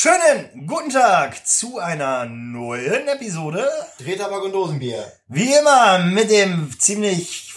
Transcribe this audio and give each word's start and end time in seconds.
Schönen 0.00 0.64
guten 0.68 0.90
Tag 0.90 1.44
zu 1.44 1.80
einer 1.80 2.24
neuen 2.24 3.08
Episode. 3.08 3.68
Drehtabak 3.98 4.44
und 4.44 4.52
Dosenbier. 4.52 5.12
Wie 5.26 5.52
immer 5.52 5.98
mit 5.98 6.30
dem 6.30 6.72
ziemlich 6.78 7.52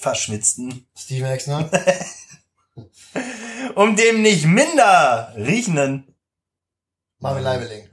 verschwitzten, 0.00 0.86
Steven 0.96 1.30
Exner. 1.30 1.68
um 3.74 3.94
dem 3.94 4.22
nicht 4.22 4.46
minder 4.46 5.34
riechenden 5.36 6.14
Marvin 7.18 7.44
Leibeling. 7.44 7.88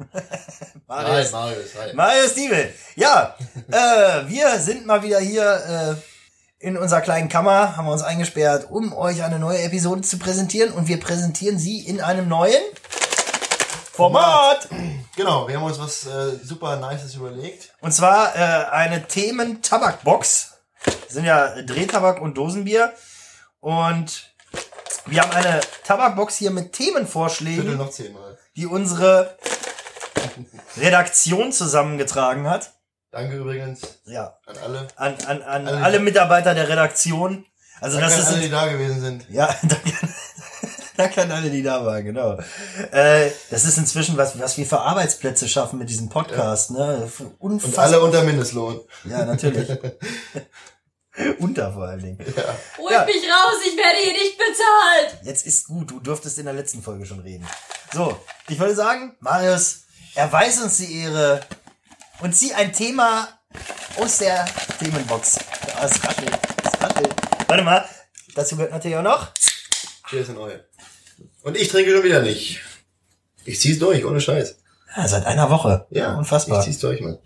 Marius, 0.88 1.32
Marius. 1.34 1.76
Hi. 1.78 1.94
Marius 1.94 2.32
Stiebel. 2.32 2.74
Ja, 2.96 3.36
äh, 3.68 4.30
wir 4.30 4.60
sind 4.60 4.86
mal 4.86 5.04
wieder 5.04 5.20
hier 5.20 6.00
äh, 6.00 6.66
in 6.66 6.78
unserer 6.78 7.02
kleinen 7.02 7.28
Kammer, 7.28 7.76
haben 7.76 7.88
wir 7.88 7.92
uns 7.92 8.02
eingesperrt, 8.02 8.72
um 8.72 8.94
euch 8.94 9.24
eine 9.24 9.40
neue 9.40 9.62
Episode 9.62 10.04
zu 10.04 10.20
präsentieren. 10.20 10.72
Und 10.72 10.88
wir 10.88 11.02
präsentieren 11.02 11.60
sie 11.60 11.82
in 11.86 12.00
einem 12.00 12.30
neuen 12.30 12.64
Format. 13.94 14.68
Genau, 15.16 15.48
wir 15.48 15.56
haben 15.58 15.64
uns 15.64 15.80
was 15.80 16.06
äh, 16.08 16.36
super 16.44 16.78
Nices 16.78 17.14
überlegt. 17.16 17.74
Und 17.80 17.92
zwar 17.92 18.36
äh, 18.36 18.40
eine 18.72 19.08
Themen-Tabakbox. 19.08 20.54
Das 20.86 20.96
sind 21.14 21.26
ja 21.26 21.62
Drehtabak 21.62 22.20
und 22.20 22.36
Dosenbier. 22.36 22.92
Und 23.60 24.34
wir 25.06 25.22
haben 25.22 25.32
eine 25.32 25.60
Tabakbox 25.86 26.36
hier 26.38 26.50
mit 26.52 26.76
Viertel 26.76 26.94
Themenvorschlägen, 26.94 27.78
noch 27.78 27.92
zehnmal. 27.92 28.38
die 28.56 28.66
unsere 28.66 29.38
Redaktion 30.78 31.52
zusammengetragen 31.52 32.50
hat. 32.50 32.72
Danke 33.12 33.36
übrigens 33.38 33.82
Ja, 34.06 34.38
an 34.48 34.58
alle. 34.58 34.88
an, 34.96 35.16
an, 35.28 35.42
an 35.44 35.68
Alle- 35.68 35.84
alle 35.84 36.00
Mitarbeiter 36.00 36.56
der 36.56 36.68
Redaktion. 36.68 37.46
Also 37.80 38.00
Danke 38.00 38.16
das 38.16 38.28
an 38.28 38.34
alle, 38.34 38.42
die 38.44 38.50
da 38.50 38.68
gewesen 38.68 39.02
sind. 39.02 39.30
ja, 39.30 39.46
danke, 39.62 39.92
danke 40.98 41.22
an 41.22 41.32
alle, 41.32 41.50
die 41.50 41.64
da 41.64 41.86
waren, 41.86 42.04
genau. 42.06 42.38
Äh, 42.92 43.30
das 43.50 43.66
ist 43.66 43.78
inzwischen 43.78 44.18
was, 44.18 44.38
was 44.40 44.58
wir 44.58 44.66
für 44.66 44.80
Arbeitsplätze 44.80 45.48
schaffen 45.48 45.80
mit 45.80 45.90
diesem 45.90 46.10
Podcast, 46.10 46.72
ne? 46.72 47.08
Für 47.12 47.26
Und 47.40 47.54
Unfassbar. 47.54 47.86
alle 47.86 48.02
unter 48.02 48.24
Mindestlohn. 48.24 48.80
Ja, 49.06 49.26
natürlich. 49.26 49.70
Unter 51.38 51.72
vor 51.72 51.84
allen 51.86 52.00
Dingen. 52.02 52.18
Holt 52.78 52.92
Ja. 52.92 53.06
mich 53.06 53.24
raus, 53.24 53.60
ich 53.68 53.78
werde 53.78 53.98
hier 54.04 54.14
nicht 54.14 54.36
bezahlt. 54.36 55.20
Jetzt 55.24 55.46
ist 55.46 55.68
gut, 55.68 55.92
du 55.92 56.00
durftest 56.00 56.40
in 56.40 56.46
der 56.46 56.56
letzten 56.56 56.82
Folge 56.82 57.06
schon 57.06 57.20
reden. 57.20 57.46
So, 57.94 58.20
ich 58.50 58.58
würde 58.60 58.74
sagen, 58.74 59.16
Marius, 59.20 59.82
erweis 60.16 60.60
uns 60.60 60.78
die 60.78 61.02
Ehre 61.04 61.42
und 62.22 62.36
zieh 62.36 62.54
ein 62.56 62.74
Thema 62.74 63.28
aus 64.00 64.18
der 64.18 64.44
Themenbox. 64.80 65.38
Es 65.84 66.04
raschelt, 66.04 66.40
es 66.64 66.82
raschelt. 66.82 67.14
Warte 67.48 67.64
mal, 67.64 67.86
dazu 68.34 68.56
gehört 68.56 68.72
natürlich 68.72 68.98
auch 68.98 69.04
noch. 69.04 69.28
Cheers 70.14 70.30
an 70.30 70.38
euch. 70.38 70.60
Und 71.42 71.58
ich 71.58 71.70
trinke 71.70 71.92
schon 71.92 72.04
wieder 72.04 72.22
nicht. 72.22 72.62
Ich 73.46 73.60
zieh's 73.60 73.80
durch, 73.80 74.06
ohne 74.06 74.22
Scheiß. 74.22 74.58
Ja, 74.96 75.08
seit 75.08 75.26
einer 75.26 75.50
Woche. 75.50 75.88
Ja, 75.90 76.16
unfassbar. 76.16 76.60
Ich 76.60 76.66
zieh's 76.66 76.80
durch, 76.80 77.02
Mann. 77.02 77.18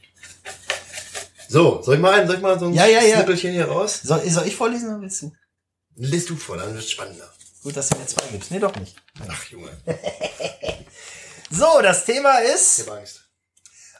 So, 1.49 1.81
soll 1.81 1.95
ich 1.95 2.01
mal, 2.01 2.25
soll 2.25 2.37
ich 2.37 2.41
mal 2.41 2.57
so 2.57 2.67
ein 2.67 2.73
Ja, 2.73 2.85
ja, 2.85 3.01
ja. 3.01 3.17
Schnippelchen 3.17 3.51
hier 3.51 3.67
raus? 3.67 3.99
Soll, 4.03 4.27
soll 4.29 4.47
ich 4.47 4.55
vorlesen 4.55 4.89
oder 4.89 5.01
willst 5.01 5.21
du? 5.21 5.31
Lies 5.97 6.25
du 6.25 6.35
vor, 6.37 6.55
dann 6.57 6.73
wird's 6.73 6.89
spannender. 6.89 7.29
Gut, 7.61 7.75
dass 7.75 7.89
du 7.89 7.97
mir 7.97 8.05
zwei 8.05 8.25
gibst. 8.31 8.51
Nee, 8.51 8.59
doch 8.59 8.75
nicht. 8.77 8.95
Ach, 9.27 9.43
Junge. 9.45 9.69
So, 11.49 11.81
das 11.81 12.03
Thema 12.05 12.41
Ich 12.41 12.53
ist. 12.55 12.87
hab 12.87 12.97
Angst. 12.97 13.21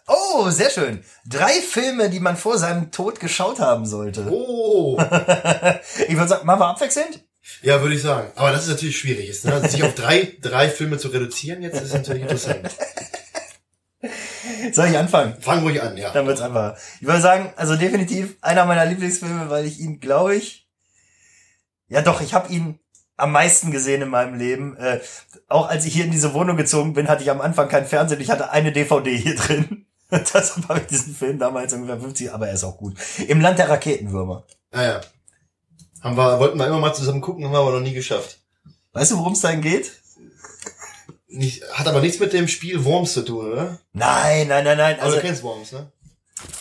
Oh, 0.06 0.50
sehr 0.50 0.70
schön. 0.70 1.04
Drei 1.26 1.62
Filme, 1.62 2.10
die 2.10 2.20
man 2.20 2.36
vor 2.36 2.58
seinem 2.58 2.92
Tod 2.92 3.20
geschaut 3.22 3.60
haben 3.60 3.86
sollte. 3.86 4.28
Oh! 4.30 4.98
Ich 6.08 6.16
würde 6.16 6.28
sagen, 6.28 6.46
machen 6.46 6.60
wir 6.60 6.68
abwechselnd? 6.68 7.24
Ja, 7.62 7.82
würde 7.82 7.96
ich 7.96 8.02
sagen. 8.02 8.32
Aber 8.36 8.52
das 8.52 8.64
ist 8.64 8.70
natürlich 8.70 8.98
schwierig. 8.98 9.30
Ist, 9.30 9.46
ne? 9.46 9.68
Sich 9.68 9.84
auf 9.84 9.96
drei, 9.96 10.34
drei 10.42 10.70
Filme 10.70 10.98
zu 10.98 11.10
reduzieren 11.10 11.62
jetzt 11.62 11.82
ist 11.82 11.94
natürlich 11.94 12.24
interessant. 12.24 12.70
Soll 14.72 14.88
ich 14.88 14.98
anfangen? 14.98 15.36
Fang 15.40 15.64
ruhig 15.64 15.82
an, 15.82 15.98
ja. 15.98 16.12
Dann 16.12 16.28
wird's 16.28 16.42
einfach. 16.42 16.78
Ich 17.00 17.08
würde 17.08 17.22
sagen, 17.22 17.54
also 17.56 17.76
definitiv 17.76 18.38
einer 18.42 18.66
meiner 18.66 18.86
Lieblingsfilme, 18.86 19.50
weil 19.50 19.66
ich 19.66 19.80
ihn, 19.80 20.00
glaube 20.00 20.36
ich, 20.36 20.68
ja 21.90 22.02
doch, 22.02 22.22
ich 22.22 22.34
habe 22.34 22.52
ihn 22.52 22.80
am 23.16 23.32
meisten 23.32 23.72
gesehen 23.72 24.02
in 24.02 24.10
meinem 24.10 24.36
Leben. 24.36 24.78
Äh, 24.78 25.00
auch 25.48 25.68
als 25.68 25.86
ich 25.86 25.94
hier 25.94 26.06
in 26.06 26.12
diese 26.12 26.34
Wohnung 26.34 26.58
gezogen 26.58 26.94
bin, 26.94 27.08
hatte 27.08 27.24
ich 27.24 27.32
am 27.32 27.42
Anfang 27.42 27.68
kein 27.68 27.86
Fernsehen. 27.86 28.22
Ich 28.22 28.30
hatte 28.30 28.52
eine 28.52 28.72
DVD 28.72 29.16
hier 29.16 29.36
drin. 29.36 29.84
Das 30.10 30.70
war 30.70 30.78
ich 30.78 30.88
diesen 30.88 31.14
Film 31.14 31.38
damals 31.38 31.74
ungefähr 31.74 32.00
50, 32.00 32.32
aber 32.32 32.48
er 32.48 32.54
ist 32.54 32.64
auch 32.64 32.78
gut. 32.78 32.96
Im 33.28 33.42
Land 33.42 33.60
der 33.60 33.68
Raketenwürmer. 33.68 34.46
Naja. 34.72 35.02
Haben 36.02 36.18
wir, 36.18 36.40
wollten 36.40 36.58
wir 36.58 36.68
immer 36.68 36.80
mal 36.80 36.94
zusammen 36.94 37.22
gucken, 37.22 37.46
haben 37.46 37.52
wir 37.52 37.60
aber 37.60 37.72
noch 37.72 37.80
nie 37.80 37.94
geschafft. 37.94 38.40
Weißt 38.94 39.12
du, 39.12 39.18
worum 39.18 39.34
es 39.34 39.42
da 39.42 39.54
geht? 39.56 39.92
Nicht, 41.28 41.64
hat 41.74 41.88
aber 41.88 42.02
nichts 42.02 42.20
mit 42.20 42.34
dem 42.34 42.48
Spiel 42.48 42.84
Worms 42.86 43.14
zu 43.14 43.24
tun, 43.24 43.52
oder? 43.52 43.80
Nein, 43.94 44.48
nein, 44.48 44.64
nein, 44.64 44.78
nein. 44.78 44.96
Aber 44.96 45.04
Also 45.04 45.18
du 45.18 45.22
kennst 45.22 45.44
Worms, 45.44 45.72
ne? 45.72 45.92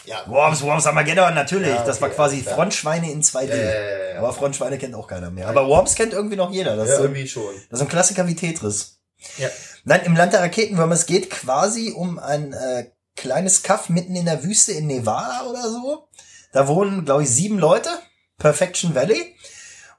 Ja. 0.07 0.25
Worms, 0.27 0.63
Worms 0.63 0.87
Armageddon, 0.87 1.35
natürlich. 1.35 1.69
Ja, 1.69 1.85
das 1.85 2.01
war 2.01 2.09
okay, 2.09 2.17
quasi 2.17 2.43
klar. 2.43 2.55
Frontschweine 2.55 3.11
in 3.11 3.23
2D. 3.23 3.49
Ja, 3.49 3.57
ja, 3.57 3.65
ja, 3.65 4.15
ja. 4.15 4.19
Aber 4.19 4.33
Frontschweine 4.33 4.79
kennt 4.79 4.95
auch 4.95 5.07
keiner 5.07 5.31
mehr. 5.31 5.49
Aber 5.49 5.67
Worms 5.69 5.95
kennt 5.95 6.13
irgendwie 6.13 6.37
noch 6.37 6.51
jeder. 6.51 6.77
Das 6.77 6.89
ja, 6.89 6.95
ist 6.95 6.99
so 6.99 7.05
irgendwie 7.05 7.29
schon. 7.29 7.55
Das 7.71 7.81
ist 7.81 7.87
ein 7.87 7.89
Klassiker 7.91 8.27
wie 8.27 8.35
Tetris. 8.35 8.99
Ja. 9.39 9.49
Nein, 9.85 10.01
im 10.05 10.17
Land 10.17 10.33
der 10.33 10.41
Raketenwürmer, 10.41 10.95
es 10.95 11.07
geht 11.07 11.31
quasi 11.31 11.93
um 11.93 12.19
ein 12.19 12.53
äh, 12.53 12.91
kleines 13.17 13.63
Kaff 13.63 13.89
mitten 13.89 14.17
in 14.17 14.27
der 14.27 14.45
Wüste 14.45 14.73
in 14.73 14.87
Nevada 14.87 15.47
oder 15.49 15.69
so. 15.71 16.09
Da 16.53 16.69
wohnen, 16.69 17.05
glaube 17.05 17.23
ich, 17.23 17.31
sieben 17.31 17.59
Leute. 17.59 17.91
Perfection 18.39 18.95
Valley. 18.95 19.35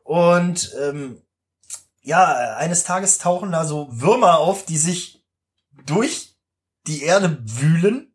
Und 0.04 0.74
ähm, 0.82 1.22
ja, 2.02 2.56
eines 2.56 2.84
Tages 2.84 3.18
tauchen 3.18 3.52
da 3.52 3.66
so 3.66 3.88
Würmer 3.92 4.40
auf, 4.40 4.66
die 4.66 4.78
sich 4.78 5.24
durch 5.86 6.36
die 6.88 7.04
Erde 7.04 7.38
wühlen 7.44 8.14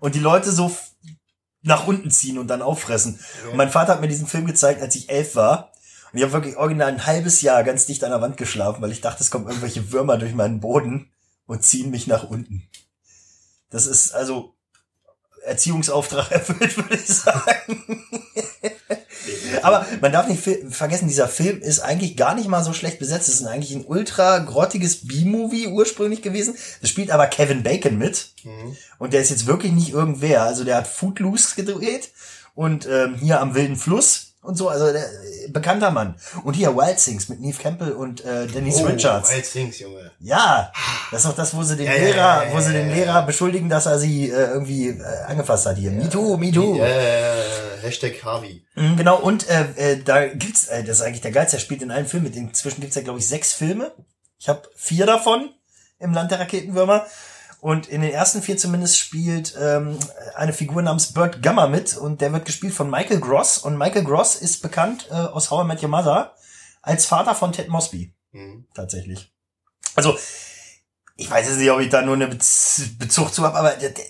und 0.00 0.14
die 0.14 0.20
Leute 0.20 0.52
so 0.52 0.74
nach 1.62 1.86
unten 1.86 2.10
ziehen 2.10 2.38
und 2.38 2.48
dann 2.48 2.62
auffressen. 2.62 3.18
Und 3.50 3.56
mein 3.56 3.70
Vater 3.70 3.92
hat 3.92 4.00
mir 4.00 4.08
diesen 4.08 4.26
Film 4.26 4.46
gezeigt, 4.46 4.82
als 4.82 4.94
ich 4.94 5.10
elf 5.10 5.36
war. 5.36 5.72
Und 6.12 6.18
ich 6.18 6.22
habe 6.24 6.32
wirklich 6.32 6.56
original 6.56 6.88
ein 6.88 7.06
halbes 7.06 7.40
Jahr 7.42 7.62
ganz 7.64 7.86
dicht 7.86 8.02
an 8.02 8.10
der 8.10 8.20
Wand 8.20 8.36
geschlafen, 8.36 8.82
weil 8.82 8.92
ich 8.92 9.00
dachte, 9.00 9.22
es 9.22 9.30
kommen 9.30 9.46
irgendwelche 9.46 9.92
Würmer 9.92 10.18
durch 10.18 10.34
meinen 10.34 10.60
Boden 10.60 11.10
und 11.46 11.64
ziehen 11.64 11.90
mich 11.90 12.06
nach 12.06 12.24
unten. 12.24 12.68
Das 13.70 13.86
ist 13.86 14.12
also 14.12 14.54
Erziehungsauftrag 15.44 16.30
erfüllt, 16.30 16.76
würde 16.76 16.94
ich 16.96 17.06
sagen. 17.06 18.04
Aber 19.64 19.86
man 20.00 20.12
darf 20.12 20.28
nicht 20.28 20.42
vergessen, 20.70 21.08
dieser 21.08 21.28
Film 21.28 21.60
ist 21.60 21.80
eigentlich 21.80 22.16
gar 22.16 22.34
nicht 22.34 22.48
mal 22.48 22.62
so 22.64 22.72
schlecht 22.72 22.98
besetzt. 22.98 23.28
Es 23.28 23.40
ist 23.40 23.46
eigentlich 23.46 23.74
ein 23.74 23.84
ultra 23.86 24.38
grottiges 24.38 25.06
B-Movie 25.06 25.68
ursprünglich 25.68 26.22
gewesen. 26.22 26.54
Das 26.80 26.90
spielt 26.90 27.10
aber 27.10 27.26
Kevin 27.26 27.62
Bacon 27.62 27.98
mit. 27.98 28.30
Mhm. 28.44 28.76
Und 28.98 29.12
der 29.12 29.20
ist 29.20 29.30
jetzt 29.30 29.46
wirklich 29.46 29.72
nicht 29.72 29.92
irgendwer. 29.92 30.42
Also 30.42 30.64
der 30.64 30.76
hat 30.76 30.86
Footloose 30.86 31.54
gedreht 31.56 32.10
und 32.54 32.86
ähm, 32.86 33.14
hier 33.14 33.40
am 33.40 33.54
wilden 33.54 33.76
Fluss 33.76 34.34
und 34.42 34.56
so. 34.56 34.68
Also 34.68 34.92
der, 34.92 35.04
äh, 35.04 35.48
bekannter 35.48 35.90
Mann. 35.90 36.14
Und 36.44 36.54
hier 36.54 36.76
Wild 36.76 36.98
Things 36.98 37.28
mit 37.28 37.40
Neve 37.40 37.60
Campbell 37.60 37.92
und 37.92 38.24
äh, 38.24 38.46
Dennis 38.46 38.76
Oh, 38.76 38.84
Richards. 38.86 39.30
Wild 39.30 39.52
Things, 39.52 39.78
Junge. 39.78 40.10
Ja, 40.20 40.72
das 41.10 41.24
ist 41.24 41.30
doch 41.30 41.36
das, 41.36 41.54
wo 41.54 41.62
sie 41.62 41.76
den 41.76 41.86
Ja, 41.86 41.94
ja, 41.94 41.98
Lehrer, 42.04 42.16
ja, 42.16 42.42
ja, 42.44 42.52
wo 42.52 42.60
sie 42.60 42.66
ja, 42.72 42.78
den 42.80 42.88
ja, 42.90 42.94
Lehrer 42.96 43.14
ja. 43.14 43.20
beschuldigen, 43.22 43.68
dass 43.68 43.86
er 43.86 43.98
sie 43.98 44.30
äh, 44.30 44.50
irgendwie 44.52 44.88
äh, 44.88 45.02
angefasst 45.26 45.66
hat 45.66 45.76
hier. 45.76 45.90
Me 45.90 46.08
too, 46.08 46.36
me 46.36 46.50
too. 46.52 46.78
Äh, 46.78 47.69
Hashtag 47.82 48.22
Harvey. 48.24 48.64
Mhm, 48.74 48.96
Genau, 48.96 49.18
und 49.18 49.48
äh, 49.48 49.66
äh, 49.76 50.02
da 50.02 50.26
gibt's, 50.28 50.66
äh, 50.68 50.84
das 50.84 50.98
ist 50.98 51.02
eigentlich 51.02 51.20
der 51.22 51.32
Geilste, 51.32 51.56
er 51.56 51.60
spielt 51.60 51.82
in 51.82 51.90
allen 51.90 52.06
Filmen. 52.06 52.32
Inzwischen 52.32 52.80
gibt's 52.80 52.96
ja, 52.96 53.02
glaube 53.02 53.18
ich, 53.18 53.28
sechs 53.28 53.52
Filme. 53.52 53.92
Ich 54.38 54.48
habe 54.48 54.62
vier 54.74 55.06
davon 55.06 55.50
im 55.98 56.12
Land 56.12 56.30
der 56.30 56.40
Raketenwürmer. 56.40 57.06
Und 57.60 57.88
in 57.88 58.00
den 58.00 58.10
ersten 58.10 58.40
vier 58.40 58.56
zumindest 58.56 58.96
spielt 58.98 59.54
ähm, 59.60 59.98
eine 60.34 60.54
Figur 60.54 60.80
namens 60.80 61.12
Burt 61.12 61.42
Gummer 61.42 61.68
mit 61.68 61.94
und 61.94 62.22
der 62.22 62.32
wird 62.32 62.46
gespielt 62.46 62.72
von 62.72 62.88
Michael 62.88 63.20
Gross. 63.20 63.58
Und 63.58 63.76
Michael 63.76 64.04
Gross 64.04 64.34
ist 64.36 64.62
bekannt 64.62 65.08
äh, 65.10 65.14
aus 65.14 65.50
How 65.50 65.64
I 65.64 65.66
Met 65.68 65.82
Your 65.82 65.90
Mother 65.90 66.34
als 66.80 67.04
Vater 67.04 67.34
von 67.34 67.52
Ted 67.52 67.68
Mosby, 67.68 68.14
Mhm. 68.32 68.64
tatsächlich. 68.72 69.30
Also, 69.94 70.16
ich 71.16 71.30
weiß 71.30 71.46
jetzt 71.48 71.58
nicht, 71.58 71.70
ob 71.70 71.80
ich 71.80 71.90
da 71.90 72.00
nur 72.00 72.14
einen 72.14 72.30
Bez 72.30 72.82
Bezug 72.98 73.34
zu 73.34 73.42
habe, 73.44 73.58
aber 73.58 73.72
der, 73.72 73.90
der, 73.90 74.04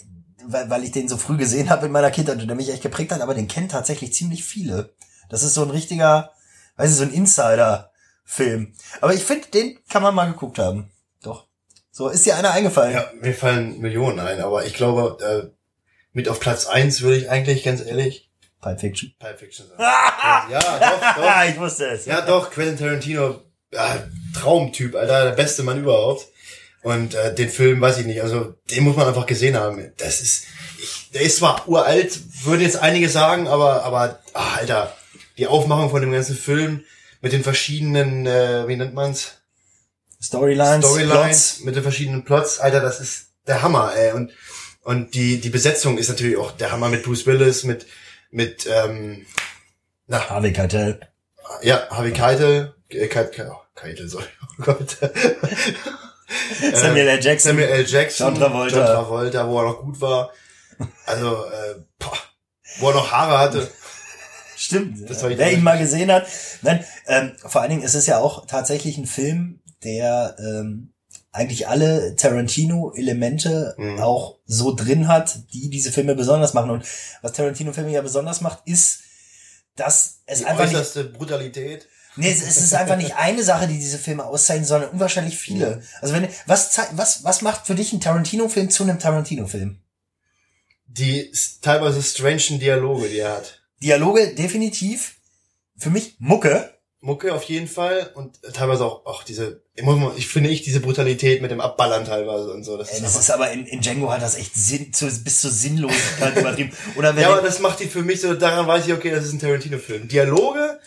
weil, 0.52 0.70
weil 0.70 0.84
ich 0.84 0.92
den 0.92 1.08
so 1.08 1.16
früh 1.16 1.36
gesehen 1.36 1.70
habe 1.70 1.86
in 1.86 1.92
meiner 1.92 2.10
Kindheit 2.10 2.40
und 2.40 2.46
der 2.46 2.56
mich 2.56 2.70
echt 2.70 2.82
geprägt 2.82 3.12
hat, 3.12 3.20
aber 3.20 3.34
den 3.34 3.48
kennen 3.48 3.68
tatsächlich 3.68 4.12
ziemlich 4.12 4.44
viele. 4.44 4.94
Das 5.28 5.42
ist 5.42 5.54
so 5.54 5.62
ein 5.62 5.70
richtiger, 5.70 6.32
weiß 6.76 6.90
ich, 6.90 6.96
so 6.96 7.02
ein 7.04 7.12
Insider-Film. 7.12 8.74
Aber 9.00 9.14
ich 9.14 9.24
finde, 9.24 9.48
den 9.48 9.78
kann 9.88 10.02
man 10.02 10.14
mal 10.14 10.30
geguckt 10.30 10.58
haben. 10.58 10.90
Doch. 11.22 11.46
So, 11.90 12.08
ist 12.08 12.26
dir 12.26 12.36
einer 12.36 12.52
eingefallen? 12.52 12.94
Ja, 12.94 13.10
mir 13.20 13.34
fallen 13.34 13.78
Millionen 13.80 14.20
ein, 14.20 14.40
aber 14.40 14.64
ich 14.64 14.74
glaube, 14.74 15.18
äh, 15.24 15.56
mit 16.12 16.28
auf 16.28 16.40
Platz 16.40 16.66
eins 16.66 17.02
würde 17.02 17.18
ich 17.18 17.30
eigentlich, 17.30 17.62
ganz 17.62 17.80
ehrlich, 17.80 18.30
Pulp 18.60 18.80
Fiction. 18.80 19.14
Pulp 19.18 19.38
Fiction 19.38 19.66
sagen. 19.68 19.82
ja, 20.50 20.58
doch, 20.60 21.22
doch. 21.22 21.44
ich 21.48 21.58
wusste 21.58 21.86
es. 21.86 22.06
Ja, 22.06 22.20
doch, 22.20 22.50
Quentin 22.50 22.76
Tarantino, 22.76 23.40
ja, 23.72 24.04
Traumtyp, 24.34 24.94
Alter, 24.94 25.24
der 25.24 25.32
beste 25.32 25.62
Mann 25.62 25.80
überhaupt. 25.80 26.26
Und 26.82 27.14
äh, 27.14 27.34
den 27.34 27.50
Film, 27.50 27.80
weiß 27.80 27.98
ich 27.98 28.06
nicht, 28.06 28.22
also 28.22 28.54
den 28.70 28.84
muss 28.84 28.96
man 28.96 29.06
einfach 29.06 29.26
gesehen 29.26 29.56
haben. 29.56 29.92
Das 29.98 30.20
ist, 30.20 30.46
ich, 30.78 31.10
der 31.12 31.22
ist 31.22 31.36
zwar 31.36 31.68
uralt, 31.68 32.18
würde 32.44 32.62
jetzt 32.62 32.78
einige 32.78 33.08
sagen, 33.08 33.48
aber, 33.48 33.84
aber, 33.84 34.20
ah, 34.32 34.54
Alter, 34.56 34.96
die 35.36 35.46
Aufmachung 35.46 35.90
von 35.90 36.00
dem 36.00 36.12
ganzen 36.12 36.36
Film 36.36 36.84
mit 37.20 37.32
den 37.32 37.42
verschiedenen, 37.42 38.26
äh, 38.26 38.66
wie 38.66 38.76
nennt 38.76 38.94
man's? 38.94 39.32
Storylines, 40.22 40.86
Storylines 40.86 41.10
Plots. 41.10 41.60
mit 41.60 41.76
den 41.76 41.82
verschiedenen 41.82 42.24
Plots, 42.24 42.60
Alter, 42.60 42.80
das 42.80 43.00
ist 43.00 43.28
der 43.46 43.62
Hammer, 43.62 43.92
ey. 43.94 44.12
Und, 44.12 44.32
und 44.82 45.14
die, 45.14 45.40
die 45.40 45.50
Besetzung 45.50 45.98
ist 45.98 46.08
natürlich 46.08 46.38
auch 46.38 46.52
der 46.52 46.72
Hammer 46.72 46.88
mit 46.88 47.02
Bruce 47.02 47.26
Willis, 47.26 47.64
mit, 47.64 47.86
mit, 48.30 48.66
ähm, 48.66 49.26
na, 50.06 50.30
Harvey 50.30 50.52
Keitel. 50.52 51.00
ja, 51.62 51.88
Harvey 51.90 52.12
Keitel, 52.12 52.74
äh, 52.88 53.06
Keitel, 53.06 53.50
oh, 53.52 53.60
Keitel, 53.74 54.08
sorry, 54.08 54.24
oh 54.42 54.62
Gott. 54.62 54.96
Samuel 56.74 57.08
L. 57.08 57.20
Jackson. 57.24 57.50
Samuel 57.56 57.68
L. 57.68 57.86
Jackson, 57.86 58.26
John 58.28 58.34
Travolta. 58.36 58.76
John 58.76 58.86
Travolta, 58.86 59.48
wo 59.48 59.58
er 59.58 59.64
noch 59.64 59.80
gut 59.80 60.00
war. 60.00 60.30
Also, 61.06 61.44
äh, 61.44 61.74
boah, 61.98 62.16
wo 62.78 62.88
er 62.88 62.94
noch 62.94 63.10
Haare 63.10 63.38
hatte. 63.38 63.70
Stimmt. 64.56 65.08
Das 65.08 65.22
war 65.22 65.30
ich 65.30 65.38
Wer 65.38 65.52
ihn 65.52 65.62
mal 65.62 65.78
gesehen 65.78 66.12
hat. 66.12 66.26
Nein, 66.62 66.84
ähm, 67.06 67.32
vor 67.38 67.60
allen 67.62 67.70
Dingen 67.70 67.82
ist 67.82 67.94
es 67.94 68.06
ja 68.06 68.18
auch 68.18 68.46
tatsächlich 68.46 68.98
ein 68.98 69.06
Film, 69.06 69.60
der 69.84 70.36
ähm, 70.38 70.92
eigentlich 71.32 71.68
alle 71.68 72.14
Tarantino-Elemente 72.16 73.74
Mhm. 73.78 74.00
auch 74.00 74.38
so 74.46 74.74
drin 74.74 75.08
hat, 75.08 75.52
die 75.52 75.70
diese 75.70 75.92
Filme 75.92 76.14
besonders 76.14 76.54
machen. 76.54 76.70
Und 76.70 76.84
was 77.22 77.32
Tarantino-Filme 77.32 77.90
ja 77.90 78.02
besonders 78.02 78.40
macht, 78.40 78.60
ist, 78.66 79.00
dass 79.76 80.20
es 80.26 80.40
Die 80.40 80.44
einfach 80.46 80.64
nicht, 80.64 80.74
äußerste 80.74 81.04
Brutalität. 81.04 81.88
Nee, 82.16 82.30
es, 82.30 82.42
ist 82.42 82.74
einfach 82.74 82.96
nicht 82.96 83.16
eine 83.16 83.42
Sache, 83.42 83.66
die 83.66 83.78
diese 83.78 83.98
Filme 83.98 84.24
auszeichnen, 84.24 84.66
sondern 84.66 84.90
unwahrscheinlich 84.90 85.38
viele. 85.38 85.82
Also 86.00 86.14
wenn, 86.14 86.28
was, 86.46 86.78
was, 86.92 87.24
was 87.24 87.42
macht 87.42 87.66
für 87.66 87.74
dich 87.74 87.92
ein 87.92 88.00
Tarantino-Film 88.00 88.70
zu 88.70 88.82
einem 88.82 88.98
Tarantino-Film? 88.98 89.78
Die 90.86 91.32
teilweise 91.62 92.02
strangen 92.02 92.58
Dialoge, 92.58 93.08
die 93.08 93.18
er 93.18 93.36
hat. 93.36 93.62
Dialoge 93.82 94.34
definitiv. 94.34 95.16
Für 95.76 95.90
mich 95.90 96.16
Mucke. 96.18 96.74
Mucke 97.02 97.34
auf 97.34 97.44
jeden 97.44 97.66
Fall 97.66 98.10
und 98.14 98.42
teilweise 98.52 98.84
auch, 98.84 99.06
auch 99.06 99.22
diese, 99.22 99.62
ich 100.16 100.28
finde 100.28 100.50
ich 100.50 100.60
diese 100.60 100.80
Brutalität 100.80 101.40
mit 101.40 101.50
dem 101.50 101.62
Abballern 101.62 102.04
teilweise 102.04 102.52
und 102.52 102.62
so. 102.62 102.76
Das 102.76 102.90
Ey, 102.90 102.96
ist 102.96 103.04
das 103.04 103.16
ist 103.16 103.30
aber 103.30 103.50
in, 103.52 103.64
in 103.64 103.80
Django 103.80 104.10
hat 104.10 104.20
das 104.20 104.36
echt 104.36 104.54
Sinn, 104.54 104.92
zu, 104.92 105.06
bis 105.24 105.40
zur 105.40 105.50
Sinnlosigkeit 105.50 106.36
übertrieben. 106.36 106.72
Oder 106.96 107.16
wenn 107.16 107.22
ja, 107.22 107.30
aber 107.30 107.40
das 107.40 107.60
macht 107.60 107.80
die 107.80 107.86
für 107.86 108.02
mich 108.02 108.20
so, 108.20 108.34
daran 108.34 108.66
weiß 108.66 108.86
ich, 108.86 108.92
okay, 108.92 109.10
das 109.10 109.24
ist 109.24 109.32
ein 109.32 109.38
Tarantino-Film. 109.38 110.08
Dialoge, 110.08 110.78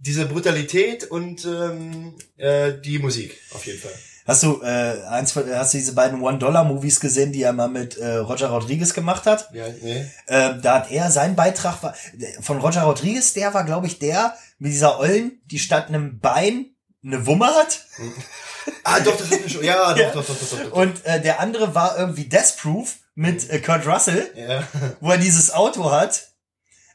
diese 0.00 0.26
Brutalität 0.26 1.04
und 1.10 1.44
ähm, 1.44 2.14
äh, 2.36 2.72
die 2.84 2.98
Musik, 2.98 3.38
auf 3.54 3.64
jeden 3.66 3.78
Fall. 3.78 3.92
hast 4.26 4.42
du 4.42 4.60
äh, 4.62 5.02
eins 5.08 5.32
von, 5.32 5.44
hast 5.54 5.74
du 5.74 5.78
diese 5.78 5.92
beiden 5.94 6.22
One-Dollar-Movies 6.22 7.00
gesehen, 7.00 7.32
die 7.32 7.42
er 7.42 7.52
mal 7.52 7.68
mit 7.68 7.96
äh, 7.98 8.16
Roger 8.16 8.48
Rodriguez 8.48 8.94
gemacht 8.94 9.26
hat? 9.26 9.48
Ja, 9.52 9.66
nee. 9.82 10.06
Ähm, 10.28 10.60
da 10.62 10.76
hat 10.76 10.90
er 10.90 11.10
sein 11.10 11.36
Beitrag 11.36 11.82
war, 11.82 11.94
von 12.40 12.58
Roger 12.58 12.82
Rodriguez, 12.82 13.34
der 13.34 13.52
war, 13.54 13.64
glaube 13.64 13.86
ich, 13.86 13.98
der 13.98 14.34
mit 14.58 14.72
dieser 14.72 14.98
Ollen, 14.98 15.40
die 15.46 15.58
statt 15.58 15.88
einem 15.88 16.18
Bein 16.18 16.66
eine 17.04 17.26
Wumme 17.26 17.46
hat. 17.46 17.84
Ah, 18.84 19.00
doch, 19.00 19.16
das 19.16 19.30
ist 19.30 19.42
mir 19.42 19.48
schon. 19.48 19.64
Ja, 19.64 19.92
doch, 19.94 19.98
Ja. 19.98 20.10
doch, 20.10 20.24
doch, 20.24 20.38
doch, 20.38 20.50
doch, 20.50 20.64
doch. 20.64 20.72
Und 20.72 21.04
äh, 21.06 21.20
der 21.20 21.40
andere 21.40 21.74
war 21.74 21.98
irgendwie 21.98 22.28
Death 22.28 22.56
Proof 22.60 22.96
mit 23.14 23.48
äh, 23.50 23.58
Kurt 23.58 23.86
Russell. 23.86 24.30
ja. 24.36 24.62
wo 25.00 25.10
er 25.10 25.16
dieses 25.18 25.50
Auto 25.52 25.90
hat, 25.90 26.28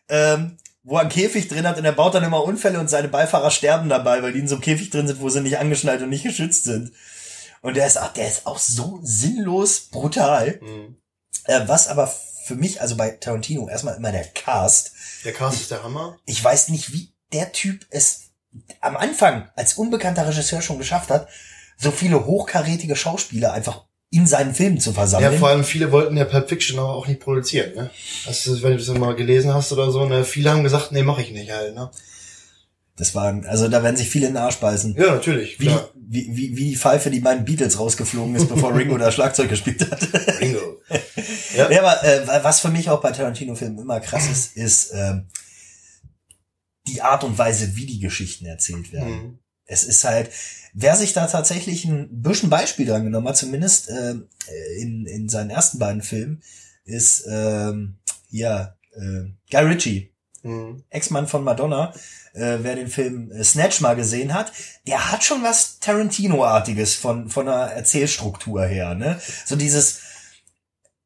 ähm, 0.07 0.57
wo 0.85 0.95
er 0.95 1.01
einen 1.01 1.09
Käfig 1.09 1.47
drin 1.47 1.67
hat 1.67 1.77
und 1.77 1.85
er 1.85 1.91
baut 1.91 2.13
dann 2.13 2.23
immer 2.23 2.43
Unfälle 2.43 2.79
und 2.79 2.89
seine 2.89 3.07
Beifahrer 3.07 3.49
sterben 3.49 3.89
dabei, 3.89 4.21
weil 4.21 4.33
die 4.33 4.39
in 4.39 4.47
so 4.47 4.55
einem 4.55 4.61
Käfig 4.61 4.91
drin 4.91 5.07
sind, 5.07 5.19
wo 5.19 5.29
sie 5.29 5.41
nicht 5.41 5.57
angeschnallt 5.57 6.01
und 6.03 6.09
nicht 6.09 6.23
geschützt 6.23 6.63
sind. 6.63 6.93
Und 7.61 7.75
der 7.75 7.87
ist 7.87 7.97
auch, 7.97 8.13
der 8.13 8.27
ist 8.27 8.45
auch 8.45 8.59
so 8.59 8.99
sinnlos 9.01 9.89
brutal. 9.89 10.59
Mhm. 10.61 10.97
Äh, 11.45 11.61
was 11.65 11.87
aber 11.87 12.13
für 12.45 12.53
mich, 12.53 12.81
also 12.81 12.95
bei 12.95 13.09
Tarantino, 13.09 13.67
erstmal 13.67 13.95
immer 13.95 14.11
der 14.11 14.25
Cast. 14.25 14.91
Der 15.23 15.33
Cast 15.33 15.61
ist 15.61 15.71
der 15.71 15.83
Hammer. 15.83 16.19
Ich 16.27 16.43
weiß 16.43 16.69
nicht, 16.69 16.93
wie 16.93 17.11
der 17.33 17.51
Typ 17.51 17.87
es 17.89 18.29
am 18.79 18.95
Anfang 18.95 19.49
als 19.55 19.73
unbekannter 19.73 20.27
Regisseur 20.27 20.61
schon 20.61 20.77
geschafft 20.77 21.09
hat, 21.09 21.27
so 21.77 21.89
viele 21.89 22.27
hochkarätige 22.27 22.95
Schauspieler 22.95 23.53
einfach 23.53 23.85
in 24.11 24.27
seinen 24.27 24.53
Filmen 24.55 24.79
zu 24.79 24.91
Ja, 24.91 24.95
versammeln. 24.95 25.37
vor 25.39 25.49
allem 25.49 25.63
viele 25.63 25.91
wollten 25.91 26.15
ja 26.15 26.25
Pulp 26.25 26.47
Fiction 26.47 26.79
aber 26.79 26.93
auch 26.93 27.07
nicht 27.07 27.19
produzieren, 27.19 27.73
ne? 27.75 27.89
Du, 28.25 28.61
wenn 28.63 28.77
du 28.77 28.83
das 28.83 28.97
mal 28.97 29.15
gelesen 29.15 29.53
hast 29.53 29.71
oder 29.73 29.91
so, 29.91 30.05
ne? 30.05 30.23
Viele 30.23 30.51
haben 30.51 30.63
gesagt, 30.63 30.91
nee, 30.91 31.03
mach 31.03 31.19
ich 31.19 31.31
nicht 31.31 31.51
halt, 31.51 31.75
ne? 31.75 31.89
das 32.97 33.13
waren, 33.13 33.45
also 33.45 33.67
da 33.67 33.83
werden 33.83 33.97
sich 33.97 34.09
viele 34.09 34.27
in 34.27 34.33
den 34.33 34.41
Arsch 34.41 34.57
beißen. 34.57 34.95
Ja, 34.95 35.15
natürlich. 35.15 35.59
Wie, 35.59 35.65
Klar. 35.65 35.89
wie, 35.95 36.29
wie, 36.31 36.55
wie 36.55 36.69
die 36.69 36.75
Pfeife, 36.77 37.09
die 37.09 37.19
meinen 37.19 37.43
Beatles 37.43 37.77
rausgeflogen 37.77 38.35
ist, 38.35 38.47
bevor 38.47 38.73
Ringo 38.75 38.97
da 38.97 39.11
Schlagzeug 39.11 39.49
gespielt 39.49 39.81
hat. 39.91 40.39
Bingo. 40.39 40.77
ja, 41.57 41.65
aber 41.81 42.03
äh, 42.05 42.43
was 42.43 42.61
für 42.61 42.69
mich 42.69 42.89
auch 42.89 43.01
bei 43.01 43.11
Tarantino-Filmen 43.11 43.79
immer 43.79 43.99
krass 43.99 44.29
ist, 44.29 44.55
ist 44.55 44.91
ähm, 44.93 45.27
die 46.87 47.01
Art 47.01 47.25
und 47.25 47.37
Weise, 47.37 47.75
wie 47.75 47.85
die 47.85 47.99
Geschichten 47.99 48.45
erzählt 48.45 48.93
werden. 48.93 49.09
Mhm. 49.11 49.39
Es 49.65 49.83
ist 49.83 50.03
halt, 50.03 50.29
wer 50.73 50.95
sich 50.95 51.13
da 51.13 51.27
tatsächlich 51.27 51.85
ein 51.85 52.21
bisschen 52.21 52.49
Beispiel 52.49 52.85
dran 52.85 53.03
genommen 53.03 53.27
hat, 53.27 53.37
zumindest 53.37 53.89
ähm, 53.89 54.27
in, 54.77 55.05
in 55.05 55.29
seinen 55.29 55.49
ersten 55.49 55.79
beiden 55.79 56.01
Filmen, 56.01 56.41
ist 56.83 57.25
ähm, 57.27 57.97
ja 58.29 58.75
äh, 58.93 59.31
Guy 59.49 59.63
Ritchie. 59.63 60.11
Mhm. 60.43 60.83
Ex-Mann 60.91 61.27
von 61.27 61.43
Madonna, 61.43 61.91
äh, 62.33 62.59
wer 62.61 62.75
den 62.75 62.87
Film 62.87 63.31
äh, 63.31 63.43
Snatch 63.43 63.81
mal 63.81 63.95
gesehen 63.95 64.33
hat, 64.33 64.51
der 64.85 65.11
hat 65.11 65.23
schon 65.23 65.41
was 65.41 65.79
Tarantino-artiges 65.79 66.93
von, 66.93 67.29
von 67.29 67.47
der 67.47 67.55
Erzählstruktur 67.55 68.63
her, 68.63 68.93
ne? 68.93 69.19
So 69.45 69.55
dieses, 69.55 70.01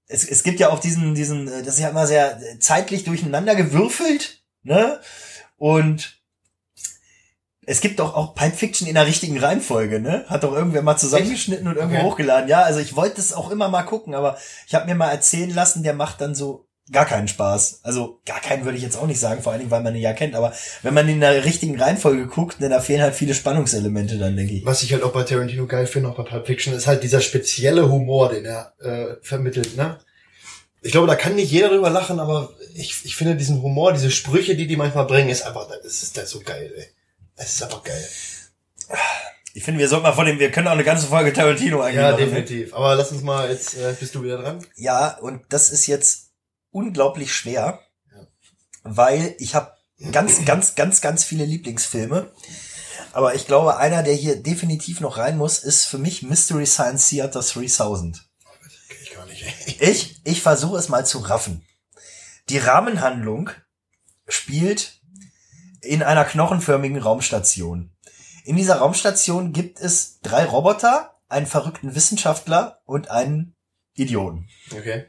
es, 0.07 0.27
es 0.27 0.44
gibt 0.44 0.59
ja 0.59 0.69
auch 0.69 0.79
diesen, 0.79 1.15
diesen, 1.15 1.47
äh, 1.47 1.63
das 1.63 1.75
ist 1.75 1.79
ja 1.79 1.89
immer 1.89 2.05
sehr 2.05 2.41
äh, 2.41 2.59
zeitlich 2.59 3.05
durcheinander 3.05 3.55
gewürfelt, 3.55 4.44
ne? 4.63 5.00
Und 5.55 6.19
es 7.69 7.81
gibt 7.81 8.00
doch 8.00 8.16
auch 8.16 8.33
Pipe 8.33 8.57
Fiction 8.57 8.88
in 8.88 8.95
der 8.95 9.06
richtigen 9.06 9.38
Reihenfolge, 9.38 10.00
ne? 10.00 10.25
Hat 10.27 10.44
doch 10.44 10.54
irgendwer 10.54 10.81
mal 10.81 10.98
zusammengeschnitten 10.98 11.68
und 11.68 11.75
irgendwo 11.75 11.98
Okay. 11.98 12.06
hochgeladen. 12.06 12.50
Ja, 12.50 12.63
also 12.63 12.80
ich 12.80 12.95
wollte 12.95 13.21
es 13.21 13.31
auch 13.31 13.51
immer 13.51 13.69
mal 13.69 13.83
gucken, 13.83 14.16
aber 14.16 14.38
ich 14.68 14.74
habe 14.74 14.88
mir 14.88 14.95
mal 14.95 15.12
erzählen 15.12 15.54
lassen, 15.54 15.83
der 15.83 15.94
macht 15.94 16.19
dann 16.19 16.33
so 16.33 16.66
gar 16.92 17.06
keinen 17.06 17.27
Spaß. 17.27 17.81
Also 17.83 18.21
gar 18.25 18.39
keinen 18.42 18.66
würde 18.66 18.75
ich 18.75 18.83
jetzt 18.83 18.98
auch 18.98 19.06
nicht 19.06 19.19
sagen, 19.19 19.44
vor 19.44 19.51
allen 19.51 19.60
Dingen, 19.60 19.69
weil 19.69 19.83
man 19.83 19.94
ihn 19.95 20.01
ja 20.01 20.13
kennt. 20.13 20.33
Aber 20.33 20.51
wenn 20.81 20.95
man 20.95 21.07
in 21.07 21.19
der 21.19 21.45
richtigen 21.45 21.80
Reihenfolge 21.80 22.25
guckt, 22.25 22.60
ne, 22.60 22.69
da 22.69 22.80
fehlen 22.80 23.04
halt 23.04 23.13
viele 23.13 23.36
Spannungselemente 23.36 24.18
dann, 24.18 24.36
denke 24.36 24.56
ich. 24.56 24.65
Was 24.65 24.81
ich 24.81 24.92
halt 24.92 25.04
auch 25.04 25.12
bei 25.13 25.22
Tarantino 25.22 25.68
geil 25.68 25.86
finde, 25.86 26.10
auch 26.10 26.15
bei 26.15 26.24
Pulp 26.24 26.48
Fiction, 26.48 26.74
ist 26.74 26.88
halt 26.88 27.04
dieser 27.04 27.22
spezielle 27.22 27.88
Humor, 27.88 28.30
den 28.30 28.45
er 28.45 28.74
äh, 28.80 29.18
vermittelt, 29.22 29.77
ne? 29.77 30.00
Ich 30.81 30.92
glaube, 30.94 31.06
da 31.06 31.15
kann 31.15 31.36
nicht 31.36 31.51
jeder 31.51 31.69
drüber 31.69 31.92
lachen, 31.92 32.19
aber 32.19 32.50
ich, 32.74 32.95
ich 33.04 33.15
finde 33.15 33.36
diesen 33.36 33.62
Humor, 33.62 33.94
diese 33.94 34.10
Sprüche, 34.10 34.56
die 34.56 34.65
die 34.65 34.77
manchmal 34.77 35.06
bringen, 35.06 35.30
ist 35.30 35.44
einfach, 35.44 35.68
das 35.68 36.01
ist, 36.01 36.18
das 36.18 36.24
ist 36.24 36.30
so 36.31 36.39
geil, 36.39 36.72
ey. 36.75 36.86
Das 37.39 37.53
ist 37.53 37.63
einfach 37.63 37.83
geil. 37.83 38.07
Ich 39.53 39.63
finde, 39.63 39.80
wir 39.80 39.88
sollten 39.88 40.03
mal 40.03 40.13
von 40.13 40.25
dem, 40.25 40.39
wir 40.39 40.51
können 40.51 40.68
auch 40.68 40.74
eine 40.74 40.83
ganze 40.83 41.07
Folge 41.07 41.33
Tarantino 41.33 41.81
eigentlich 41.81 41.95
Ja, 41.95 42.12
machen, 42.12 42.19
ne? 42.19 42.25
definitiv. 42.25 42.74
Aber 42.74 42.95
lass 42.95 43.12
uns 43.12 43.24
mal, 43.24 43.50
jetzt 43.50 43.75
äh, 43.75 43.95
bist 44.00 44.13
du 44.13 44.24
wieder 44.24 44.38
dran. 44.41 44.63
Ja, 44.75 45.18
und 45.18 45.41
das 45.50 45.69
ist 45.69 45.88
jetzt 45.88 46.31
unglaublich 46.72 47.34
schwer, 47.34 47.79
Ja. 48.13 48.27
weil 48.84 49.36
ich 49.39 49.55
habe 49.55 49.72
ganz, 50.12 50.46
ganz, 50.46 50.75
ganz, 50.75 51.01
ganz 51.01 51.24
viele 51.24 51.46
Lieblingsfilme. 51.46 52.31
Aber 53.12 53.34
ich 53.36 53.48
glaube, 53.48 53.77
einer, 53.77 54.03
der 54.03 54.13
hier 54.13 54.36
definitiv 54.41 55.00
noch 55.00 55.17
rein 55.17 55.38
muss, 55.38 55.60
ist 55.60 55.86
für 55.86 55.98
mich 55.98 56.22
Mystery 56.22 56.65
Science 56.67 57.10
Theater 57.10 57.41
3000. 57.41 58.24
Kenn 58.88 58.98
ich 59.01 59.13
gar 59.15 59.25
nicht. 59.25 59.46
Ich, 59.81 60.22
ich 60.25 60.41
versuche 60.41 60.77
es 60.77 60.89
mal 60.89 61.05
zu 61.05 61.19
raffen. 61.19 61.65
Die 62.50 62.60
Rahmenhandlung 62.60 63.50
spielt 64.27 64.99
in 65.81 66.03
einer 66.03 66.25
knochenförmigen 66.25 66.98
Raumstation. 66.98 67.91
In 68.45 68.55
dieser 68.55 68.77
Raumstation 68.77 69.53
gibt 69.53 69.79
es 69.79 70.19
drei 70.21 70.45
Roboter, 70.45 71.15
einen 71.27 71.45
verrückten 71.45 71.95
Wissenschaftler 71.95 72.81
und 72.86 73.12
einen 73.12 73.55
Idioten. 73.93 74.48
Okay. 74.71 75.05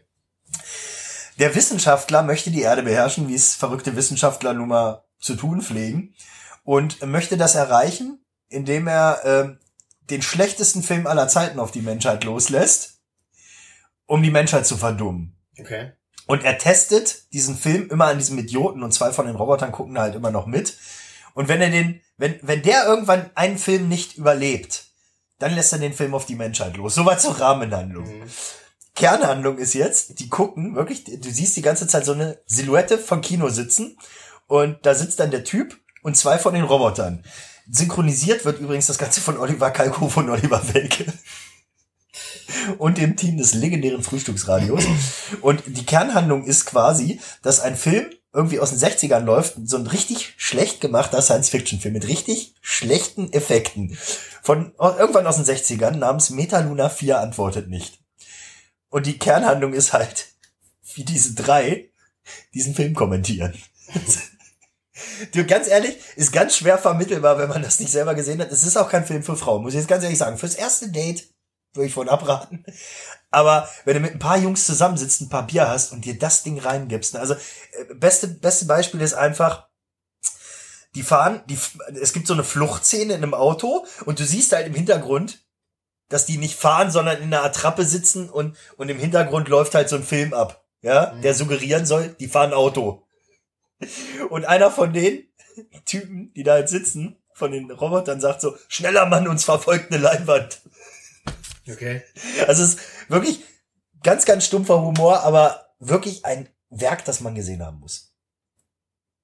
Der 1.38 1.54
Wissenschaftler 1.54 2.22
möchte 2.22 2.50
die 2.50 2.62
Erde 2.62 2.82
beherrschen, 2.82 3.28
wie 3.28 3.34
es 3.34 3.54
verrückte 3.54 3.96
Wissenschaftler 3.96 4.52
nun 4.52 4.68
mal 4.68 5.04
zu 5.18 5.36
tun 5.36 5.62
pflegen, 5.62 6.14
und 6.64 7.04
möchte 7.06 7.36
das 7.36 7.54
erreichen, 7.54 8.24
indem 8.48 8.86
er 8.86 9.20
ähm, 9.24 9.58
den 10.10 10.22
schlechtesten 10.22 10.82
Film 10.82 11.06
aller 11.06 11.28
Zeiten 11.28 11.58
auf 11.58 11.70
die 11.70 11.82
Menschheit 11.82 12.24
loslässt, 12.24 13.00
um 14.06 14.22
die 14.22 14.30
Menschheit 14.30 14.66
zu 14.66 14.76
verdummen. 14.76 15.38
Okay. 15.58 15.92
Und 16.30 16.44
er 16.44 16.58
testet 16.58 17.24
diesen 17.32 17.56
Film 17.58 17.88
immer 17.90 18.04
an 18.04 18.18
diesem 18.18 18.38
Idioten 18.38 18.84
und 18.84 18.94
zwei 18.94 19.12
von 19.12 19.26
den 19.26 19.34
Robotern 19.34 19.72
gucken 19.72 19.98
halt 19.98 20.14
immer 20.14 20.30
noch 20.30 20.46
mit. 20.46 20.76
Und 21.34 21.48
wenn 21.48 21.60
er 21.60 21.70
den, 21.70 22.00
wenn, 22.18 22.38
wenn 22.42 22.62
der 22.62 22.86
irgendwann 22.86 23.30
einen 23.34 23.58
Film 23.58 23.88
nicht 23.88 24.16
überlebt, 24.16 24.84
dann 25.40 25.56
lässt 25.56 25.72
er 25.72 25.80
den 25.80 25.92
Film 25.92 26.14
auf 26.14 26.26
die 26.26 26.36
Menschheit 26.36 26.76
los. 26.76 26.94
Soweit 26.94 27.20
zur 27.20 27.40
Rahmenhandlung. 27.40 28.04
Mhm. 28.04 28.22
Kernhandlung 28.94 29.58
ist 29.58 29.74
jetzt, 29.74 30.20
die 30.20 30.28
gucken 30.28 30.76
wirklich, 30.76 31.02
du 31.02 31.28
siehst 31.28 31.56
die 31.56 31.62
ganze 31.62 31.88
Zeit 31.88 32.04
so 32.04 32.12
eine 32.12 32.38
Silhouette 32.46 32.96
von 32.96 33.22
Kino 33.22 33.48
sitzen 33.48 33.98
und 34.46 34.78
da 34.86 34.94
sitzt 34.94 35.18
dann 35.18 35.32
der 35.32 35.42
Typ 35.42 35.80
und 36.04 36.16
zwei 36.16 36.38
von 36.38 36.54
den 36.54 36.62
Robotern. 36.62 37.24
Synchronisiert 37.68 38.44
wird 38.44 38.60
übrigens 38.60 38.86
das 38.86 38.98
Ganze 38.98 39.20
von 39.20 39.36
Oliver 39.36 39.72
Kalkofe 39.72 40.20
und 40.20 40.30
Oliver 40.30 40.62
Welke. 40.74 41.12
Und 42.78 42.98
dem 42.98 43.16
Team 43.16 43.36
des 43.36 43.54
legendären 43.54 44.02
Frühstücksradios. 44.02 44.84
Und 45.40 45.62
die 45.66 45.86
Kernhandlung 45.86 46.44
ist 46.44 46.66
quasi, 46.66 47.20
dass 47.42 47.60
ein 47.60 47.76
Film 47.76 48.06
irgendwie 48.32 48.60
aus 48.60 48.70
den 48.70 48.78
60ern 48.78 49.24
läuft, 49.24 49.54
so 49.64 49.76
ein 49.76 49.86
richtig 49.86 50.34
schlecht 50.36 50.80
gemachter 50.80 51.20
Science-Fiction-Film 51.20 51.94
mit 51.94 52.06
richtig 52.06 52.54
schlechten 52.60 53.32
Effekten. 53.32 53.96
Von 54.42 54.72
irgendwann 54.78 55.26
aus 55.26 55.36
den 55.36 55.44
60ern 55.44 55.96
namens 55.96 56.30
Metaluna 56.30 56.88
4 56.88 57.20
antwortet 57.20 57.68
nicht. 57.68 57.98
Und 58.88 59.06
die 59.06 59.18
Kernhandlung 59.18 59.72
ist 59.72 59.92
halt, 59.92 60.28
wie 60.94 61.04
diese 61.04 61.34
drei 61.34 61.90
diesen 62.54 62.74
Film 62.74 62.94
kommentieren. 62.94 63.54
Du, 65.32 65.46
ganz 65.46 65.66
ehrlich, 65.66 65.96
ist 66.16 66.30
ganz 66.30 66.56
schwer 66.56 66.76
vermittelbar, 66.76 67.38
wenn 67.38 67.48
man 67.48 67.62
das 67.62 67.80
nicht 67.80 67.90
selber 67.90 68.14
gesehen 68.14 68.40
hat. 68.40 68.52
Es 68.52 68.64
ist 68.64 68.76
auch 68.76 68.90
kein 68.90 69.06
Film 69.06 69.22
für 69.22 69.36
Frauen, 69.36 69.62
muss 69.62 69.72
ich 69.72 69.78
jetzt 69.78 69.88
ganz 69.88 70.04
ehrlich 70.04 70.18
sagen. 70.18 70.36
Fürs 70.36 70.54
erste 70.54 70.90
Date 70.90 71.26
würde 71.74 71.86
ich 71.86 71.94
von 71.94 72.08
abraten. 72.08 72.64
Aber 73.30 73.68
wenn 73.84 73.94
du 73.94 74.00
mit 74.00 74.12
ein 74.12 74.18
paar 74.18 74.38
Jungs 74.38 74.66
zusammensitzt, 74.66 75.20
ein 75.20 75.28
paar 75.28 75.46
Bier 75.46 75.68
hast 75.68 75.92
und 75.92 76.04
dir 76.04 76.18
das 76.18 76.42
Ding 76.42 76.58
reingibst, 76.58 77.14
ne, 77.14 77.20
also 77.20 77.34
äh, 77.34 77.94
beste 77.94 78.28
beste 78.28 78.64
Beispiel 78.64 79.00
ist 79.00 79.14
einfach, 79.14 79.68
die 80.94 81.02
fahren, 81.02 81.42
die, 81.48 81.58
es 82.00 82.12
gibt 82.12 82.26
so 82.26 82.34
eine 82.34 82.42
Fluchtszene 82.44 83.14
in 83.14 83.22
einem 83.22 83.34
Auto 83.34 83.86
und 84.04 84.18
du 84.18 84.24
siehst 84.24 84.52
halt 84.52 84.66
im 84.66 84.74
Hintergrund, 84.74 85.44
dass 86.08 86.26
die 86.26 86.38
nicht 86.38 86.58
fahren, 86.58 86.90
sondern 86.90 87.18
in 87.18 87.32
einer 87.32 87.44
Attrappe 87.44 87.84
sitzen 87.84 88.28
und 88.28 88.56
und 88.76 88.88
im 88.88 88.98
Hintergrund 88.98 89.48
läuft 89.48 89.74
halt 89.74 89.88
so 89.88 89.96
ein 89.96 90.02
Film 90.02 90.34
ab, 90.34 90.64
ja, 90.82 91.14
der 91.22 91.34
suggerieren 91.34 91.86
soll, 91.86 92.08
die 92.18 92.28
fahren 92.28 92.52
Auto. 92.52 93.06
Und 94.28 94.44
einer 94.44 94.70
von 94.70 94.92
den 94.92 95.26
Typen, 95.84 96.32
die 96.34 96.42
da 96.42 96.58
jetzt 96.58 96.70
sitzen, 96.70 97.16
von 97.32 97.52
den 97.52 97.70
Robotern 97.70 98.20
sagt 98.20 98.40
so, 98.40 98.56
schneller 98.68 99.06
Mann, 99.06 99.26
uns 99.26 99.44
verfolgt 99.44 99.92
eine 99.92 100.02
Leinwand. 100.02 100.60
Okay. 101.72 102.02
Also 102.46 102.62
es 102.62 102.74
ist 102.74 102.80
wirklich 103.08 103.40
ganz, 104.02 104.24
ganz 104.24 104.44
stumpfer 104.44 104.80
Humor, 104.82 105.20
aber 105.20 105.74
wirklich 105.78 106.24
ein 106.24 106.48
Werk, 106.70 107.04
das 107.04 107.20
man 107.20 107.34
gesehen 107.34 107.64
haben 107.64 107.80
muss. 107.80 108.12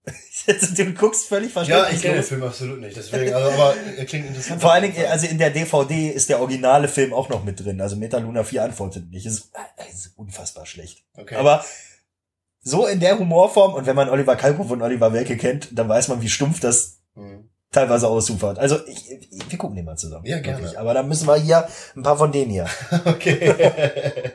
du 0.77 0.95
guckst 0.95 1.27
völlig 1.27 1.49
Ja, 1.55 1.65
verständlich. 1.65 1.97
ich 1.97 2.03
kenne 2.03 2.15
den. 2.15 2.23
Film 2.23 2.43
absolut 2.45 2.81
nicht, 2.81 2.97
deswegen, 2.97 3.35
also, 3.35 3.51
aber 3.51 3.77
er 3.77 4.05
klingt 4.05 4.27
interessant. 4.29 4.61
Vor 4.61 4.73
allen 4.73 4.83
Dingen, 4.93 5.07
also 5.07 5.27
in 5.27 5.39
der 5.39 5.51
DVD 5.51 6.11
ist 6.11 6.29
der 6.29 6.41
originale 6.41 6.87
Film 6.89 7.13
auch 7.13 7.29
noch 7.29 7.43
mit 7.43 7.65
drin. 7.65 7.81
Also 7.81 7.97
Metaluna 7.97 8.45
4 8.45 8.63
antwortet 8.65 9.11
nicht. 9.11 9.27
Ist, 9.27 9.51
äh, 9.55 9.91
ist 9.91 10.13
unfassbar 10.17 10.65
schlecht. 10.67 11.05
Okay. 11.15 11.35
Aber 11.35 11.65
so 12.61 12.87
in 12.87 13.01
der 13.01 13.19
Humorform 13.19 13.75
und 13.75 13.87
wenn 13.87 13.97
man 13.97 14.09
Oliver 14.09 14.37
Kalkofe 14.37 14.73
und 14.73 14.83
Oliver 14.83 15.13
Welke 15.13 15.37
kennt, 15.37 15.77
dann 15.77 15.89
weiß 15.89 16.09
man, 16.09 16.21
wie 16.21 16.29
stumpf 16.29 16.61
das 16.61 17.01
Hm. 17.15 17.49
Teilweise 17.73 18.09
ausufert. 18.09 18.59
Also 18.59 18.79
ich, 18.87 19.11
ich, 19.11 19.51
wir 19.51 19.59
gucken 19.59 19.77
den 19.77 19.85
mal 19.85 19.97
zusammen. 19.97 20.25
Ja, 20.27 20.39
gerne. 20.41 20.59
Wirklich. 20.63 20.79
Aber 20.79 20.95
dann 20.95 21.09
müssen 21.09 21.27
wir 21.27 21.37
hier 21.37 21.69
ein 21.95 22.03
paar 22.03 22.17
von 22.17 22.33
denen 22.33 22.51
hier. 22.51 22.67
Okay. 23.05 23.55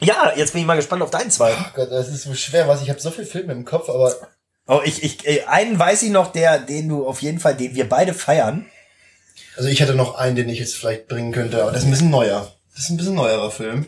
Ja, 0.00 0.32
jetzt 0.36 0.52
bin 0.52 0.60
ich 0.62 0.66
mal 0.66 0.74
gespannt 0.74 1.02
auf 1.02 1.10
deinen 1.10 1.30
zwei. 1.30 1.52
Oh 1.52 1.64
Gott, 1.74 1.90
das 1.92 2.08
ist 2.08 2.24
so 2.24 2.34
schwer, 2.34 2.66
was 2.66 2.82
ich 2.82 2.90
habe 2.90 2.98
so 3.00 3.10
viele 3.12 3.26
Filme 3.26 3.52
im 3.52 3.64
Kopf, 3.64 3.88
aber 3.88 4.12
Oh, 4.66 4.80
ich, 4.84 5.02
ich, 5.02 5.26
äh, 5.26 5.42
einen 5.44 5.78
weiß 5.78 6.02
ich 6.02 6.10
noch, 6.10 6.32
der, 6.32 6.58
den 6.58 6.88
du 6.88 7.06
auf 7.06 7.22
jeden 7.22 7.38
Fall, 7.40 7.56
den 7.56 7.74
wir 7.74 7.88
beide 7.88 8.14
feiern. 8.14 8.66
also 9.56 9.68
ich 9.68 9.80
hatte 9.82 9.94
noch 9.94 10.14
einen, 10.16 10.34
den 10.36 10.48
ich 10.48 10.58
jetzt 10.58 10.76
vielleicht 10.76 11.08
bringen 11.08 11.32
könnte, 11.32 11.62
aber 11.62 11.70
das 11.72 11.82
ist 11.82 11.86
ein 11.86 11.90
bisschen 11.92 12.10
neuer. 12.10 12.52
Das 12.74 12.84
ist 12.84 12.90
ein 12.90 12.96
bisschen 12.96 13.14
neuerer 13.14 13.50
Film, 13.50 13.86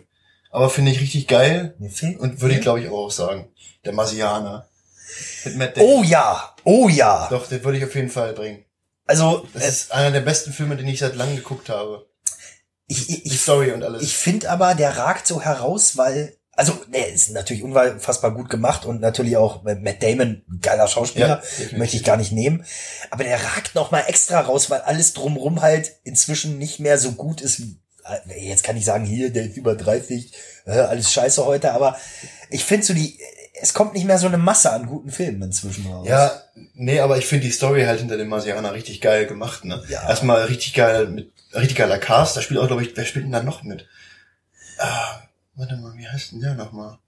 aber 0.50 0.68
finde 0.70 0.90
ich 0.92 1.00
richtig 1.00 1.26
geil 1.26 1.74
Mir 1.78 1.90
fehlt- 1.90 2.18
und 2.20 2.40
würde 2.40 2.54
ich 2.54 2.60
glaube 2.60 2.80
ich 2.80 2.88
auch 2.90 3.10
sagen, 3.10 3.48
der 3.84 3.92
Marsianer. 3.92 4.68
Oh 5.78 6.02
ja, 6.02 6.54
oh 6.64 6.88
ja. 6.88 7.28
Doch, 7.30 7.46
den 7.48 7.62
würde 7.64 7.78
ich 7.78 7.84
auf 7.84 7.94
jeden 7.94 8.10
Fall 8.10 8.32
bringen. 8.32 8.64
Also, 9.06 9.46
Das 9.52 9.62
äh, 9.64 9.68
ist 9.68 9.92
einer 9.92 10.10
der 10.12 10.20
besten 10.20 10.52
Filme, 10.52 10.76
den 10.76 10.88
ich 10.88 10.98
seit 11.00 11.14
langem 11.14 11.36
geguckt 11.36 11.68
habe. 11.68 12.06
ich, 12.86 13.08
ich, 13.10 13.22
Die 13.24 13.36
Story 13.36 13.72
und 13.72 13.82
alles. 13.82 14.02
ich 14.02 14.16
finde 14.16 14.50
aber, 14.50 14.74
der 14.74 14.96
ragt 14.96 15.26
so 15.26 15.42
heraus, 15.42 15.96
weil, 15.96 16.36
also, 16.52 16.72
ne, 16.88 17.04
ist 17.08 17.30
natürlich 17.32 17.62
unfassbar 17.62 18.32
gut 18.32 18.48
gemacht 18.48 18.86
und 18.86 19.00
natürlich 19.00 19.36
auch 19.36 19.62
Matt 19.62 20.02
Damon, 20.02 20.42
geiler 20.62 20.88
Schauspieler, 20.88 21.42
Ja, 21.70 21.76
möchte 21.78 21.96
ich 21.96 22.04
gar 22.04 22.16
nicht 22.16 22.32
nehmen. 22.32 22.64
Aber 23.10 23.24
der 23.24 23.42
ragt 23.42 23.74
noch 23.74 23.90
mal 23.90 24.04
extra 24.06 24.40
raus, 24.40 24.70
weil 24.70 24.80
alles 24.82 25.12
drumrum 25.12 25.60
halt 25.62 25.92
inzwischen 26.04 26.58
nicht 26.58 26.80
mehr 26.80 26.98
so 26.98 27.12
gut 27.12 27.40
ist. 27.42 27.60
wie- 27.60 27.76
äh, 28.28 28.48
Jetzt 28.48 28.62
kann 28.64 28.76
ich 28.76 28.84
sagen, 28.84 29.04
hier, 29.04 29.30
der 29.30 29.44
ist 29.46 29.56
über 29.56 29.74
30, 29.74 30.32
äh, 30.66 30.70
alles 30.72 31.12
scheiße 31.12 31.44
heute, 31.44 31.72
aber 31.72 31.98
ich 32.50 32.64
finde 32.64 32.86
so 32.86 32.94
die, 32.94 33.18
es 33.54 33.72
kommt 33.72 33.94
nicht 33.94 34.04
mehr 34.04 34.18
so 34.18 34.26
eine 34.26 34.38
Masse 34.38 34.72
an 34.72 34.86
guten 34.86 35.10
Filmen 35.10 35.42
inzwischen 35.42 35.86
raus. 35.86 36.06
Ja, 36.08 36.42
nee, 36.74 37.00
aber 37.00 37.18
ich 37.18 37.26
finde 37.26 37.46
die 37.46 37.52
Story 37.52 37.84
halt 37.84 38.00
hinter 38.00 38.16
dem 38.16 38.28
Marsianer 38.28 38.74
richtig 38.74 39.00
geil 39.00 39.26
gemacht, 39.26 39.64
ne? 39.64 39.82
Ja. 39.88 40.08
Erstmal 40.08 40.44
richtig 40.44 40.74
geil 40.74 41.06
mit 41.06 41.32
richtig 41.54 41.76
geiler 41.76 41.98
Cast, 41.98 42.36
da 42.36 42.42
spielt 42.42 42.60
auch, 42.60 42.66
glaube 42.66 42.82
ich, 42.82 42.96
wer 42.96 43.04
spielt 43.04 43.26
denn 43.26 43.32
da 43.32 43.42
noch 43.42 43.62
mit? 43.62 43.86
Ah, 44.78 45.20
warte 45.54 45.76
mal, 45.76 45.96
wie 45.96 46.08
heißt 46.08 46.32
denn 46.32 46.40
der 46.40 46.54
nochmal? 46.54 46.98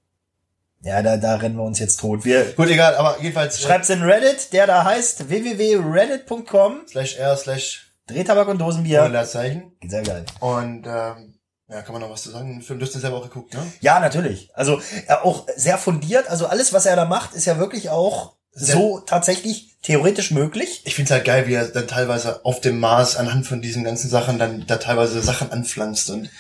Ja, 0.83 1.03
da, 1.03 1.17
da 1.17 1.37
rennen 1.37 1.57
wir 1.57 1.65
uns 1.65 1.81
jetzt 1.81 1.99
tot. 1.99 2.25
Wir, 2.25 2.45
Gut, 2.53 2.69
egal, 2.69 2.95
aber 2.95 3.21
jedenfalls 3.21 3.59
äh, 3.59 3.63
Schreibt's 3.63 3.91
in 3.91 4.03
Reddit, 4.03 4.53
der 4.53 4.69
da 4.69 4.85
heißt 4.85 5.29
www.reddit.com, 5.29 6.83
slash 6.89 7.17
R 7.17 7.37
slash 7.37 7.93
Drehtabak 8.07 8.47
und 8.47 8.59
Dosenbier. 8.59 9.09
Leerzeichen. 9.09 9.73
Sehr 9.85 10.03
geil. 10.03 10.25
Und 10.39 10.87
ähm, 10.87 11.35
ja, 11.69 11.83
kann 11.83 11.93
man 11.93 12.03
noch 12.03 12.11
was 12.11 12.23
zu 12.23 12.31
sagen? 12.31 12.49
Den 12.49 12.63
Film, 12.63 12.79
du 12.79 12.87
hast 12.87 12.93
den 12.95 13.01
selber 13.01 13.17
auch 13.19 13.23
geguckt, 13.25 13.55
ne? 13.55 13.61
Ja, 13.81 13.99
natürlich. 14.01 14.51
Also 14.55 14.81
äh, 15.09 15.15
auch 15.15 15.47
sehr 15.57 15.79
fundiert. 15.79 16.29
Also 16.29 16.47
alles, 16.47 16.73
was 16.73 16.87
er 16.87 16.97
da 16.97 17.05
macht, 17.05 17.35
ist 17.35 17.45
ja 17.47 17.59
wirklich 17.59 17.91
auch 17.91 18.35
so 18.53 19.01
tatsächlich 19.01 19.77
theoretisch 19.83 20.31
möglich. 20.31 20.83
Ich 20.85 20.95
find's 20.95 21.11
halt 21.11 21.25
geil, 21.25 21.47
wie 21.47 21.55
er 21.55 21.69
dann 21.69 21.87
teilweise 21.89 22.45
auf 22.45 22.61
dem 22.61 22.79
Mars 22.81 23.17
anhand 23.17 23.47
von 23.47 23.61
diesen 23.61 23.85
ganzen 23.85 24.09
Sachen 24.09 24.39
dann 24.39 24.65
da 24.67 24.77
teilweise 24.77 25.21
Sachen 25.23 25.51
anpflanzt 25.53 26.09
und 26.11 26.31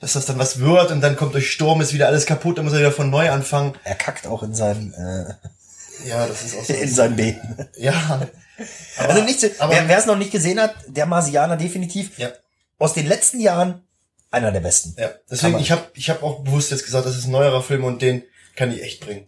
dass 0.00 0.12
das 0.14 0.26
dann 0.26 0.38
was 0.38 0.58
wird 0.58 0.90
und 0.90 1.00
dann 1.00 1.16
kommt 1.16 1.32
durch 1.34 1.50
Sturm, 1.50 1.80
ist 1.80 1.92
wieder 1.94 2.08
alles 2.08 2.26
kaputt, 2.26 2.58
dann 2.58 2.64
muss 2.64 2.74
er 2.74 2.80
wieder 2.80 2.92
von 2.92 3.08
neu 3.08 3.30
anfangen. 3.30 3.74
Er 3.84 3.94
kackt 3.94 4.26
auch 4.26 4.42
in 4.42 4.54
seinem 4.54 4.92
äh, 4.92 6.08
Ja, 6.08 6.26
das 6.26 6.42
ist 6.42 6.58
auch 6.58 6.64
so. 6.64 6.72
in 6.74 6.92
seinem 6.92 7.16
Beten. 7.16 7.68
ja. 7.76 8.20
Aber, 8.98 9.10
also 9.10 9.22
nicht, 9.22 9.60
aber- 9.60 9.74
wer 9.86 9.98
es 9.98 10.06
noch 10.06 10.18
nicht 10.18 10.32
gesehen 10.32 10.60
hat, 10.60 10.74
der 10.88 11.06
Marsianer 11.06 11.56
definitiv 11.56 12.18
Ja. 12.18 12.30
aus 12.78 12.92
den 12.94 13.06
letzten 13.06 13.40
Jahren 13.40 13.82
einer 14.32 14.50
der 14.50 14.60
besten. 14.60 14.96
Ja, 14.98 15.10
deswegen, 15.30 15.58
ich 15.58 15.70
habe 15.70 15.86
ich 15.94 16.10
hab 16.10 16.22
auch 16.22 16.40
bewusst 16.40 16.70
jetzt 16.70 16.84
gesagt, 16.84 17.06
das 17.06 17.16
ist 17.16 17.26
ein 17.26 17.30
neuerer 17.32 17.62
Film 17.62 17.84
und 17.84 18.02
den 18.02 18.24
kann 18.56 18.72
ich 18.72 18.82
echt 18.82 19.00
bringen. 19.00 19.26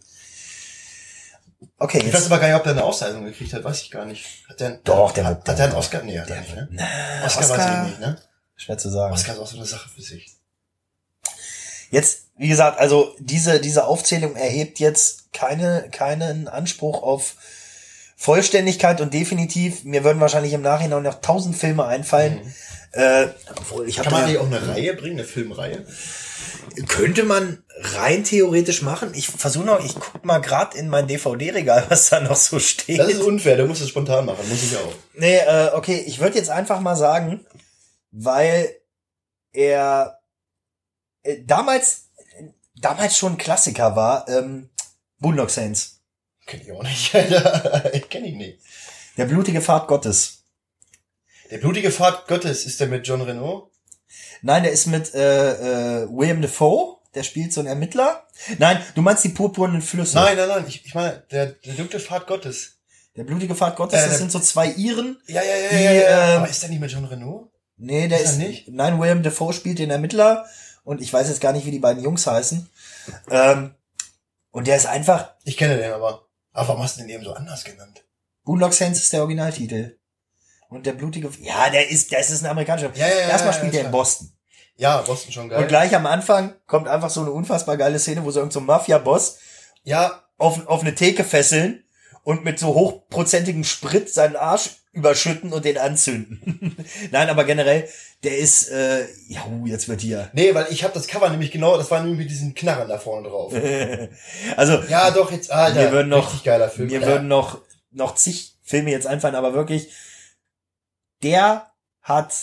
Okay, 1.77 1.99
Ich 1.99 2.07
weiß 2.07 2.13
jetzt 2.13 2.25
aber 2.31 2.39
gar 2.39 2.47
nicht, 2.47 2.55
ob 2.55 2.63
der 2.63 2.73
eine 2.73 2.83
Auszeichnung 2.83 3.25
gekriegt 3.25 3.53
hat, 3.53 3.63
weiß 3.63 3.81
ich 3.81 3.91
gar 3.91 4.05
nicht. 4.05 4.25
Hat 4.49 4.59
der, 4.59 4.71
Doch, 4.83 5.11
der 5.11 5.25
hat, 5.25 5.47
hat 5.47 5.57
der 5.57 5.65
einen 5.65 5.75
Oscar? 5.75 6.01
Nee, 6.03 6.19
hat 6.19 6.29
er 6.29 6.41
nicht, 6.41 6.55
ne? 6.55 6.67
Na, 6.71 6.85
Oscar, 7.25 7.49
weiß 7.49 7.83
ich 7.83 7.89
nicht, 7.89 7.99
ne? 7.99 8.17
schwer 8.55 8.77
zu 8.77 8.89
sagen. 8.89 9.13
Oscar 9.13 9.33
ist 9.33 9.39
auch 9.39 9.47
so 9.47 9.57
eine 9.57 9.65
Sache 9.65 9.89
für 9.89 10.01
sich. 10.01 10.35
Jetzt, 11.91 12.27
wie 12.37 12.47
gesagt, 12.47 12.79
also 12.79 13.15
diese, 13.19 13.59
diese 13.59 13.85
Aufzählung 13.85 14.35
erhebt 14.35 14.79
jetzt 14.79 15.33
keine, 15.33 15.89
keinen 15.91 16.47
Anspruch 16.47 17.03
auf 17.03 17.35
Vollständigkeit 18.15 19.01
und 19.01 19.13
definitiv, 19.13 19.83
mir 19.83 20.03
würden 20.03 20.19
wahrscheinlich 20.21 20.53
im 20.53 20.61
Nachhinein 20.61 21.03
noch 21.03 21.21
tausend 21.21 21.55
Filme 21.57 21.85
einfallen. 21.85 22.53
Äh, 22.95 23.27
ich. 23.85 23.97
Kann 23.97 24.05
man 24.05 24.13
habe 24.13 24.15
eigentlich 24.23 24.37
auch 24.37 24.45
eine 24.45 24.67
Reihe 24.67 24.93
bringen, 24.93 25.19
eine 25.19 25.27
Filmreihe? 25.27 25.85
könnte 26.87 27.23
man 27.23 27.63
rein 27.77 28.23
theoretisch 28.23 28.81
machen. 28.81 29.13
Ich 29.13 29.27
versuche 29.27 29.65
noch, 29.65 29.83
ich 29.83 29.95
guck 29.95 30.25
mal 30.25 30.39
gerade 30.39 30.77
in 30.77 30.89
mein 30.89 31.07
DVD-Regal, 31.07 31.85
was 31.89 32.09
da 32.09 32.19
noch 32.19 32.35
so 32.35 32.59
steht. 32.59 32.99
Das 32.99 33.09
ist 33.09 33.21
unfair, 33.21 33.55
der 33.55 33.65
muss 33.65 33.81
es 33.81 33.89
spontan 33.89 34.25
machen, 34.25 34.47
muss 34.49 34.63
ich 34.63 34.75
auch. 34.75 34.93
Nee, 35.13 35.37
äh, 35.37 35.71
okay, 35.73 36.03
ich 36.05 36.19
würde 36.19 36.37
jetzt 36.37 36.49
einfach 36.49 36.79
mal 36.79 36.95
sagen, 36.95 37.45
weil 38.11 38.75
er 39.53 40.19
äh, 41.23 41.37
damals 41.45 42.09
damals 42.75 43.17
schon 43.17 43.33
ein 43.33 43.37
Klassiker 43.37 43.95
war, 43.95 44.27
ähm, 44.27 44.69
Boondock 45.19 45.49
Saints, 45.49 46.01
Kenn 46.45 46.61
ich 46.61 46.71
auch 46.71 46.83
nicht, 46.83 47.15
Alter. 47.15 47.89
Kenn 48.09 48.25
ich 48.25 48.35
nicht. 48.35 48.59
der 49.17 49.25
blutige 49.25 49.61
Pfad 49.61 49.87
Gottes. 49.87 50.43
Der 51.51 51.57
blutige 51.59 51.91
Pfad 51.91 52.27
Gottes, 52.27 52.65
ist 52.65 52.79
der 52.79 52.87
mit 52.87 53.07
John 53.07 53.21
Renault? 53.21 53.69
Nein, 54.41 54.63
der 54.63 54.71
ist 54.71 54.87
mit 54.87 55.13
äh, 55.13 56.03
äh, 56.03 56.07
William 56.09 56.41
Defoe, 56.41 56.97
der 57.13 57.23
spielt 57.23 57.53
so 57.53 57.61
einen 57.61 57.69
Ermittler. 57.69 58.25
Nein, 58.57 58.81
du 58.95 59.01
meinst 59.01 59.23
die 59.23 59.29
purpurnen 59.29 59.81
Flüsse. 59.81 60.15
Nein, 60.15 60.37
nein, 60.37 60.47
nein, 60.49 60.65
ich, 60.67 60.85
ich 60.85 60.93
meine, 60.95 61.23
der, 61.31 61.47
der 61.47 61.73
dunkle 61.75 61.99
Pfad 61.99 62.27
Gottes. 62.27 62.73
Der 63.15 63.23
blutige 63.23 63.55
Pfad 63.55 63.75
Gottes, 63.77 63.97
Äh, 63.99 64.01
das 64.03 64.09
der- 64.11 64.17
sind 64.19 64.31
so 64.31 64.39
zwei 64.39 64.67
Iren. 64.71 65.17
Ja, 65.27 65.41
ja, 65.41 65.55
ja, 65.55 65.69
Die, 65.69 65.83
ja, 65.83 65.91
ja. 65.93 66.31
ähm, 66.33 66.37
Aber 66.41 66.49
ist 66.49 66.61
der 66.61 66.69
nicht 66.69 66.81
mit 66.81 66.91
John 66.91 67.05
Renault? 67.05 67.49
Nee, 67.77 68.07
der 68.07 68.19
Ist 68.21 68.31
ist, 68.31 68.37
nicht? 68.37 68.67
Nein, 68.69 68.99
William 68.99 69.23
Defoe 69.23 69.53
spielt 69.53 69.79
den 69.79 69.91
Ermittler 69.91 70.45
und 70.83 71.01
ich 71.01 71.11
weiß 71.11 71.27
jetzt 71.29 71.41
gar 71.41 71.53
nicht, 71.53 71.65
wie 71.65 71.71
die 71.71 71.79
beiden 71.79 72.03
Jungs 72.03 72.25
heißen. 72.27 72.69
Ähm, 73.29 73.75
und 74.51 74.67
der 74.67 74.77
ist 74.77 74.85
einfach 74.85 75.33
Ich 75.43 75.57
kenne 75.57 75.77
den 75.77 75.91
aber. 75.91 76.27
Aber 76.53 76.67
warum 76.69 76.83
hast 76.83 76.97
du 76.97 77.01
den 77.01 77.09
eben 77.09 77.23
so 77.23 77.33
anders 77.33 77.63
genannt? 77.65 78.03
Boondock 78.45 78.73
Saints 78.73 78.99
ist 79.01 79.11
der 79.13 79.21
Originaltitel. 79.21 79.97
Und 80.75 80.85
der 80.85 80.93
blutige, 80.93 81.29
ja, 81.41 81.69
der 81.69 81.89
ist, 81.89 82.11
das 82.11 82.29
ist 82.29 82.43
ein 82.43 82.49
amerikanischer. 82.49 82.91
Ja, 82.95 83.07
ja, 83.07 83.13
ja, 83.13 83.29
Erstmal 83.29 83.53
spielt 83.53 83.73
ja, 83.73 83.81
er 83.81 83.85
in. 83.87 83.91
Boston. 83.91 84.31
Ja, 84.77 85.01
Boston 85.01 85.31
schon 85.31 85.49
geil. 85.49 85.61
Und 85.61 85.67
gleich 85.67 85.95
am 85.95 86.05
Anfang 86.05 86.53
kommt 86.67 86.87
einfach 86.87 87.09
so 87.09 87.21
eine 87.21 87.31
unfassbar 87.31 87.77
geile 87.77 87.97
Szene, 87.97 88.23
wo 88.25 88.31
so 88.31 88.39
irgendein 88.39 88.53
so 88.53 88.61
Mafia-Boss 88.61 89.37
ja, 89.83 90.23
auf, 90.37 90.67
auf 90.67 90.81
eine 90.81 90.95
Theke 90.95 91.23
fesseln 91.23 91.83
und 92.23 92.43
mit 92.43 92.59
so 92.59 92.73
hochprozentigem 92.73 93.63
Sprit 93.63 94.09
seinen 94.09 94.35
Arsch 94.35 94.71
überschütten 94.91 95.53
und 95.53 95.65
den 95.65 95.77
anzünden. 95.77 96.75
Nein, 97.11 97.29
aber 97.29 97.43
generell, 97.43 97.87
der 98.23 98.37
ist, 98.37 98.69
äh, 98.69 99.05
ja, 99.27 99.45
jetzt 99.65 99.87
wird 99.87 100.01
hier. 100.01 100.29
Nee, 100.33 100.55
weil 100.55 100.67
ich 100.71 100.83
habe 100.83 100.93
das 100.93 101.07
Cover 101.07 101.29
nämlich 101.29 101.51
genau, 101.51 101.77
das 101.77 101.91
war 101.91 102.01
nur 102.01 102.15
mit 102.15 102.29
diesen 102.29 102.55
Knarren 102.55 102.87
da 102.87 102.97
vorne 102.97 103.27
drauf. 103.29 103.53
Also, 104.57 104.81
Ja, 104.89 105.11
doch, 105.11 105.31
jetzt, 105.31 105.51
Alter, 105.51 105.81
mir 105.81 105.91
würden 105.91 106.09
noch, 106.09 106.27
richtig 106.27 106.43
geiler 106.43 106.69
Film. 106.69 106.87
mir 106.89 107.01
ja. 107.01 107.07
würden 107.07 107.27
noch, 107.27 107.61
noch 107.91 108.15
zig 108.15 108.55
Filme 108.63 108.91
jetzt 108.91 109.05
einfallen, 109.05 109.35
aber 109.35 109.53
wirklich, 109.53 109.89
der 111.25 111.71
hat, 112.01 112.33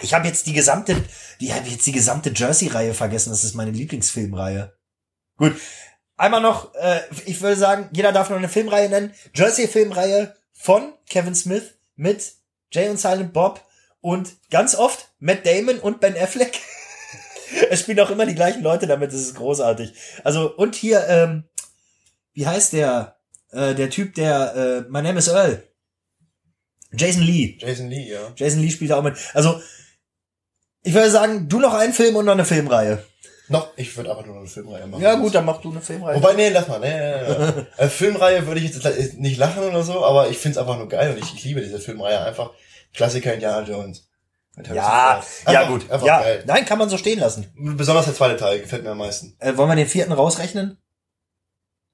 ich 0.00 0.14
habe 0.14 0.26
jetzt 0.26 0.46
die 0.46 0.52
gesamte, 0.52 0.96
die 1.40 1.52
habe 1.52 1.68
jetzt 1.68 1.86
die 1.86 1.92
gesamte 1.92 2.32
Jersey-Reihe 2.34 2.94
vergessen. 2.94 3.30
Das 3.30 3.44
ist 3.44 3.54
meine 3.54 3.72
Lieblingsfilmreihe. 3.72 4.72
Gut, 5.36 5.56
einmal 6.16 6.40
noch, 6.40 6.74
äh, 6.76 7.00
ich 7.26 7.40
würde 7.40 7.56
sagen, 7.56 7.88
jeder 7.92 8.12
darf 8.12 8.30
noch 8.30 8.36
eine 8.36 8.48
Filmreihe 8.48 8.88
nennen. 8.88 9.12
Jersey-Filmreihe 9.34 10.36
von 10.52 10.92
Kevin 11.10 11.34
Smith 11.34 11.74
mit 11.96 12.34
Jay 12.70 12.88
und 12.88 13.00
Silent 13.00 13.32
Bob 13.32 13.64
und 14.00 14.36
ganz 14.50 14.74
oft 14.74 15.10
Matt 15.18 15.44
Damon 15.44 15.80
und 15.80 16.00
Ben 16.00 16.16
Affleck. 16.16 16.60
es 17.70 17.80
spielen 17.80 18.00
auch 18.00 18.10
immer 18.10 18.26
die 18.26 18.34
gleichen 18.34 18.62
Leute 18.62 18.86
damit, 18.86 19.12
das 19.12 19.20
ist 19.20 19.34
großartig. 19.34 19.92
Also, 20.22 20.54
und 20.54 20.76
hier, 20.76 21.06
ähm, 21.08 21.44
wie 22.32 22.46
heißt 22.46 22.72
der? 22.74 23.16
Äh, 23.50 23.74
der 23.74 23.90
Typ, 23.90 24.14
der, 24.14 24.54
äh, 24.54 24.80
My 24.90 25.02
Name 25.02 25.18
is 25.18 25.28
Earl. 25.28 25.67
Jason 26.92 27.22
Lee. 27.22 27.56
Jason 27.60 27.88
Lee, 27.88 28.10
ja. 28.10 28.32
Jason 28.36 28.60
Lee 28.60 28.70
spielt 28.70 28.90
da 28.90 28.98
auch 28.98 29.02
mit. 29.02 29.14
Also, 29.34 29.60
ich 30.82 30.94
würde 30.94 31.10
sagen, 31.10 31.48
du 31.48 31.58
noch 31.60 31.74
einen 31.74 31.92
Film 31.92 32.16
und 32.16 32.24
noch 32.24 32.32
eine 32.32 32.44
Filmreihe. 32.44 33.04
Noch, 33.50 33.68
ich 33.76 33.96
würde 33.96 34.10
einfach 34.10 34.26
nur 34.26 34.36
eine 34.36 34.46
Filmreihe 34.46 34.86
machen. 34.86 35.02
Ja 35.02 35.14
gut, 35.14 35.34
dann 35.34 35.44
mach 35.46 35.60
du 35.60 35.70
eine 35.70 35.80
Filmreihe. 35.80 36.16
Wobei, 36.16 36.34
nee, 36.34 36.50
lass 36.50 36.68
mal, 36.68 36.80
nee, 36.80 36.90
nee, 36.90 37.52
nee. 37.56 37.66
äh, 37.84 37.88
Filmreihe 37.88 38.46
würde 38.46 38.60
ich 38.60 38.72
jetzt 38.74 39.18
nicht 39.18 39.38
lachen 39.38 39.62
oder 39.62 39.82
so, 39.82 40.04
aber 40.04 40.28
ich 40.28 40.38
find's 40.38 40.58
einfach 40.58 40.76
nur 40.76 40.88
geil 40.88 41.12
und 41.12 41.18
ich, 41.18 41.34
ich 41.34 41.44
liebe 41.44 41.60
diese 41.60 41.78
Filmreihe 41.78 42.20
einfach. 42.20 42.50
Klassiker 42.94 43.32
Indiana 43.34 43.66
Jones. 43.66 44.08
Ja, 44.74 45.20
Ford. 45.22 45.54
ja 45.54 45.60
Einfach- 45.60 45.68
gut. 45.72 45.90
Einfach 45.90 46.06
ja, 46.06 46.20
geil. 46.20 46.44
nein, 46.46 46.64
kann 46.64 46.78
man 46.78 46.88
so 46.88 46.98
stehen 46.98 47.20
lassen. 47.20 47.46
Besonders 47.56 48.06
der 48.06 48.14
zweite 48.14 48.36
Teil 48.36 48.60
gefällt 48.60 48.82
mir 48.82 48.90
am 48.90 48.98
meisten. 48.98 49.36
Äh, 49.38 49.56
wollen 49.56 49.68
wir 49.68 49.76
den 49.76 49.86
vierten 49.86 50.12
rausrechnen? 50.12 50.78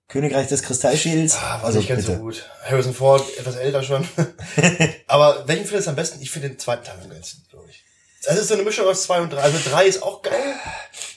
Königreich 0.08 0.48
des 0.48 0.62
Kristallschilds. 0.62 1.34
Ah, 1.36 1.58
war 1.58 1.64
also 1.64 1.78
nicht 1.78 1.88
ganz 1.88 2.04
bitte. 2.04 2.18
so 2.18 2.22
gut. 2.22 2.48
Harrison 2.62 2.94
Ford, 2.94 3.24
etwas 3.38 3.56
älter 3.56 3.82
schon. 3.82 4.06
Aber 5.06 5.46
welchen 5.48 5.64
findest 5.64 5.86
du 5.86 5.90
am 5.90 5.96
besten? 5.96 6.20
Ich 6.22 6.30
finde 6.30 6.50
den 6.50 6.58
zweiten 6.58 6.84
Teil 6.84 6.96
am 7.02 7.08
geilsten, 7.10 7.42
glaube 7.50 7.68
ich. 7.70 7.84
Das 8.24 8.38
ist 8.38 8.48
so 8.48 8.54
eine 8.54 8.62
Mischung 8.62 8.86
aus 8.86 9.02
zwei 9.02 9.20
und 9.20 9.32
drei. 9.32 9.40
Also 9.40 9.58
drei 9.70 9.86
ist 9.86 10.02
auch 10.02 10.22
geil 10.22 10.54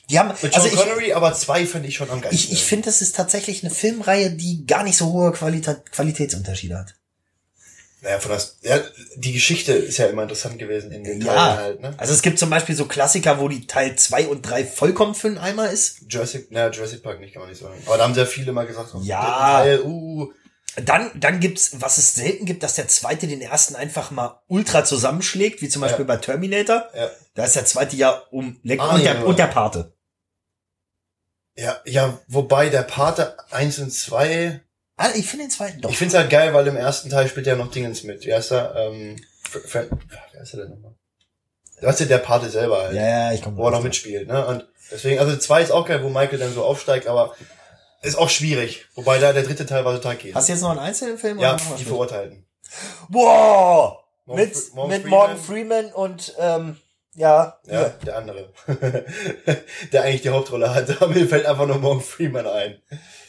Die 0.10 0.20
haben, 0.20 0.30
mit 0.30 0.42
John 0.42 0.54
also 0.54 0.68
ich, 0.68 0.76
Connery, 0.76 1.14
aber 1.14 1.34
zwei 1.34 1.66
finde 1.66 1.88
ich 1.88 1.96
schon 1.96 2.10
am 2.10 2.22
geilsten. 2.22 2.38
ich, 2.38 2.52
ich 2.52 2.64
finde, 2.64 2.86
das 2.86 3.02
ist 3.02 3.16
tatsächlich 3.16 3.64
eine 3.64 3.74
Filmreihe, 3.74 4.32
die 4.32 4.66
gar 4.66 4.84
nicht 4.84 4.98
so 4.98 5.12
hohe 5.12 5.32
Qualita 5.32 5.76
Qualitätsunterschiede 5.76 6.78
hat. 6.78 6.96
Naja, 8.02 8.20
von 8.20 8.32
das, 8.32 8.58
ja, 8.62 8.80
die 9.16 9.34
Geschichte 9.34 9.74
ist 9.74 9.98
ja 9.98 10.06
immer 10.06 10.22
interessant 10.24 10.60
gewesen 10.60 10.92
in 10.92 11.04
den 11.04 11.20
Ja, 11.22 11.34
Teilen 11.34 11.58
halt, 11.58 11.82
ne? 11.82 11.96
also 11.98 12.14
es 12.14 12.22
gibt 12.22 12.38
zum 12.38 12.50
Beispiel 12.52 12.76
so 12.76 12.86
Klassiker, 12.86 13.40
wo 13.40 13.48
die 13.50 13.66
Teil 13.66 13.96
zwei 13.96 14.28
und 14.28 14.44
drei 14.44 14.66
vollkommen 14.66 15.16
für 15.16 15.28
einen 15.28 15.40
Eimer 15.40 15.70
ist. 15.72 16.02
Jurassic, 16.08 16.52
naja, 16.52 16.70
Jurassic 16.70 17.02
Park 17.02 17.20
nicht, 17.20 17.34
kann 17.34 17.42
man 17.42 17.50
nicht 17.50 17.60
sagen. 17.60 17.82
Aber 17.88 17.98
da 17.98 18.04
haben 18.04 18.14
sehr 18.14 18.28
viele 18.28 18.52
mal 18.52 18.68
gesagt, 18.68 18.90
oh, 18.94 19.00
Ja. 19.02 19.58
Teil, 19.64 19.82
uh, 19.82 20.32
Dann, 20.76 21.10
dann 21.20 21.40
gibt's, 21.40 21.72
was 21.82 21.98
es 21.98 22.14
selten 22.14 22.46
gibt, 22.46 22.62
dass 22.62 22.76
der 22.76 22.88
zweite 22.88 23.26
den 23.26 23.42
ersten 23.42 23.76
einfach 23.76 24.12
mal 24.12 24.42
ultra 24.48 24.86
zusammenschlägt, 24.86 25.64
wie 25.64 25.70
zum 25.70 25.82
Beispiel 25.82 26.06
bei 26.06 26.18
Terminator. 26.18 26.88
ja. 26.96 27.10
Da 27.34 27.46
ist 27.46 27.56
der 27.56 27.66
zweite 27.66 27.96
ja 27.96 28.12
um 28.30 28.60
Leck 28.62 28.80
Ah, 28.80 28.94
und, 28.94 29.02
ja, 29.02 29.14
der, 29.14 29.22
ja. 29.22 29.28
und 29.28 29.40
der 29.40 29.48
Pate. 29.48 29.94
Ja, 31.56 31.82
ja, 31.86 32.20
wobei 32.28 32.70
der 32.70 32.84
Pate 32.84 33.36
1 33.52 33.80
und 33.80 33.92
2, 33.92 34.62
Ah, 34.98 35.10
ich 35.16 35.28
finde 35.28 35.46
den 35.46 35.52
zweiten 35.52 35.80
doch. 35.82 35.90
ich 35.92 35.98
find's 35.98 36.16
halt 36.16 36.30
geil, 36.30 36.54
weil 36.54 36.66
im 36.68 36.76
ersten 36.76 37.10
Teil 37.10 37.28
spielt 37.28 37.46
ja 37.48 37.56
noch 37.56 37.70
Dingens 37.72 38.04
mit. 38.04 38.26
Wie 38.26 38.34
heißt 38.34 38.52
er? 38.52 38.76
Ähm, 38.76 39.16
Fr 39.44 39.60
Fr 39.60 39.84
wer 40.34 40.42
ist 40.42 40.54
er 40.54 40.62
denn 40.62 40.70
nochmal? 40.72 40.94
Du 41.80 41.88
hast 41.88 42.00
ja 42.00 42.08
der 42.08 42.18
Pate 42.18 42.50
selber 42.50 42.82
halt. 42.82 42.96
ja, 42.96 43.08
ja, 43.30 43.32
ich 43.34 43.42
komme 43.44 43.56
wo 43.58 43.66
er 43.66 43.72
noch 43.72 43.84
mitspielt, 43.84 44.28
ne? 44.28 44.46
Und 44.48 44.68
deswegen, 44.92 45.20
also 45.20 45.38
zwei 45.38 45.62
ist 45.62 45.72
auch 45.72 45.86
geil, 45.86 46.04
wo 46.04 46.10
Michael 46.10 46.40
dann 46.40 46.52
so 46.54 46.64
aufsteigt, 46.66 47.06
aber 47.08 47.36
ist 48.02 48.18
auch 48.18 48.30
schwierig. 48.30 48.86
Wobei 48.96 49.20
da 49.20 49.32
der 49.34 49.44
dritte 49.44 49.66
Teil 49.68 49.86
war 49.86 49.94
total 49.94 50.16
geht. 50.16 50.34
Hast 50.34 50.50
du 50.50 50.54
jetzt 50.54 50.62
noch 50.62 50.72
einen 50.72 50.80
einzelnen 50.80 51.18
Film? 51.20 51.38
ja, 51.40 51.56
die? 51.78 51.84
Verurteilten. 51.84 52.46
Wow! 53.10 54.00
Morgan 54.26 54.46
mit 54.46 54.56
Fre- 54.56 54.74
Morgan 54.76 54.90
mit 54.90 55.02
Freeman. 55.04 55.10
Morgan 55.20 55.38
Freeman 55.38 55.86
und 55.94 56.36
ähm, 56.40 56.78
ja, 57.18 57.58
Ja, 57.66 57.82
ja. 57.82 57.90
der 58.06 58.18
andere. 58.18 58.50
der 59.92 60.04
eigentlich 60.04 60.22
die 60.22 60.30
Hauptrolle 60.30 60.74
hat. 60.74 60.90
Aber 61.02 61.08
mir 61.14 61.28
fällt 61.28 61.46
einfach 61.46 61.66
nur 61.68 61.78
Morgan 61.80 62.02
Freeman 62.02 62.48
ein. 62.48 62.82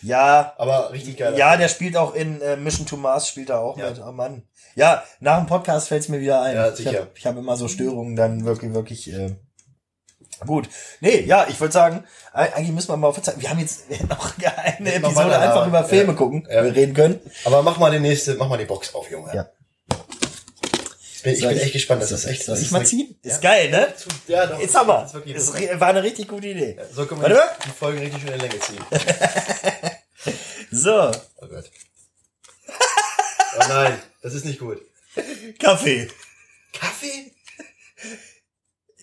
ja, 0.02 0.52
Aber 0.58 0.92
richtig 0.92 1.16
geil. 1.16 1.36
ja, 1.36 1.56
der 1.56 1.68
spielt 1.68 1.96
auch 1.96 2.14
in 2.14 2.40
äh, 2.40 2.56
Mission 2.56 2.86
to 2.86 2.96
Mars 2.96 3.26
spielt 3.28 3.50
er 3.50 3.60
auch 3.60 3.76
Ja. 3.78 3.90
mit. 3.90 4.00
Oh 4.00 4.12
Mann. 4.12 4.42
Ja, 4.74 5.02
nach 5.20 5.38
dem 5.38 5.46
Podcast 5.46 5.88
fällt's 5.88 6.08
mir 6.08 6.20
wieder 6.20 6.40
ein. 6.42 6.54
Ja, 6.54 6.68
Ich 6.68 6.76
sicher. 6.76 6.90
habe 7.00 7.08
ich 7.14 7.26
hab 7.26 7.36
immer 7.36 7.56
so 7.56 7.66
Störungen 7.66 8.14
dann 8.14 8.44
wirklich, 8.44 8.72
wirklich. 8.74 9.12
Äh, 9.12 9.34
Gut. 10.46 10.68
Nee, 11.00 11.22
ja, 11.22 11.46
ich 11.48 11.58
würde 11.60 11.72
sagen, 11.72 12.04
eig- 12.32 12.52
eigentlich 12.52 12.70
müssen 12.72 12.90
wir 12.90 12.96
mal 12.96 13.12
verzeihen. 13.12 13.40
Wir 13.40 13.50
haben 13.50 13.58
jetzt 13.58 13.86
noch 14.08 14.34
eine 14.76 14.94
Episode 14.94 15.36
einfach 15.36 15.66
über 15.66 15.82
Filme 15.82 16.12
ja. 16.12 16.16
gucken, 16.18 16.46
Ja. 16.48 16.62
wir 16.62 16.76
reden 16.76 16.94
können. 16.94 17.18
Aber 17.44 17.62
mach 17.62 17.78
mal 17.78 17.90
die 17.90 17.98
nächste, 17.98 18.34
mach 18.34 18.48
mal 18.48 18.56
die 18.58 18.66
Box 18.66 18.94
auf, 18.94 19.10
Junge. 19.10 19.34
Ja. 19.34 19.48
Ich 21.32 21.40
bin, 21.40 21.48
ich 21.50 21.54
bin 21.56 21.64
echt 21.64 21.72
gespannt, 21.72 22.02
das 22.02 22.12
ist 22.12 22.24
echt. 22.26 22.44
Soll 22.44 22.56
ich 22.56 22.62
ist 22.64 22.70
mal 22.70 22.84
ziehen? 22.86 23.16
Ja. 23.24 23.32
Ist 23.32 23.40
geil, 23.42 23.70
ne? 23.70 23.88
Ja, 24.26 24.46
doch. 24.46 24.60
Jetzt 24.60 24.74
haben 24.74 24.88
wir. 24.88 25.00
Das 25.02 25.14
ist 25.14 25.52
wirklich 25.54 25.80
war 25.80 25.88
eine 25.88 26.02
richtig 26.02 26.28
gute 26.28 26.48
Idee. 26.48 26.76
so 26.94 27.06
können 27.06 27.22
wir 27.22 27.28
mal. 27.28 27.42
die, 27.60 27.64
die 27.68 27.74
Folgen 27.78 27.98
richtig 27.98 28.20
schön 28.22 28.32
in 28.34 28.40
Länge 28.40 28.58
ziehen. 28.60 28.84
So, 30.70 31.10
Oh 31.36 31.46
Gott. 31.48 31.64
Oh 33.56 33.62
nein, 33.68 33.98
das 34.22 34.34
ist 34.34 34.44
nicht 34.44 34.58
gut. 34.58 34.80
Kaffee. 35.58 36.08
Kaffee? 36.72 37.32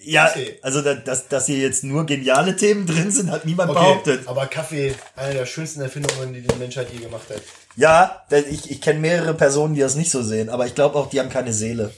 Ja, 0.03 0.27
Kaffee. 0.27 0.59
also 0.61 0.81
da- 0.83 0.93
dass, 0.93 1.27
dass 1.27 1.47
hier 1.47 1.57
jetzt 1.57 1.83
nur 1.83 2.05
geniale 2.05 2.55
Themen 2.55 2.85
drin 2.85 3.09
sind, 3.11 3.31
hat 3.31 3.45
niemand 3.45 3.71
Okay, 3.71 3.79
behauptet. 3.79 4.27
aber 4.27 4.45
Kaffee, 4.45 4.93
eine 5.15 5.33
der 5.33 5.45
schönsten 5.47 5.81
Erfindungen, 5.81 6.33
die 6.33 6.41
die 6.41 6.55
Menschheit 6.55 6.89
je 6.93 6.99
gemacht 6.99 7.27
hat. 7.29 7.41
Ja, 7.75 8.23
denn 8.29 8.45
ich, 8.47 8.69
ich 8.69 8.81
kenne 8.81 8.99
mehrere 8.99 9.33
Personen, 9.33 9.73
die 9.73 9.81
das 9.81 9.95
nicht 9.95 10.11
so 10.11 10.21
sehen, 10.21 10.49
aber 10.49 10.67
ich 10.67 10.75
glaube 10.75 10.95
auch, 10.97 11.09
die 11.09 11.19
haben 11.19 11.29
keine 11.29 11.51
Seele. 11.53 11.91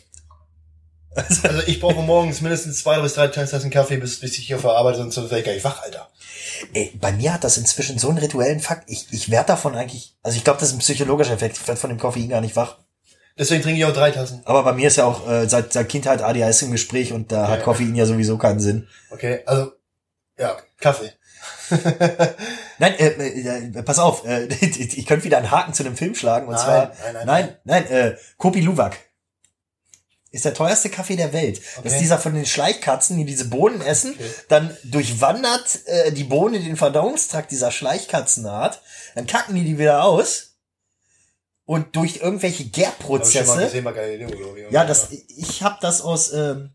Also 1.43 1.61
ich 1.65 1.79
brauche 1.79 2.01
morgens 2.01 2.41
mindestens 2.41 2.79
zwei 2.79 2.99
bis 2.99 3.13
drei 3.15 3.27
Tassen 3.27 3.69
Kaffee, 3.69 3.97
bis, 3.97 4.19
bis 4.19 4.37
ich 4.37 4.47
hier 4.47 4.59
verarbeite, 4.59 4.97
sonst 4.97 5.17
werde 5.17 5.39
ich 5.39 5.45
gar 5.45 5.53
nicht 5.53 5.63
wach, 5.63 5.81
Alter. 5.83 6.09
Ey, 6.73 6.93
bei 6.99 7.11
mir 7.11 7.33
hat 7.33 7.43
das 7.43 7.57
inzwischen 7.57 7.99
so 7.99 8.09
einen 8.09 8.17
rituellen 8.19 8.59
Fakt. 8.59 8.89
Ich, 8.89 9.07
ich 9.11 9.29
werde 9.29 9.47
davon 9.47 9.75
eigentlich, 9.75 10.15
also 10.23 10.37
ich 10.37 10.43
glaube, 10.43 10.59
das 10.59 10.69
ist 10.69 10.75
ein 10.75 10.79
psychologischer 10.79 11.33
Effekt. 11.33 11.57
Ich 11.57 11.67
werde 11.67 11.79
von 11.79 11.89
dem 11.89 11.99
Koffein 11.99 12.29
gar 12.29 12.41
nicht 12.41 12.55
wach. 12.55 12.77
Deswegen 13.37 13.61
trinke 13.61 13.79
ich 13.79 13.85
auch 13.85 13.93
drei 13.93 14.11
Tassen. 14.11 14.41
Aber 14.45 14.63
bei 14.63 14.73
mir 14.73 14.87
ist 14.87 14.97
ja 14.97 15.05
auch 15.05 15.27
äh, 15.29 15.47
seit, 15.47 15.71
seit 15.73 15.89
Kindheit 15.89 16.23
ADHS 16.23 16.63
im 16.63 16.71
Gespräch 16.71 17.13
und 17.13 17.31
da 17.31 17.47
hat 17.47 17.59
Ja. 17.59 17.65
Koffein 17.65 17.95
ja 17.95 18.05
sowieso 18.05 18.37
keinen 18.37 18.59
Sinn. 18.59 18.87
Okay, 19.11 19.41
also, 19.45 19.73
ja, 20.39 20.57
Kaffee. 20.79 21.11
Nein, 22.79 22.93
äh, 22.97 23.07
äh, 23.07 23.83
pass 23.83 23.99
auf, 23.99 24.25
äh, 24.25 24.45
ich 24.61 25.05
könnte 25.05 25.25
wieder 25.25 25.37
einen 25.37 25.51
Haken 25.51 25.73
zu 25.73 25.83
einem 25.83 25.95
Film 25.95 26.15
schlagen 26.15 26.47
und 26.47 26.53
Nein, 26.55 26.63
zwar, 26.63 26.91
nein, 27.03 27.13
nein, 27.13 27.25
nein, 27.25 27.57
nein, 27.63 27.87
äh, 27.87 28.15
Kopi 28.37 28.61
Luwak. 28.61 28.97
Ist 30.31 30.43
der 30.45 30.53
teuerste 30.53 30.89
Kaffee 30.89 31.15
der 31.15 31.31
Welt. 31.33 31.57
Das 31.59 31.77
Okay. 31.79 31.87
ist 31.89 31.99
dieser 31.99 32.19
von 32.19 32.33
den 32.33 32.45
Schleichkatzen, 32.45 33.17
die 33.17 33.25
diese 33.25 33.45
Bohnen 33.45 33.81
essen. 33.81 34.11
Okay. 34.13 34.29
Dann 34.49 34.77
durchwandert 34.83 35.79
äh, 35.85 36.11
die 36.11 36.25
Bohne 36.25 36.59
den 36.59 36.75
Verdauungstrakt 36.75 37.49
dieser 37.51 37.71
Schleichkatzenart. 37.71 38.81
Dann 39.15 39.25
kacken 39.25 39.55
die 39.55 39.63
die 39.63 39.77
wieder 39.77 40.03
aus. 40.03 40.55
Und 41.65 41.95
durch 41.95 42.17
irgendwelche 42.17 42.65
Gärprozesse. 42.65 43.57
gesehen 43.57 43.83
Galileo, 43.85 44.29
ich. 44.55 44.71
Ja, 44.71 44.85
das, 44.85 45.09
ich 45.11 45.63
habe 45.63 45.77
das 45.81 46.01
aus 46.01 46.31
ähm, 46.33 46.71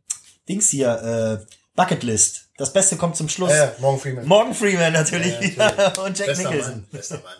Dings 0.49 0.69
hier, 0.69 1.41
äh, 1.49 1.53
Bucketlist. 1.75 2.51
Das 2.59 2.73
Beste 2.73 2.97
kommt 2.97 3.17
zum 3.17 3.29
Schluss. 3.29 3.51
Ja, 3.51 3.65
ja, 3.67 3.73
Morgan 3.79 4.01
Freeman. 4.01 4.27
Morgan 4.27 4.55
Freeman 4.55 4.93
natürlich 4.93 5.33
Ja, 5.57 5.71
natürlich. 5.73 5.99
und 6.05 6.19
Jack 6.19 6.27
bester 6.29 6.51
Nicholson. 6.51 6.73
Mann, 6.73 6.87
bester 6.91 7.15
Mann. 7.17 7.33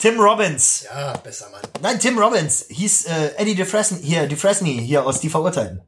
Tim 0.00 0.18
Robbins. 0.18 0.84
Ja, 0.84 1.16
besser 1.18 1.50
Mann. 1.50 1.60
Nein, 1.82 2.00
Tim 2.00 2.18
Robbins 2.18 2.64
hieß 2.68 3.04
äh, 3.06 3.30
Eddie 3.36 3.54
DeFresney 3.54 4.00
hier, 4.02 4.26
DeFresney 4.26 4.82
hier 4.84 5.04
aus 5.06 5.20
Die 5.20 5.28
Verurteilten. 5.28 5.82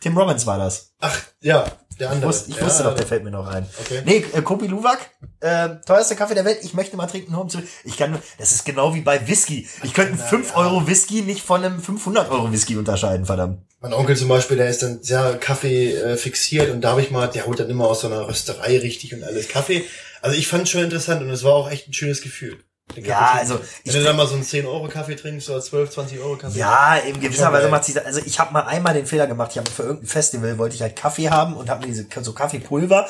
Tim 0.00 0.16
Robbins 0.16 0.46
war 0.46 0.58
das. 0.58 0.92
Ach, 1.00 1.18
ja, 1.40 1.64
der 1.98 2.06
Ich 2.08 2.12
andere. 2.12 2.28
wusste, 2.28 2.50
ich 2.50 2.56
ja, 2.58 2.64
wusste 2.66 2.82
doch, 2.84 2.94
der 2.94 3.06
fällt 3.06 3.24
mir 3.24 3.30
noch 3.30 3.48
ein. 3.48 3.66
Okay. 3.80 4.02
Nee, 4.04 4.24
äh, 4.34 4.42
Kopi 4.42 4.66
Luwak, 4.68 5.10
äh, 5.40 5.70
teuerster 5.84 6.14
Kaffee 6.14 6.34
der 6.34 6.44
Welt. 6.44 6.58
Ich 6.62 6.74
möchte 6.74 6.96
mal 6.96 7.06
trinken, 7.06 7.32
nur 7.32 7.40
um 7.40 7.48
zu. 7.48 7.60
Ich 7.82 7.96
kann, 7.96 8.12
nur- 8.12 8.20
das 8.38 8.52
ist 8.52 8.64
genau 8.64 8.94
wie 8.94 9.00
bei 9.00 9.26
Whisky. 9.26 9.66
Ich 9.82 9.94
könnte 9.94 10.12
einen 10.12 10.20
Na 10.20 10.26
5 10.26 10.50
ja. 10.50 10.56
Euro 10.58 10.86
Whisky 10.86 11.22
nicht 11.22 11.42
von 11.42 11.64
einem 11.64 11.80
500 11.82 12.30
Euro 12.30 12.52
Whisky 12.52 12.76
unterscheiden, 12.76 13.26
verdammt. 13.26 13.62
Mein 13.80 13.94
Onkel 13.94 14.16
zum 14.16 14.28
Beispiel, 14.28 14.58
der 14.58 14.68
ist 14.68 14.82
dann 14.82 15.02
sehr 15.02 15.38
Kaffee 15.38 15.92
äh, 15.94 16.16
fixiert 16.16 16.70
und 16.70 16.82
da 16.82 16.90
habe 16.90 17.02
ich 17.02 17.10
mal, 17.10 17.26
der 17.26 17.46
holt 17.46 17.58
dann 17.58 17.70
immer 17.70 17.86
aus 17.88 18.02
so 18.02 18.06
einer 18.06 18.28
Rösterei 18.28 18.78
richtig 18.78 19.12
und 19.14 19.24
alles 19.24 19.48
Kaffee. 19.48 19.84
Also 20.22 20.36
ich 20.36 20.46
fand 20.46 20.64
es 20.64 20.70
schon 20.70 20.82
interessant 20.84 21.22
und 21.22 21.30
es 21.30 21.42
war 21.42 21.54
auch 21.54 21.70
echt 21.70 21.88
ein 21.88 21.92
schönes 21.94 22.20
Gefühl. 22.20 22.58
Ja, 22.94 23.32
also 23.38 23.60
ich 23.84 23.92
Wenn 23.92 24.00
du 24.00 24.06
dann 24.06 24.16
mal 24.16 24.26
so 24.26 24.34
einen 24.34 24.44
10-Euro-Kaffee 24.44 25.16
trinkst 25.16 25.50
oder 25.50 25.60
12, 25.60 25.90
20 25.90 26.20
Euro 26.20 26.36
Kaffee. 26.36 26.58
Ja, 26.58 26.96
in 26.96 27.20
gewisser 27.20 27.52
Weise 27.52 27.68
macht 27.68 27.84
sich 27.84 27.94
das, 27.94 28.04
also 28.04 28.20
ich 28.24 28.38
habe 28.38 28.52
mal 28.52 28.62
einmal 28.62 28.94
den 28.94 29.06
Fehler 29.06 29.26
gemacht, 29.26 29.50
ich 29.52 29.58
habe 29.58 29.70
für 29.70 29.82
irgendein 29.82 30.06
Festival 30.06 30.56
wollte 30.58 30.76
ich 30.76 30.82
halt 30.82 30.96
Kaffee 30.96 31.28
haben 31.28 31.56
und 31.56 31.68
habe 31.68 31.80
mir 31.80 31.88
diese 31.88 32.06
so 32.22 32.32
Kaffeepulver 32.32 33.06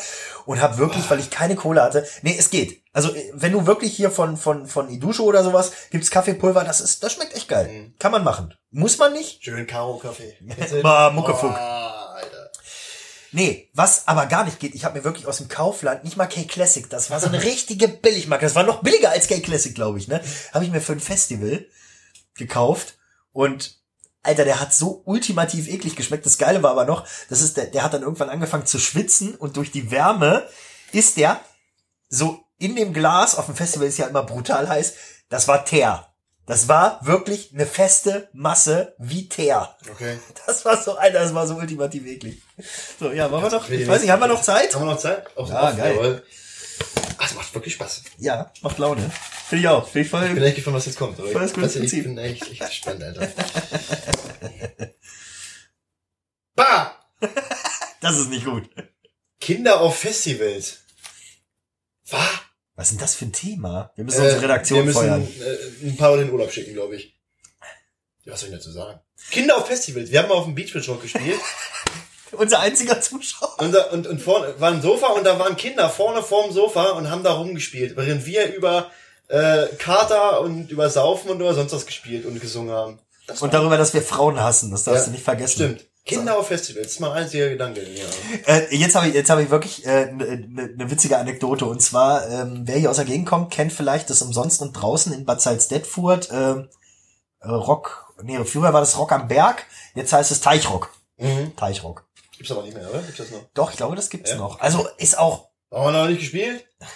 und 0.47 0.61
habe 0.61 0.79
wirklich, 0.79 1.09
weil 1.11 1.21
ich 1.21 1.31
keine 1.31 1.57
Kohle 1.57 1.83
hatte, 1.83 2.07
nee, 2.23 2.35
es 2.39 2.51
geht. 2.51 2.83
Also 2.93 3.15
äh, 3.15 3.31
wenn 3.35 3.53
du 3.53 3.67
wirklich 3.67 3.95
hier 3.95 4.11
von 4.11 4.39
von 4.39 4.67
von 4.67 4.89
Idusho 4.89 5.25
oder 5.25 5.45
sowas 5.45 5.73
gibt's 5.91 6.11
Kaffeepulver, 6.11 6.65
das 6.65 6.81
ist 6.81 7.05
das 7.05 7.13
schmeckt 7.13 7.37
echt 7.37 7.49
geil. 7.49 7.69
Mhm. 7.69 7.95
Kann 7.99 8.13
man 8.13 8.25
machen. 8.25 8.55
Muss 8.71 8.99
man 8.99 9.13
nicht? 9.13 9.45
Schön 9.45 9.67
Karo-Kaffee. 9.67 10.37
Mal 10.83 11.11
Muckefuck. 11.13 11.51
Alter. 11.51 11.76
Nee, 13.37 13.69
was 13.75 14.09
aber 14.09 14.25
gar 14.25 14.47
nicht 14.47 14.61
geht, 14.61 14.75
ich 14.75 14.87
habe 14.87 14.97
mir 14.97 15.05
wirklich 15.05 15.27
aus 15.27 15.37
dem 15.37 15.49
Kaufland, 15.49 16.05
nicht 16.05 16.17
mal 16.17 16.25
K-Classic, 16.25 16.89
das 16.89 17.11
war 17.11 17.21
so 17.21 17.27
eine 17.27 17.43
richtige 17.43 17.87
Billigmarke, 17.87 18.47
das 18.47 18.55
war 18.55 18.63
noch 18.63 18.83
billiger 18.83 19.11
als 19.11 19.29
K-Classic, 19.29 19.75
glaube 19.75 19.99
ich, 19.99 20.09
ne? 20.09 20.23
Habe 20.55 20.65
ich 20.65 20.71
mir 20.71 20.81
für 20.81 20.95
ein 20.95 21.01
Festival 21.01 21.67
gekauft 22.35 22.95
und 23.33 23.79
Alter, 24.23 24.47
der 24.47 24.59
hat 24.59 24.73
so 24.73 25.03
ultimativ 25.05 25.69
eklig 25.69 25.97
geschmeckt. 25.97 26.25
Das 26.25 26.39
Geile 26.39 26.63
war 26.63 26.71
aber 26.71 26.87
noch, 26.87 27.07
das 27.29 27.43
ist 27.43 27.59
der, 27.59 27.67
der 27.67 27.83
hat 27.83 27.93
dann 27.93 28.01
irgendwann 28.01 28.31
angefangen 28.31 28.65
zu 28.65 28.79
schwitzen 28.79 29.35
und 29.35 29.59
durch 29.59 29.71
die 29.71 29.91
Wärme 29.91 30.49
ist 30.93 31.19
der 31.19 31.39
so 32.09 32.43
in 32.57 32.75
dem 32.75 32.95
Glas, 32.95 33.35
auf 33.35 33.45
dem 33.45 33.55
Festival 33.55 33.87
ist 33.87 33.99
ja 33.99 34.07
immer 34.07 34.23
brutal 34.23 34.67
heiß, 34.67 34.95
das 35.29 35.47
war 35.47 35.67
Teer. 35.67 36.07
Das 36.47 36.69
war 36.69 37.05
wirklich 37.05 37.51
eine 37.53 37.67
feste 37.67 38.29
Masse 38.33 38.95
wie 38.99 39.29
Teer. 39.29 39.75
Okay. 39.91 40.19
Das 40.47 40.65
war 40.65 40.81
so, 40.81 40.97
Alter, 40.97 41.19
das 41.21 41.35
war 41.35 41.47
so 41.47 41.57
ultimativ 41.57 42.07
eklig. 42.07 42.41
So, 43.01 43.11
ja, 43.11 43.31
wollen 43.33 43.43
wir 43.43 43.51
noch, 43.51 43.69
ich 43.69 43.87
weiß 43.89 44.01
nicht, 44.03 44.11
haben 44.11 44.21
wir 44.21 44.29
noch 44.29 44.43
Zeit? 44.43 44.73
Haben 44.75 44.83
wir 44.87 44.93
noch 44.93 44.99
Zeit? 45.01 45.27
Auch 45.37 45.49
Ja, 45.51 45.71
auch, 45.73 45.77
geil. 45.77 45.95
jawohl. 45.97 46.23
Ach, 47.19 47.27
es 47.29 47.35
macht 47.35 47.53
wirklich 47.55 47.75
Spaß. 47.75 48.03
Ja, 48.19 48.53
macht 48.63 48.79
Laune. 48.79 49.11
Finde 49.49 49.63
ich 49.63 49.69
auch. 49.69 49.89
Finde 49.89 50.07
ich 50.07 50.13
Ich 50.13 50.21
bin 50.21 50.37
voll. 50.37 50.43
echt 50.45 50.55
gespannt, 50.57 50.77
was 50.77 50.87
jetzt 50.87 50.99
kommt. 50.99 51.19
aber 51.19 51.29
Voll 51.31 51.41
das 51.43 51.51
ich, 51.77 51.91
du, 51.91 51.97
ich 51.97 52.03
bin 52.05 52.19
echt, 52.19 52.43
echt 52.51 52.61
gespannt, 52.61 53.03
Alter. 53.03 53.29
bah! 56.55 56.93
Das 58.01 58.19
ist 58.19 58.29
nicht 58.31 58.45
gut. 58.45 58.69
Kinder 59.41 59.81
auf 59.81 59.99
Festivals. 59.99 60.79
Was? 62.11 62.21
Was 62.77 62.87
ist 62.89 62.93
denn 62.93 63.01
das 63.01 63.15
für 63.15 63.25
ein 63.25 63.33
Thema? 63.33 63.91
Wir 63.97 64.05
müssen 64.05 64.23
unsere 64.23 64.43
Redaktion 64.43 64.79
wir 64.81 64.85
müssen, 64.87 64.99
feuern. 65.01 65.29
Äh, 65.83 65.87
ein 65.89 65.97
paar 65.97 66.13
in 66.15 66.21
den 66.21 66.31
Urlaub 66.31 66.53
schicken, 66.53 66.75
glaube 66.75 66.97
ich. 66.97 67.15
Ja, 68.25 68.33
was 68.33 68.41
soll 68.41 68.51
ich 68.51 68.55
dazu 68.55 68.71
sagen? 68.71 69.01
Kinder 69.31 69.57
auf 69.57 69.67
Festivals. 69.67 70.11
Wir 70.11 70.21
haben 70.23 70.29
mal 70.29 70.35
auf 70.35 70.45
dem 70.45 70.55
Beachbridge 70.55 70.91
Rock 70.91 71.03
gespielt. 71.03 71.41
Unser 72.33 72.61
einziger 72.61 73.01
Zuschauer. 73.01 73.59
Und, 73.59 73.73
da, 73.73 73.85
und, 73.85 74.07
und 74.07 74.21
vorne 74.21 74.55
war 74.61 74.71
ein 74.73 74.83
Sofa 74.83 75.07
und 75.09 75.25
da 75.25 75.39
waren 75.39 75.57
Kinder 75.57 75.89
vorne 75.89 76.23
vorm 76.23 76.53
Sofa 76.53 76.91
und 76.91 77.11
haben 77.11 77.23
da 77.23 77.33
rumgespielt, 77.33 77.97
während 77.97 78.27
wir 78.27 78.53
über 78.55 78.91
äh, 79.29 79.67
Kater 79.79 80.41
und 80.43 80.71
über 80.71 80.91
Saufen 80.91 81.31
und 81.31 81.41
über 81.41 81.55
sonst 81.55 81.73
was 81.73 81.87
gespielt 81.87 82.27
und 82.27 82.39
gesungen 82.41 82.73
haben. 82.75 82.99
Das 83.27 83.41
Und 83.43 83.55
darüber, 83.55 83.79
dass 83.79 83.95
wir 83.95 84.03
Frauen 84.03 84.41
hassen. 84.41 84.71
Das 84.71 84.85
darfst 84.85 85.03
Ja, 85.03 85.07
du 85.07 85.13
nicht 85.13 85.25
vergessen. 85.25 85.55
Stimmt. 85.55 85.87
Kinder 86.07 86.39
auf 86.39 86.47
Festivals, 86.47 86.87
das 86.87 86.93
ist 86.95 87.01
mein 87.01 87.11
einziger 87.11 87.49
Gedanke. 87.49 87.83
Ja. 87.83 88.05
Äh, 88.47 88.75
jetzt 88.77 88.95
habe 88.95 89.09
ich, 89.09 89.15
jetzt 89.15 89.29
habe 89.29 89.43
ich 89.43 89.51
wirklich 89.51 89.87
eine 89.87 90.25
äh, 90.25 90.37
ne, 90.37 90.69
ne, 90.77 90.91
witzige 90.91 91.19
Anekdote. 91.19 91.67
Und 91.67 91.83
zwar, 91.83 92.29
ähm, 92.31 92.63
wer 92.65 92.79
hier 92.79 92.91
aus 92.91 92.97
der 92.97 93.05
Gegend 93.05 93.27
kommt, 93.27 93.53
kennt 93.53 93.73
vielleicht 93.73 94.09
das 94.09 94.23
umsonst 94.23 94.63
und 94.63 94.73
draußen 94.73 95.13
in 95.13 95.25
Bad 95.25 95.41
Salzdetfurt 95.43 96.29
ähm, 96.33 96.69
äh, 97.41 97.49
Rock. 97.49 98.15
Nee, 98.23 98.43
früher 98.45 98.73
war 98.73 98.81
das 98.81 98.97
Rock 98.97 99.11
am 99.13 99.27
Berg. 99.29 99.67
Jetzt 99.95 100.13
heißt 100.13 100.31
es 100.31 100.41
Teichrock. 100.41 100.91
Mhm. 101.19 101.55
Teichrock. 101.57 102.05
Gibt's 102.37 102.53
aber 102.53 102.63
nicht 102.63 102.75
mehr, 102.77 102.89
oder? 102.89 103.01
Gibt's 103.03 103.19
das 103.19 103.31
noch? 103.31 103.43
Doch, 103.55 103.71
ich 103.73 103.77
glaube, 103.77 103.97
das 103.97 104.09
gibt's 104.09 104.31
Ja? 104.31 104.37
noch. 104.37 104.61
Also 104.61 104.87
ist 104.99 105.19
auch, 105.19 105.49
Haben 105.73 105.93
wir 105.93 106.03
noch 106.03 106.09
nicht 106.09 106.21
gespielt? 106.21 106.65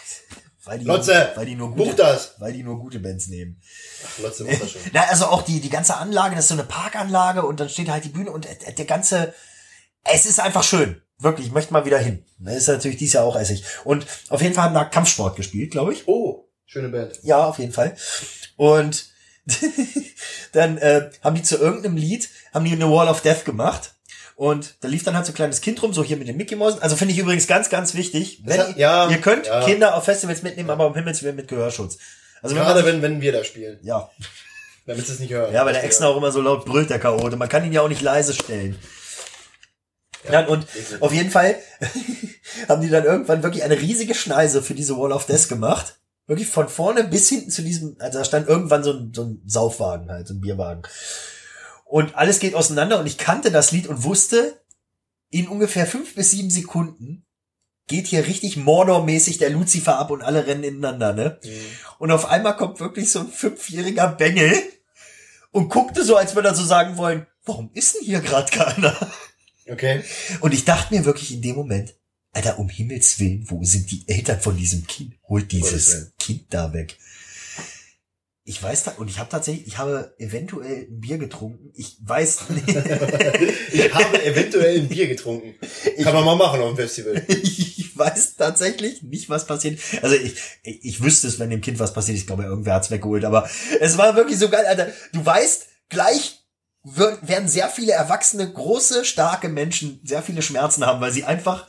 weil 0.64 0.78
die, 0.78 0.84
Lotze, 0.84 1.32
weil 1.34 1.46
die 1.46 1.54
nur 1.54 1.74
Buch 1.74 1.86
gute, 1.86 1.96
das. 1.96 2.34
weil 2.38 2.52
die 2.52 2.62
nur 2.62 2.78
gute 2.78 2.98
Bands 2.98 3.28
nehmen. 3.28 3.60
Ach, 4.04 4.18
Lotze 4.18 4.44
macht 4.44 4.62
das 4.62 4.72
schon. 4.72 4.80
Na, 4.92 5.04
also 5.08 5.26
auch 5.26 5.42
die, 5.42 5.60
die 5.60 5.70
ganze 5.70 5.96
Anlage, 5.96 6.34
das 6.34 6.44
ist 6.44 6.48
so 6.48 6.54
eine 6.54 6.64
Parkanlage 6.64 7.44
und 7.44 7.60
dann 7.60 7.68
steht 7.68 7.88
halt 7.88 8.04
die 8.04 8.10
Bühne 8.10 8.30
und 8.30 8.46
der 8.46 8.84
ganze, 8.84 9.34
es 10.04 10.26
ist 10.26 10.40
einfach 10.40 10.62
schön. 10.62 11.00
Wirklich, 11.18 11.48
ich 11.48 11.52
möchte 11.52 11.72
mal 11.72 11.84
wieder 11.84 11.98
hin. 11.98 12.24
Das 12.38 12.56
ist 12.56 12.68
natürlich 12.68 12.96
dieses 12.96 13.14
Jahr 13.14 13.24
auch 13.24 13.36
Essig. 13.36 13.62
Und 13.84 14.06
auf 14.30 14.40
jeden 14.40 14.54
Fall 14.54 14.64
haben 14.64 14.74
da 14.74 14.84
Kampfsport 14.84 15.36
gespielt, 15.36 15.70
glaube 15.70 15.92
ich. 15.92 16.08
Oh, 16.08 16.48
schöne 16.64 16.88
Band. 16.88 17.18
Ja, 17.22 17.46
auf 17.46 17.58
jeden 17.58 17.72
Fall. 17.72 17.94
Und 18.56 19.10
dann 20.52 20.78
äh, 20.78 21.10
haben 21.22 21.36
die 21.36 21.42
zu 21.42 21.58
irgendeinem 21.58 21.96
Lied, 21.96 22.28
haben 22.54 22.64
die 22.64 22.72
eine 22.72 22.90
Wall 22.90 23.08
of 23.08 23.20
Death 23.20 23.44
gemacht. 23.44 23.94
Und 24.40 24.76
da 24.80 24.88
lief 24.88 25.04
dann 25.04 25.14
halt 25.14 25.26
so 25.26 25.32
ein 25.32 25.34
kleines 25.34 25.60
Kind 25.60 25.82
rum, 25.82 25.92
so 25.92 26.02
hier 26.02 26.16
mit 26.16 26.26
den 26.26 26.38
Mickey 26.38 26.56
Mouse. 26.56 26.80
Also 26.80 26.96
finde 26.96 27.12
ich 27.12 27.20
übrigens 27.20 27.46
ganz, 27.46 27.68
ganz 27.68 27.92
wichtig. 27.92 28.40
Wenn 28.46 28.58
hat- 28.58 28.68
ihr, 28.70 28.78
ja, 28.78 29.10
ihr 29.10 29.18
könnt 29.20 29.46
ja. 29.46 29.62
Kinder 29.66 29.94
auf 29.94 30.04
Festivals 30.06 30.42
mitnehmen, 30.42 30.70
aber 30.70 30.86
um 30.86 30.94
Himmels 30.94 31.22
Willen 31.22 31.36
mit 31.36 31.46
Gehörschutz. 31.46 31.98
Also 32.40 32.56
wenn 32.56 32.62
Gerade 32.62 32.78
sich, 32.82 32.86
wenn, 32.90 33.02
wenn 33.02 33.20
wir 33.20 33.32
da 33.32 33.44
spielen. 33.44 33.78
ja, 33.82 34.10
Damit 34.86 35.06
sie 35.06 35.12
es 35.12 35.18
nicht 35.18 35.30
hören. 35.34 35.52
ja, 35.52 35.66
weil 35.66 35.74
der 35.74 35.84
Exner 35.84 36.08
auch 36.08 36.16
immer 36.16 36.32
so 36.32 36.40
laut 36.40 36.64
brüllt, 36.64 36.88
der 36.88 36.98
Chaote. 36.98 37.36
Man 37.36 37.50
kann 37.50 37.66
ihn 37.66 37.72
ja 37.74 37.82
auch 37.82 37.88
nicht 37.90 38.00
leise 38.00 38.32
stellen. 38.32 38.78
Ja, 40.32 40.46
und 40.46 40.62
definitiv. 40.64 41.02
auf 41.02 41.12
jeden 41.12 41.30
Fall 41.30 41.56
haben 42.68 42.80
die 42.80 42.88
dann 42.88 43.04
irgendwann 43.04 43.42
wirklich 43.42 43.62
eine 43.62 43.78
riesige 43.78 44.14
Schneise 44.14 44.62
für 44.62 44.72
diese 44.74 44.96
Wall 44.96 45.12
of 45.12 45.26
Death 45.26 45.50
gemacht. 45.50 45.96
Wirklich 46.26 46.48
von 46.48 46.70
vorne 46.70 47.04
bis 47.04 47.28
hinten 47.28 47.50
zu 47.50 47.60
diesem, 47.60 47.96
also 47.98 48.20
da 48.20 48.24
stand 48.24 48.48
irgendwann 48.48 48.84
so 48.84 48.92
ein, 48.94 49.12
so 49.14 49.22
ein 49.24 49.42
Saufwagen 49.46 50.10
halt, 50.10 50.26
so 50.28 50.32
ein 50.32 50.40
Bierwagen. 50.40 50.80
Und 51.90 52.14
alles 52.14 52.38
geht 52.38 52.54
auseinander 52.54 53.00
und 53.00 53.06
ich 53.06 53.18
kannte 53.18 53.50
das 53.50 53.72
Lied 53.72 53.88
und 53.88 54.04
wusste, 54.04 54.62
in 55.28 55.48
ungefähr 55.48 55.88
fünf 55.88 56.14
bis 56.14 56.30
sieben 56.30 56.48
Sekunden 56.48 57.26
geht 57.88 58.06
hier 58.06 58.28
richtig 58.28 58.56
Mordor-mäßig 58.56 59.38
der 59.38 59.50
Lucifer 59.50 59.98
ab 59.98 60.12
und 60.12 60.22
alle 60.22 60.46
rennen 60.46 60.62
ineinander, 60.62 61.12
ne? 61.12 61.40
Mhm. 61.42 61.48
Und 61.98 62.12
auf 62.12 62.26
einmal 62.26 62.56
kommt 62.56 62.78
wirklich 62.78 63.10
so 63.10 63.18
ein 63.18 63.28
fünfjähriger 63.28 64.06
Bengel 64.06 64.54
und 65.50 65.68
guckte 65.68 66.04
so, 66.04 66.16
als 66.16 66.36
würde 66.36 66.50
er 66.50 66.54
so 66.54 66.64
sagen 66.64 66.96
wollen, 66.96 67.26
warum 67.44 67.70
ist 67.74 67.96
denn 67.96 68.04
hier 68.04 68.20
gerade 68.20 68.52
keiner? 68.52 68.96
Okay. 69.68 70.04
Und 70.38 70.54
ich 70.54 70.64
dachte 70.64 70.94
mir 70.94 71.04
wirklich 71.04 71.34
in 71.34 71.42
dem 71.42 71.56
Moment, 71.56 71.96
Alter, 72.30 72.60
um 72.60 72.68
Himmels 72.68 73.18
Willen, 73.18 73.50
wo 73.50 73.64
sind 73.64 73.90
die 73.90 74.04
Eltern 74.06 74.40
von 74.40 74.56
diesem 74.56 74.86
Kind? 74.86 75.14
Holt 75.28 75.50
dieses. 75.50 76.12
Kind 76.20 76.54
da 76.54 76.72
weg. 76.72 76.96
Ich 78.50 78.60
weiß 78.60 78.82
da, 78.82 78.90
und 78.96 79.08
ich 79.08 79.20
habe 79.20 79.30
tatsächlich, 79.30 79.68
ich 79.68 79.78
habe 79.78 80.12
eventuell 80.18 80.88
ein 80.90 81.00
Bier 81.00 81.18
getrunken. 81.18 81.70
Ich 81.76 81.98
weiß 82.00 82.48
nicht. 82.50 82.68
Ich 82.68 83.94
habe 83.94 84.24
eventuell 84.24 84.80
ein 84.80 84.88
Bier 84.88 85.06
getrunken. 85.06 85.54
Kann 86.02 86.12
man 86.12 86.24
mal 86.24 86.34
machen 86.34 86.60
auf 86.60 86.70
dem 86.70 86.76
Festival. 86.76 87.24
ich 87.28 87.96
weiß 87.96 88.34
tatsächlich 88.34 89.04
nicht, 89.04 89.30
was 89.30 89.46
passiert. 89.46 89.78
Also 90.02 90.16
ich, 90.16 90.34
ich, 90.64 90.84
ich 90.84 91.00
wüsste 91.00 91.28
es, 91.28 91.38
wenn 91.38 91.50
dem 91.50 91.60
Kind 91.60 91.78
was 91.78 91.94
passiert. 91.94 92.18
Ich 92.18 92.26
glaube, 92.26 92.42
irgendwer 92.42 92.74
hat's 92.74 92.90
weggeholt. 92.90 93.24
Aber 93.24 93.48
es 93.78 93.96
war 93.98 94.16
wirklich 94.16 94.40
so 94.40 94.48
geil, 94.48 94.66
Alter. 94.66 94.88
Du 95.12 95.24
weißt, 95.24 95.68
gleich 95.88 96.40
wird, 96.82 97.28
werden 97.28 97.46
sehr 97.46 97.68
viele 97.68 97.92
erwachsene, 97.92 98.52
große, 98.52 99.04
starke 99.04 99.48
Menschen 99.48 100.00
sehr 100.02 100.24
viele 100.24 100.42
Schmerzen 100.42 100.84
haben, 100.84 101.00
weil 101.00 101.12
sie 101.12 101.22
einfach 101.22 101.68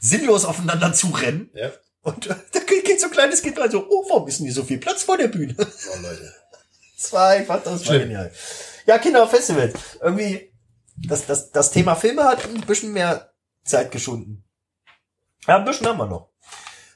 sinnlos 0.00 0.46
aufeinander 0.46 0.94
zurennen. 0.94 1.50
Ja. 1.52 1.72
Und 2.06 2.28
äh, 2.28 2.36
da 2.52 2.60
geht 2.60 3.00
so 3.00 3.06
ein 3.08 3.12
kleines 3.12 3.42
Kind 3.42 3.58
rein, 3.58 3.68
so, 3.68 3.84
oh, 3.90 4.08
warum 4.08 4.28
ist 4.28 4.38
denn 4.38 4.46
hier 4.46 4.54
so 4.54 4.62
viel 4.62 4.78
Platz 4.78 5.02
vor 5.02 5.18
der 5.18 5.26
Bühne? 5.26 5.56
Oh, 5.58 6.00
Leute. 6.00 6.32
Das 6.96 7.12
war 7.12 7.30
einfach, 7.30 7.60
das 7.64 7.80
war 7.80 7.86
Schlimm. 7.86 8.02
genial. 8.02 8.32
Ja, 8.86 8.98
Kinder 8.98 9.24
auf 9.24 9.30
Festivals. 9.30 9.74
Irgendwie, 10.00 10.52
das, 10.98 11.26
das, 11.26 11.50
das 11.50 11.72
Thema 11.72 11.96
Filme 11.96 12.22
hat 12.22 12.44
ein 12.44 12.60
bisschen 12.60 12.92
mehr 12.92 13.32
Zeit 13.64 13.90
geschunden. 13.90 14.44
Ja, 15.48 15.56
ein 15.56 15.64
bisschen 15.64 15.88
haben 15.88 15.98
wir 15.98 16.06
noch. 16.06 16.30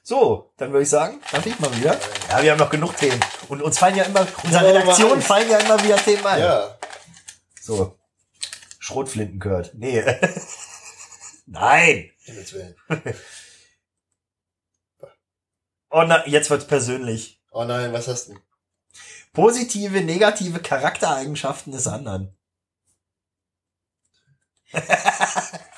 So, 0.04 0.52
dann 0.58 0.70
würde 0.70 0.84
ich 0.84 0.88
sagen, 0.88 1.20
darf 1.32 1.44
ich 1.44 1.58
mal 1.58 1.76
wieder? 1.76 1.98
Ja, 2.28 2.40
wir 2.44 2.52
haben 2.52 2.58
noch 2.58 2.70
genug 2.70 2.96
Themen. 2.96 3.18
Und 3.48 3.62
uns 3.62 3.78
fallen 3.78 3.96
ja 3.96 4.04
immer, 4.04 4.28
unserer 4.44 4.60
Aber 4.60 4.72
mal 4.74 4.78
Redaktion 4.80 5.12
eins. 5.14 5.26
fallen 5.26 5.50
ja 5.50 5.58
immer 5.58 5.82
wieder 5.82 5.96
Themen 5.96 6.24
ein. 6.24 6.40
Ja. 6.40 6.78
So. 7.60 7.98
Schrotflinten 8.78 9.40
gehört. 9.40 9.72
Nee. 9.74 10.04
Nein. 11.46 12.10
Oh, 15.90 16.02
na, 16.06 16.26
jetzt 16.26 16.50
wird's 16.50 16.66
persönlich. 16.66 17.40
Oh 17.50 17.64
nein, 17.64 17.92
was 17.92 18.06
hast 18.08 18.28
du? 18.28 18.34
Positive, 19.32 20.00
negative 20.02 20.60
Charaktereigenschaften 20.60 21.72
des 21.72 21.86
anderen. 21.86 22.36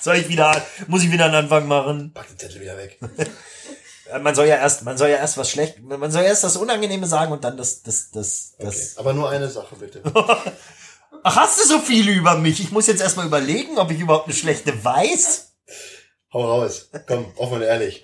Soll 0.00 0.16
ich 0.16 0.28
wieder, 0.28 0.60
muss 0.88 1.02
ich 1.02 1.10
wieder 1.12 1.26
einen 1.26 1.34
Anfang 1.36 1.66
machen? 1.66 2.12
Pack 2.12 2.28
den 2.28 2.38
Zettel 2.38 2.60
wieder 2.60 2.76
weg. 2.76 2.98
Äh, 4.10 4.18
Man 4.18 4.34
soll 4.34 4.46
ja 4.46 4.56
erst, 4.56 4.82
man 4.82 4.98
soll 4.98 5.08
ja 5.08 5.16
erst 5.16 5.38
was 5.38 5.50
schlecht, 5.50 5.80
man 5.80 6.10
soll 6.10 6.24
erst 6.24 6.44
das 6.44 6.56
Unangenehme 6.56 7.06
sagen 7.06 7.32
und 7.32 7.44
dann 7.44 7.56
das, 7.56 7.82
das, 7.82 8.10
das, 8.10 8.54
Okay. 8.58 8.66
das. 8.66 8.98
Aber 8.98 9.14
nur 9.14 9.30
eine 9.30 9.48
Sache, 9.48 9.76
bitte. 9.76 10.02
Ach, 11.24 11.36
hast 11.36 11.60
du 11.60 11.64
so 11.66 11.78
viele 11.78 12.12
über 12.12 12.36
mich? 12.36 12.60
Ich 12.60 12.72
muss 12.72 12.86
jetzt 12.88 13.00
erstmal 13.00 13.26
überlegen, 13.26 13.78
ob 13.78 13.90
ich 13.90 14.00
überhaupt 14.00 14.26
eine 14.26 14.34
schlechte 14.34 14.84
weiß. 14.84 15.54
Hau 16.32 16.44
raus. 16.44 16.90
Komm, 17.06 17.32
offen 17.36 17.54
und 17.56 17.62
ehrlich. 17.62 18.02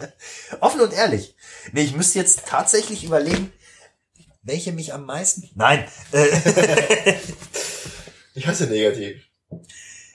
Offen 0.61 0.81
und 0.83 0.93
ehrlich. 0.93 1.35
Nee, 1.73 1.83
ich 1.83 1.95
müsste 1.95 2.19
jetzt 2.19 2.47
tatsächlich 2.47 3.05
überlegen, 3.05 3.53
welche 4.43 4.73
mich 4.73 4.93
am 4.95 5.05
meisten. 5.07 5.51
Nein. 5.55 5.87
Ich 8.35 8.47
hasse 8.47 8.69
negativ. 8.69 9.21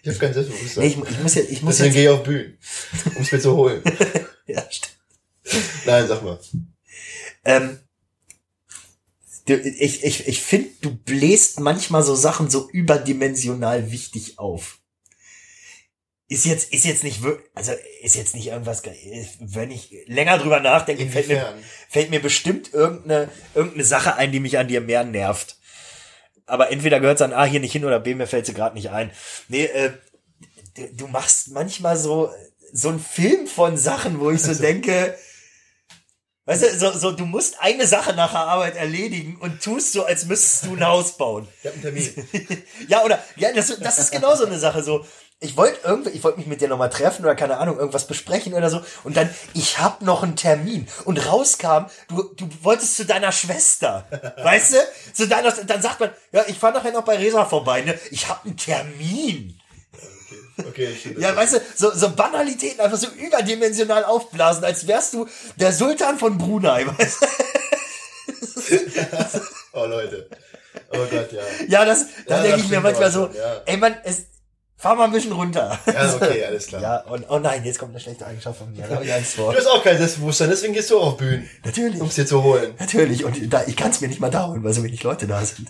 Ich 0.01 0.07
habe 0.07 0.17
kein 0.17 0.33
Selbstbewusstsein. 0.33 0.83
nee, 0.83 0.89
ich, 0.91 1.09
ich 1.11 1.19
muss 1.19 1.35
jetzt, 1.35 1.51
ich 1.51 1.61
muss 1.61 1.75
Deswegen 1.77 1.93
jetzt. 1.93 1.95
gehe 1.95 2.03
ich 2.03 2.09
auf 2.19 2.23
Bühnen, 2.23 2.57
um 3.15 3.21
es 3.21 3.31
mir 3.33 3.39
zu 3.39 3.55
holen. 3.55 3.83
Ja, 4.47 4.61
stimmt. 4.69 4.97
Nein, 5.85 6.07
sag 6.07 6.21
mal. 6.23 6.39
Ähm, 7.45 7.79
Du, 9.45 9.55
ich 9.55 10.03
ich, 10.05 10.27
ich 10.27 10.41
finde, 10.41 10.69
du 10.81 10.95
bläst 10.95 11.59
manchmal 11.59 12.01
so 12.03 12.15
Sachen 12.15 12.49
so 12.49 12.69
überdimensional 12.69 13.91
wichtig 13.91 14.39
auf. 14.39 14.79
Ist 16.33 16.45
jetzt, 16.45 16.73
ist 16.73 16.85
jetzt 16.85 17.03
nicht 17.03 17.21
wirklich, 17.21 17.47
also 17.53 17.73
ist 18.01 18.15
jetzt 18.15 18.33
nicht 18.33 18.47
irgendwas, 18.47 18.81
ge- 18.81 18.95
wenn 19.39 19.69
ich 19.69 19.93
länger 20.07 20.37
drüber 20.39 20.59
nachdenke, 20.59 21.07
fällt 21.07 21.27
mir, 21.27 21.53
fällt 21.89 22.09
mir 22.09 22.21
bestimmt 22.21 22.73
irgendeine, 22.73 23.29
irgendeine 23.53 23.83
Sache 23.85 24.15
ein, 24.15 24.31
die 24.31 24.39
mich 24.39 24.57
an 24.57 24.67
dir 24.67 24.81
mehr 24.81 25.03
nervt. 25.03 25.57
Aber 26.45 26.71
entweder 26.71 26.99
gehört 26.99 27.17
es 27.17 27.21
an 27.21 27.33
A 27.33 27.45
hier 27.45 27.59
nicht 27.59 27.71
hin 27.73 27.85
oder 27.85 27.99
B, 27.99 28.15
mir 28.15 28.25
fällt 28.27 28.45
sie 28.47 28.53
gerade 28.53 28.75
nicht 28.75 28.89
ein. 28.89 29.11
Nee, 29.47 29.65
äh, 29.65 29.91
du, 30.75 30.87
du 30.93 31.07
machst 31.07 31.49
manchmal 31.49 31.97
so, 31.97 32.31
so 32.71 32.89
einen 32.89 32.99
Film 32.99 33.45
von 33.45 33.77
Sachen, 33.77 34.19
wo 34.19 34.31
ich 34.31 34.41
so 34.41 34.53
denke, 34.55 35.15
weißt 36.45 36.63
du, 36.63 36.79
so, 36.79 36.91
so, 36.97 37.11
du 37.11 37.25
musst 37.25 37.59
eine 37.61 37.85
Sache 37.87 38.13
nach 38.13 38.31
der 38.31 38.41
Arbeit 38.41 38.75
erledigen 38.75 39.37
und 39.39 39.61
tust 39.61 39.93
so, 39.93 40.03
als 40.05 40.25
müsstest 40.25 40.65
du 40.65 40.75
ein 40.75 40.85
Haus 40.85 41.15
bauen. 41.15 41.47
Ich 41.61 41.67
hab 41.67 41.73
einen 41.73 41.81
Termin. 41.83 42.27
Ja, 42.87 43.03
oder, 43.03 43.23
ja, 43.37 43.53
das, 43.53 43.77
das 43.79 43.99
ist 43.99 44.11
genau 44.11 44.35
so 44.35 44.45
eine 44.45 44.57
Sache, 44.59 44.83
so, 44.83 45.05
ich 45.39 45.57
wollte 45.57 45.79
irgendwie, 45.83 46.11
ich 46.11 46.23
wollte 46.23 46.37
mich 46.37 46.47
mit 46.47 46.61
dir 46.61 46.67
nochmal 46.69 46.89
treffen 46.89 47.23
oder 47.25 47.35
keine 47.35 47.57
Ahnung, 47.57 47.77
irgendwas 47.77 48.07
besprechen 48.07 48.53
oder 48.53 48.69
so 48.69 48.81
und 49.03 49.17
dann, 49.17 49.29
ich 49.53 49.79
hab 49.79 50.01
noch 50.01 50.23
einen 50.23 50.35
Termin 50.35 50.87
und 51.05 51.25
rauskam, 51.27 51.85
du, 52.07 52.23
du 52.35 52.47
wolltest 52.61 52.95
zu 52.95 53.05
deiner 53.05 53.31
Schwester, 53.31 54.05
weißt 54.41 54.73
du, 54.73 54.77
zu 55.13 55.27
deiner, 55.27 55.51
dann 55.51 55.81
sagt 55.81 55.99
man, 55.99 56.11
ja, 56.31 56.43
ich 56.47 56.57
fahr 56.57 56.71
nachher 56.71 56.91
noch 56.93 57.03
bei 57.03 57.17
Resa 57.17 57.45
vorbei, 57.45 57.81
ne, 57.81 57.99
ich 58.11 58.29
hab 58.29 58.45
einen 58.45 58.57
Termin. 58.57 59.59
Okay, 60.57 60.95
stimmt. 60.97 61.17
Ja, 61.19 61.35
weißt 61.35 61.55
du, 61.55 61.61
so, 61.75 61.91
so 61.95 62.11
Banalitäten 62.11 62.79
einfach 62.79 62.97
so 62.97 63.07
überdimensional 63.07 64.05
aufblasen, 64.05 64.63
als 64.63 64.85
wärst 64.87 65.13
du 65.15 65.27
der 65.55 65.73
Sultan 65.73 66.19
von 66.19 66.37
Brunei, 66.37 66.85
weißt 66.97 67.21
du? 67.21 67.25
Oh, 69.75 69.85
Leute. 69.85 70.29
Oh 70.91 70.97
Gott, 71.09 71.31
ja. 71.31 71.41
Ja, 71.67 71.85
das, 71.85 72.05
da 72.27 72.37
Ja, 72.37 72.43
denke 72.43 72.59
ich 72.61 72.69
mir 72.69 72.79
manchmal 72.79 73.11
so, 73.11 73.27
ja. 73.35 73.61
ey 73.65 73.77
man, 73.77 73.95
es, 74.03 74.25
fahr 74.83 74.95
mal 74.95 75.05
ein 75.05 75.13
bisschen 75.13 75.31
runter. 75.31 75.79
Ja, 75.85 76.13
okay, 76.13 76.43
alles 76.43 76.67
klar. 76.67 76.81
Ja, 76.83 76.97
und, 77.09 77.25
oh 77.29 77.39
nein, 77.39 77.63
jetzt 77.63 77.79
kommt 77.79 77.91
eine 77.91 78.01
schlechte 78.01 78.25
Eigenschaft 78.27 78.59
von 78.59 78.69
mir, 78.73 78.85
da 78.85 78.95
hab 78.95 79.03
ich 79.03 79.13
Angst 79.13 79.35
vor. 79.35 79.53
Du 79.53 79.57
hast 79.57 79.67
auch 79.67 79.81
kein 79.81 79.97
Selbstbewusstsein, 79.97 80.49
deswegen 80.49 80.73
gehst 80.73 80.91
du 80.91 80.99
auch 80.99 81.13
auf 81.13 81.17
Bühnen, 81.17 81.49
Natürlich, 81.63 82.01
um 82.01 82.07
es 82.07 82.15
dir 82.15 82.25
zu 82.25 82.43
holen. 82.43 82.73
natürlich, 82.77 83.23
und 83.23 83.53
da, 83.53 83.63
ich 83.65 83.77
kann 83.77 83.91
es 83.91 84.01
mir 84.01 84.09
nicht 84.09 84.19
mal 84.19 84.29
da 84.29 84.47
holen, 84.47 84.61
weil 84.61 84.73
so 84.73 84.83
wenig 84.83 85.01
Leute 85.03 85.25
da 85.25 85.41
sind. 85.45 85.69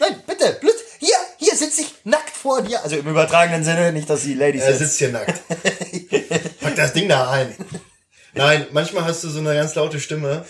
nein, 0.00 0.22
bitte, 0.26 0.56
bloß, 0.60 0.74
hier, 0.98 1.14
hier 1.38 1.54
sitze 1.54 1.82
ich 1.82 1.94
nackt 2.02 2.30
vor 2.30 2.62
dir, 2.62 2.82
also 2.82 2.96
im 2.96 3.06
übertragenen 3.06 3.62
Sinne, 3.62 3.92
nicht, 3.92 4.10
dass 4.10 4.22
die 4.22 4.34
Ladies 4.34 4.62
Er 4.64 4.74
sitzt 4.74 4.98
hier 4.98 5.10
nackt. 5.10 5.40
Pack 6.60 6.74
das 6.74 6.92
Ding 6.94 7.08
da 7.08 7.30
ein. 7.30 7.54
Nein, 8.32 8.66
manchmal 8.72 9.04
hast 9.04 9.22
du 9.22 9.28
so 9.28 9.38
eine 9.38 9.54
ganz 9.54 9.76
laute 9.76 10.00
Stimme 10.00 10.44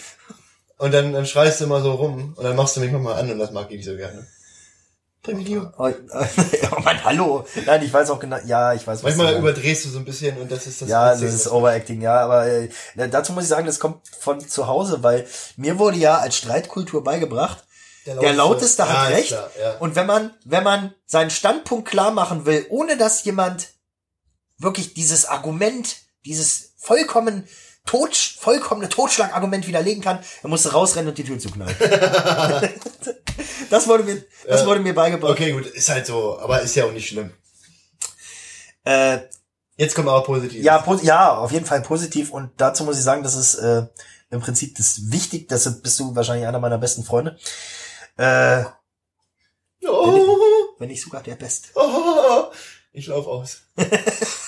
und 0.78 0.94
dann, 0.94 1.12
dann 1.12 1.26
schreist 1.26 1.60
du 1.60 1.64
immer 1.64 1.82
so 1.82 1.92
rum 1.92 2.32
und 2.36 2.42
dann 2.42 2.56
machst 2.56 2.74
du 2.74 2.80
mich 2.80 2.90
manchmal 2.90 3.20
an 3.20 3.30
und 3.30 3.38
das 3.38 3.50
mag 3.50 3.66
ich 3.70 3.76
nicht 3.76 3.86
so 3.86 3.96
gerne. 3.96 4.26
Nie 5.26 5.56
um. 5.56 5.72
Oh, 5.78 5.88
oh 6.76 6.80
Mann, 6.80 7.02
hallo. 7.04 7.46
Nein, 7.64 7.82
ich 7.82 7.92
weiß 7.92 8.10
auch 8.10 8.18
genau. 8.20 8.36
Ja, 8.44 8.74
ich 8.74 8.86
weiß 8.86 9.02
was. 9.02 9.16
Manchmal 9.16 9.38
überdrehst 9.38 9.84
du 9.86 9.88
so 9.88 9.98
ein 9.98 10.04
bisschen 10.04 10.36
und 10.38 10.50
das 10.52 10.66
ist 10.66 10.82
das. 10.82 10.88
ja, 10.88 11.10
das 11.10 11.20
Witzige, 11.20 11.34
ist 11.36 11.46
was- 11.46 11.52
Overacting, 11.52 12.02
ja, 12.02 12.20
aber 12.20 12.46
äh, 12.46 12.68
dazu 13.10 13.32
muss 13.32 13.44
ich 13.44 13.48
sagen, 13.48 13.66
das 13.66 13.78
kommt 13.80 14.06
von 14.20 14.40
zu 14.46 14.66
Hause, 14.66 15.02
weil 15.02 15.26
mir 15.56 15.78
wurde 15.78 15.96
ja 15.96 16.18
als 16.18 16.36
Streitkultur 16.36 17.02
beigebracht, 17.02 17.64
der 18.06 18.34
Lauteste 18.34 18.86
hat 18.86 18.94
Ja, 18.94 19.06
ist 19.08 19.16
recht. 19.16 19.28
klar, 19.28 19.50
ja. 19.58 19.76
Und 19.78 19.96
wenn 19.96 20.06
man, 20.06 20.34
wenn 20.44 20.62
man 20.62 20.94
seinen 21.06 21.30
Standpunkt 21.30 21.88
klar 21.88 22.10
machen 22.10 22.44
will, 22.44 22.66
ohne 22.68 22.98
dass 22.98 23.24
jemand 23.24 23.68
wirklich 24.58 24.92
dieses 24.92 25.24
Argument, 25.24 25.96
dieses 26.26 26.74
vollkommen 26.76 27.48
tot, 27.86 28.16
vollkommene 28.16 28.88
Totschlagargument 28.88 29.66
widerlegen 29.66 30.02
kann, 30.02 30.18
dann 30.42 30.50
musst 30.50 30.64
du 30.66 30.70
rausrennen 30.70 31.08
und 31.10 31.18
die 31.18 31.24
Tür 31.24 31.38
zuknallen. 31.38 31.74
das 33.70 33.86
wurde 33.88 34.04
mir, 34.04 34.24
das 34.46 34.60
Ja. 34.62 34.66
wurde 34.66 34.80
mir 34.80 34.94
beigebracht. 34.94 35.32
Okay, 35.32 35.52
gut, 35.52 35.66
ist 35.66 35.88
halt 35.88 36.06
so, 36.06 36.38
aber 36.40 36.60
ist 36.62 36.74
ja 36.74 36.84
auch 36.84 36.92
nicht 36.92 37.08
schlimm. 37.08 37.32
Äh, 38.84 39.18
Jetzt 39.76 39.96
kommt 39.96 40.08
aber 40.08 40.22
positiv. 40.22 40.62
Ja, 40.62 40.78
pos- 40.78 41.02
ja, 41.02 41.36
auf 41.36 41.50
jeden 41.50 41.66
Fall 41.66 41.80
positiv. 41.82 42.30
Und 42.30 42.52
dazu 42.58 42.84
muss 42.84 42.96
ich 42.96 43.02
sagen, 43.02 43.24
das 43.24 43.34
ist 43.34 43.56
äh, 43.56 43.86
im 44.30 44.40
Prinzip 44.40 44.76
das 44.76 45.10
wichtig. 45.10 45.48
Das 45.48 45.82
bist 45.82 45.98
du 45.98 46.14
wahrscheinlich 46.14 46.46
einer 46.46 46.60
meiner 46.60 46.78
besten 46.78 47.02
Freunde. 47.02 47.36
Äh, 48.16 48.62
Oh, 49.86 50.26
wenn 50.78 50.88
nicht 50.88 51.02
sogar 51.02 51.22
der 51.24 51.34
Beste. 51.34 51.68
oh, 51.74 52.44
ich 52.92 53.08
lauf 53.08 53.26
aus. 53.26 53.62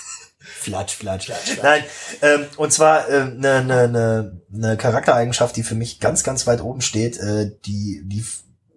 Flatsch, 0.66 0.96
flatsch. 0.96 1.30
Nein, 1.62 1.84
ähm, 2.22 2.46
und 2.56 2.72
zwar 2.72 3.06
eine 3.06 3.18
äh, 3.18 3.34
ne, 3.34 3.64
ne, 3.64 3.88
ne, 3.88 4.42
ne 4.50 4.76
Charaktereigenschaft, 4.76 5.56
die 5.56 5.62
für 5.62 5.76
mich 5.76 6.00
ganz, 6.00 6.24
ganz 6.24 6.46
weit 6.46 6.60
oben 6.60 6.80
steht. 6.80 7.18
Äh, 7.18 7.52
die, 7.64 8.02
die 8.04 8.24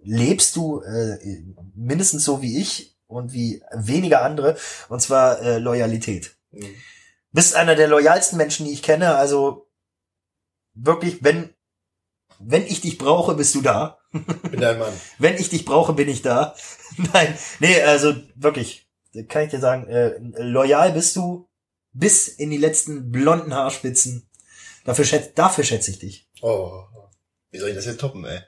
lebst 0.04 0.56
du 0.56 0.82
äh, 0.82 1.17
mindestens 1.75 2.23
so 2.23 2.41
wie 2.41 2.60
ich 2.60 2.95
und 3.08 3.34
wie 3.34 3.63
wenige 3.73 4.21
andere. 4.21 4.56
Und 4.88 5.02
zwar 5.02 5.41
äh, 5.41 5.58
Loyalität. 5.58 6.36
Hm. 6.52 6.63
bist 7.32 7.56
einer 7.56 7.75
der 7.75 7.88
loyalsten 7.88 8.38
Menschen, 8.38 8.65
die 8.65 8.73
ich 8.73 8.84
kenne. 8.84 9.15
Also 9.15 9.67
wirklich, 10.75 11.23
wenn 11.23 11.54
wenn 12.39 12.65
ich 12.65 12.82
dich 12.82 12.97
brauche, 12.97 13.36
bist 13.36 13.54
du 13.56 13.62
da. 13.62 13.97
Bin 14.12 14.62
dein 14.62 14.80
Mann. 14.80 14.93
Wenn 15.17 15.36
ich 15.36 15.49
dich 15.49 15.65
brauche, 15.65 15.93
bin 15.93 16.08
ich 16.08 16.21
da. 16.21 16.56
Nein, 17.13 17.38
nee, 17.60 17.82
also 17.82 18.15
wirklich, 18.36 18.89
kann 19.28 19.43
ich 19.43 19.52
dir 19.52 19.60
sagen, 19.60 19.88
äh, 19.88 20.17
loyal 20.38 20.93
bist 20.93 21.17
du 21.17 21.49
bis 21.93 22.28
in 22.28 22.49
die 22.49 22.58
letzten 22.58 23.12
blonden 23.12 23.54
Haarspitzen. 23.54 24.30
Dafür, 24.86 25.06
schätz, 25.06 25.34
dafür 25.36 25.63
schätze 25.63 25.91
ich 25.91 25.99
dich. 25.99 26.28
Oh, 26.41 26.84
wie 27.52 27.60
soll 27.60 27.69
ich 27.69 27.75
das 27.75 27.86
jetzt 27.86 27.99
toppen, 27.99 28.25
ey? 28.25 28.39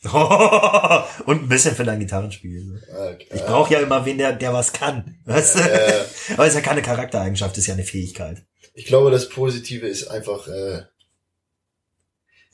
Und 1.26 1.42
ein 1.42 1.48
bisschen 1.48 1.74
für 1.74 1.84
dein 1.84 1.98
Gitarrenspiel. 1.98 2.80
Okay. 2.88 3.26
Ich 3.34 3.44
brauche 3.44 3.72
ja 3.72 3.80
immer 3.80 4.04
wen, 4.04 4.18
der, 4.18 4.32
der 4.32 4.52
was 4.52 4.72
kann. 4.72 5.18
Weißt 5.24 5.56
du? 5.56 5.60
Äh, 5.60 6.04
Aber 6.34 6.44
es 6.44 6.50
ist 6.50 6.54
ja 6.54 6.60
keine 6.60 6.82
Charaktereigenschaft, 6.82 7.56
es 7.56 7.64
ist 7.64 7.66
ja 7.66 7.74
eine 7.74 7.84
Fähigkeit. 7.84 8.44
ich 8.74 8.86
glaube, 8.86 9.10
das 9.10 9.28
Positive 9.28 9.86
ist 9.86 10.06
einfach, 10.06 10.46
äh, 10.46 10.82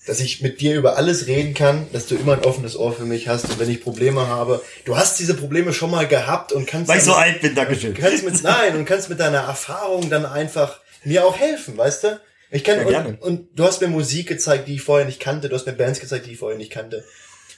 dass 0.07 0.21
ich 0.21 0.43
mit 0.43 0.61
dir 0.61 0.75
über 0.77 0.97
alles 0.97 1.27
reden 1.27 1.55
kann, 1.55 1.87
dass 1.93 2.07
du 2.07 2.15
immer 2.15 2.35
ein 2.35 2.45
offenes 2.45 2.77
Ohr 2.77 2.93
für 2.93 3.05
mich 3.05 3.29
hast 3.29 3.47
und 3.47 3.59
wenn 3.59 3.71
ich 3.71 3.83
Probleme 3.83 4.27
habe, 4.29 4.63
du 4.85 4.97
hast 4.97 5.19
diese 5.19 5.35
Probleme 5.35 5.73
schon 5.73 5.91
mal 5.91 6.07
gehabt 6.07 6.53
und 6.53 6.67
kannst 6.67 6.89
Weil 6.89 6.99
ich 6.99 7.05
so 7.05 7.15
alt 7.15 7.41
bin, 7.41 7.55
Dankeschön. 7.55 7.95
kannst 7.95 8.25
mit 8.25 8.43
nein 8.43 8.77
und 8.77 8.85
kannst 8.85 9.09
mit 9.09 9.21
deiner 9.21 9.39
Erfahrung 9.41 10.11
dann 10.11 10.27
einfach 10.27 10.81
mir 11.05 11.25
auch 11.25 11.37
helfen, 11.39 11.77
weißt 11.77 12.05
du? 12.05 12.21
Ich 12.51 12.65
kann 12.65 12.79
Ja, 12.79 12.85
gerne. 12.85 13.09
und, 13.09 13.23
und 13.23 13.49
du 13.59 13.65
hast 13.65 13.81
mir 13.81 13.89
Musik 13.89 14.29
gezeigt, 14.29 14.69
die 14.69 14.75
ich 14.77 14.83
vorher 14.83 15.07
nicht 15.07 15.21
kannte, 15.21 15.49
du 15.49 15.55
hast 15.55 15.67
mir 15.67 15.73
Bands 15.73 16.01
gezeigt, 16.01 16.27
die 16.27 16.33
ich 16.33 16.39
vorher 16.39 16.59
nicht 16.59 16.71
kannte. 16.73 17.05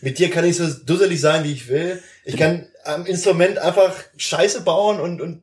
Mit 0.01 0.19
dir 0.19 0.31
kann 0.31 0.45
ich 0.45 0.57
so 0.57 0.67
dusselig 0.85 1.21
sein, 1.21 1.43
wie 1.45 1.53
ich 1.53 1.69
will. 1.69 2.03
Ich 2.25 2.37
kann 2.37 2.69
am 2.85 3.07
Instrument 3.07 3.59
einfach 3.59 3.95
Scheiße 4.17 4.61
bauen 4.61 5.01
und 5.01 5.21
und 5.21 5.43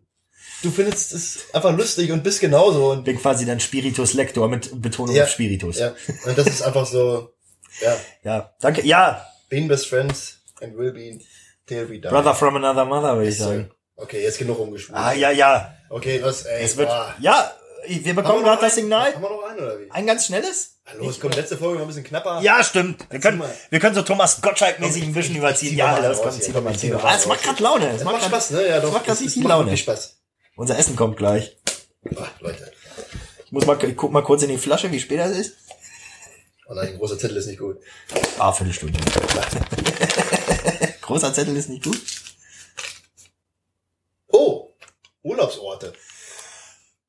du 0.61 0.71
findest 0.71 1.13
es 1.13 1.45
einfach 1.53 1.75
lustig 1.75 2.11
und 2.11 2.23
bist 2.23 2.39
genauso 2.41 2.91
und 2.91 3.03
bin 3.03 3.19
quasi 3.19 3.45
dein 3.45 3.59
Spiritus 3.59 4.13
Lektor 4.13 4.47
mit 4.47 4.69
Betonung 4.81 5.15
Ja, 5.15 5.23
auf 5.23 5.29
Spiritus. 5.29 5.79
ja, 5.79 5.93
und 6.25 6.37
das 6.37 6.47
ist 6.47 6.61
einfach 6.61 6.85
so 6.85 7.33
ja, 7.81 7.95
ja, 8.23 8.53
danke. 8.61 8.85
Ja, 8.85 9.25
being 9.49 9.67
best 9.67 9.87
friends 9.87 10.39
and 10.61 10.77
will 10.77 10.91
be 10.91 11.19
till 11.65 11.89
we 11.89 11.93
die. 11.99 12.07
Brother 12.07 12.35
from 12.35 12.55
another 12.55 12.85
mother, 12.85 13.15
würde 13.17 13.29
ich 13.29 13.37
sagen. 13.37 13.71
Okay, 13.95 14.21
jetzt 14.23 14.37
genug 14.39 14.57
rumgeschwurbelt. 14.59 15.05
Ah, 15.05 15.13
ja, 15.13 15.31
ja. 15.31 15.73
Okay, 15.89 16.19
was 16.23 16.43
ey, 16.45 16.63
Es 16.63 16.77
wird, 16.77 16.89
boah. 16.89 17.13
ja, 17.19 17.51
wir 17.87 18.15
bekommen 18.15 18.43
gerade 18.43 18.61
das? 18.61 18.75
Signal. 18.75 19.13
Haben 19.13 19.21
wir 19.23 19.29
noch 19.29 19.43
einen 19.43 19.59
oder 19.59 19.79
wie? 19.79 19.89
Ein 19.91 20.05
ganz 20.07 20.25
schnelles? 20.27 20.77
Hallo, 20.85 21.09
es 21.09 21.19
kommt 21.19 21.35
letzte 21.35 21.57
Folge 21.57 21.75
war 21.77 21.85
ein 21.85 21.87
bisschen 21.87 22.03
knapper. 22.03 22.41
Ja, 22.41 22.63
stimmt. 22.63 23.05
Wir 23.09 23.19
können, 23.19 23.41
wir 23.69 23.79
können 23.79 23.95
so 23.95 24.01
Thomas 24.01 24.41
Gottschalk-mäßig 24.41 25.03
ein 25.03 25.13
bisschen 25.13 25.35
überziehen. 25.35 25.77
Ja, 25.77 25.99
das 26.01 26.21
kommt, 26.21 26.43
zieh 26.43 26.51
doch 26.51 26.61
mal, 26.63 26.75
zieh 26.77 26.89
doch 26.89 27.01
mal. 27.01 27.09
Ah, 27.11 27.15
Es 27.15 27.25
macht 27.25 27.43
grad 27.43 27.59
Laune. 27.59 27.87
Es 27.89 27.95
Das 27.97 28.03
macht 28.03 28.15
macht 28.15 28.25
Spaß, 28.25 28.51
ne? 28.51 28.67
Ja, 28.67 28.79
doch. 28.81 28.91
macht 28.91 29.07
Es- 29.07 29.21
richtig 29.21 29.37
es 29.43 29.47
Laune. 29.47 29.77
Spaß. 29.77 30.17
Unser 30.55 30.77
Essen 30.77 30.95
kommt 30.95 31.17
gleich. 31.17 31.57
Ach, 32.17 32.41
Leute. 32.41 32.71
Ich 33.45 33.51
muss 33.51 33.65
mal, 33.65 33.81
ich 33.83 33.95
guck 33.95 34.11
mal 34.11 34.23
kurz 34.23 34.43
in 34.43 34.49
die 34.49 34.57
Flasche, 34.57 34.91
wie 34.91 34.99
spät 34.99 35.19
das 35.19 35.31
ist. 35.31 35.55
Oh 36.67 36.73
nein, 36.73 36.89
ein 36.89 36.97
großer 36.97 37.17
Zettel 37.17 37.37
ist 37.37 37.47
nicht 37.47 37.59
gut. 37.59 37.77
Ah, 38.39 38.51
Viertelstunde. 38.51 38.99
Großer 41.01 41.33
Zettel 41.33 41.55
ist 41.57 41.69
nicht 41.69 41.83
gut. 41.83 42.01
Oh, 44.27 44.69
Urlaubsorte. 45.21 45.93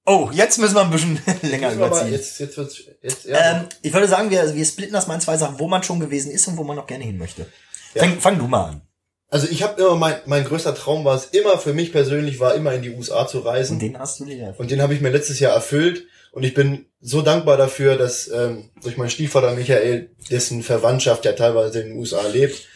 Oh, 0.07 0.29
jetzt 0.33 0.59
müssen 0.59 0.75
wir 0.75 0.83
ein 0.83 0.91
bisschen 0.91 1.21
länger 1.43 1.73
überziehen. 1.73 2.13
jetzt, 2.13 2.39
jetzt 2.39 2.57
wird's, 2.59 2.83
jetzt, 3.01 3.25
ja. 3.25 3.39
Ähm, 3.39 3.69
ich 3.81 3.93
würde 3.93 4.09
sagen, 4.09 4.31
wir, 4.31 4.55
wir 4.55 4.65
splitten 4.67 4.93
das 4.93 5.07
mal 5.07 5.15
in 5.15 5.21
zwei 5.21 5.39
Sachen, 5.39 5.59
wo 5.59 5.67
man 5.67 5.83
schon 5.83 6.01
gewesen 6.01 6.31
ist 6.31 6.47
und 6.49 6.59
wo 6.59 6.65
man 6.65 6.77
noch 6.77 6.87
gerne 6.87 7.05
hin 7.05 7.17
möchte. 7.17 7.51
Ja. 7.95 8.03
Fang, 8.03 8.21
fang 8.21 8.39
du 8.39 8.47
mal 8.47 8.71
an. 8.71 8.83
Also 9.31 9.49
ich 9.49 9.63
habe 9.63 9.81
immer, 9.81 9.97
mein, 9.97 10.17
mein 10.27 10.45
größter 10.45 10.75
Traum 10.75 11.05
war 11.05 11.17
es 11.17 11.27
immer, 11.27 11.59
für 11.59 11.73
mich 11.73 11.93
persönlich 11.93 12.41
war 12.41 12.55
immer 12.55 12.73
in 12.73 12.83
die 12.83 12.91
USA 12.91 13.27
zu 13.27 13.41
reisen. 13.41 13.75
Und 13.75 13.83
den 13.83 13.99
hast 13.99 14.21
du 14.21 14.25
dir 14.25 14.39
erfüllt. 14.39 14.61
Und 14.61 14.71
den 14.71 14.83
habe 14.83 14.95
ich 14.95 15.01
mir 15.01 15.11
letztes 15.11 15.41
Jahr 15.41 15.53
erfüllt. 15.53 16.07
Und 16.33 16.45
ich 16.45 16.55
bin 16.55 16.87
so 17.01 17.23
dankbar 17.23 17.57
dafür, 17.57 17.97
dass 17.97 18.29
ähm, 18.29 18.71
durch 18.83 18.97
meinen 18.97 19.11
Stiefvater 19.11 19.55
Michael, 19.55 20.11
dessen 20.31 20.63
Verwandtschaft 20.63 21.25
ja 21.25 21.33
teilweise 21.33 21.81
in 21.81 21.89
den 21.91 21.99
USA 21.99 22.27
lebt 22.27 22.67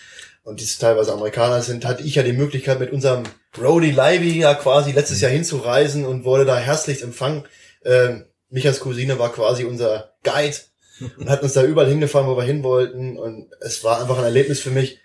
und 0.48 0.60
die 0.60 0.66
teilweise 0.66 1.12
Amerikaner 1.12 1.60
sind, 1.60 1.84
hatte 1.84 2.02
ich 2.02 2.14
ja 2.14 2.22
die 2.22 2.32
Möglichkeit, 2.32 2.80
mit 2.80 2.90
unserem 2.92 3.24
Roadie 3.60 3.90
Livey 3.90 4.38
ja 4.38 4.54
quasi 4.54 4.92
letztes 4.92 5.20
Jahr 5.20 5.30
hinzureisen 5.30 6.06
und 6.06 6.24
wurde 6.24 6.44
da 6.44 6.56
herzlich 6.56 7.02
empfangen. 7.02 7.44
Ähm, 7.84 8.24
Michas 8.48 8.80
Cousine 8.80 9.18
war 9.18 9.32
quasi 9.32 9.64
unser 9.64 10.14
Guide 10.22 10.56
und 11.18 11.28
hat 11.28 11.42
uns 11.42 11.52
da 11.52 11.62
überall 11.64 11.88
hingefahren, 11.88 12.28
wo 12.28 12.36
wir 12.36 12.44
hin 12.44 12.62
wollten. 12.62 13.18
Und 13.18 13.48
es 13.60 13.84
war 13.84 14.00
einfach 14.00 14.18
ein 14.18 14.24
Erlebnis 14.24 14.60
für 14.60 14.70
mich. 14.70 15.00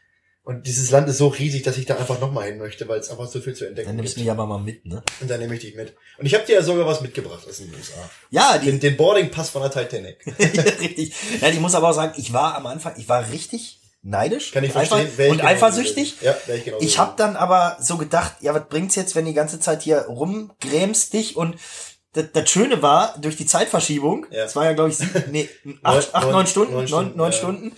Und 0.46 0.68
dieses 0.68 0.92
Land 0.92 1.08
ist 1.08 1.20
so 1.20 1.28
riesig, 1.30 1.64
dass 1.64 1.78
ich 1.78 1.86
da 1.86 1.96
einfach 1.96 2.20
nochmal 2.20 2.48
hin 2.48 2.58
möchte, 2.58 2.86
weil 2.90 3.00
es 3.00 3.10
einfach 3.10 3.28
so 3.28 3.40
viel 3.40 3.54
zu 3.56 3.66
entdecken 3.66 3.88
Dann 3.88 3.96
nimmst 3.96 4.16
gibt. 4.16 4.18
du 4.18 4.22
mich 4.24 4.32
aber 4.32 4.46
mal 4.46 4.58
mit, 4.60 4.86
ne? 4.86 5.02
Und 5.22 5.30
dann 5.32 5.40
nehme 5.40 5.56
ich 5.56 5.62
dich 5.62 5.74
mit. 5.76 5.96
Und 6.18 6.26
ich 6.26 6.34
habe 6.34 6.46
dir 6.46 6.56
ja 6.56 6.62
sogar 6.62 6.86
was 6.86 7.00
mitgebracht 7.00 7.48
aus 7.48 7.58
den 7.60 7.74
USA. 7.74 8.10
Ja, 8.30 8.58
die, 8.58 8.66
Den, 8.66 8.80
den 8.82 8.98
Boarding-Pass 8.98 9.52
von 9.52 9.62
der 9.62 9.72
Titanic. 9.72 10.18
richtig. 10.40 11.14
Ja, 11.40 11.48
ich 11.48 11.60
muss 11.62 11.76
aber 11.76 11.90
auch 11.92 11.94
sagen, 11.94 12.14
ich 12.18 12.34
war 12.34 12.56
am 12.56 12.66
Anfang, 12.66 12.94
ich 12.98 13.08
war 13.08 13.30
richtig 13.32 13.80
neidisch. 14.02 14.52
Kann 14.52 14.66
ich 14.66 14.74
verstehen. 14.74 15.08
ich 15.18 15.30
Und 15.30 15.38
genauso 15.38 15.44
eifersüchtig. 15.48 16.16
Ja, 16.22 16.36
ich 16.54 16.66
genau 16.66 16.78
Ich 16.82 17.00
habe 17.00 17.14
dann 17.16 17.38
aber 17.38 17.78
so 17.80 17.96
gedacht, 17.98 18.34
ja, 18.42 18.54
was 18.54 18.68
bringt's 18.68 18.96
jetzt, 18.96 19.16
wenn 19.16 19.24
die 19.24 19.34
ganze 19.34 19.62
Zeit 19.62 19.82
hier 19.82 20.00
rumgrämst 20.10 21.14
dich 21.14 21.38
und 21.38 21.56
das, 22.12 22.26
das 22.34 22.50
Schöne 22.50 22.82
war, 22.82 23.18
durch 23.20 23.38
die 23.38 23.46
Zeitverschiebung, 23.46 24.28
Ja. 24.30 24.44
es 24.44 24.56
war 24.58 24.66
ja, 24.66 24.74
glaube 24.74 24.90
ich, 24.90 24.98
sieben, 24.98 25.24
nee, 25.32 25.50
acht, 25.84 26.14
acht, 26.14 26.24
Neun- 26.26 26.32
neun 26.34 26.48
Stunden, 26.48 26.74
neun 26.74 26.80
neun, 26.82 26.88
Stunden, 26.90 27.18
neun 27.18 27.32
ja. 27.32 27.38
Stunden, 27.38 27.72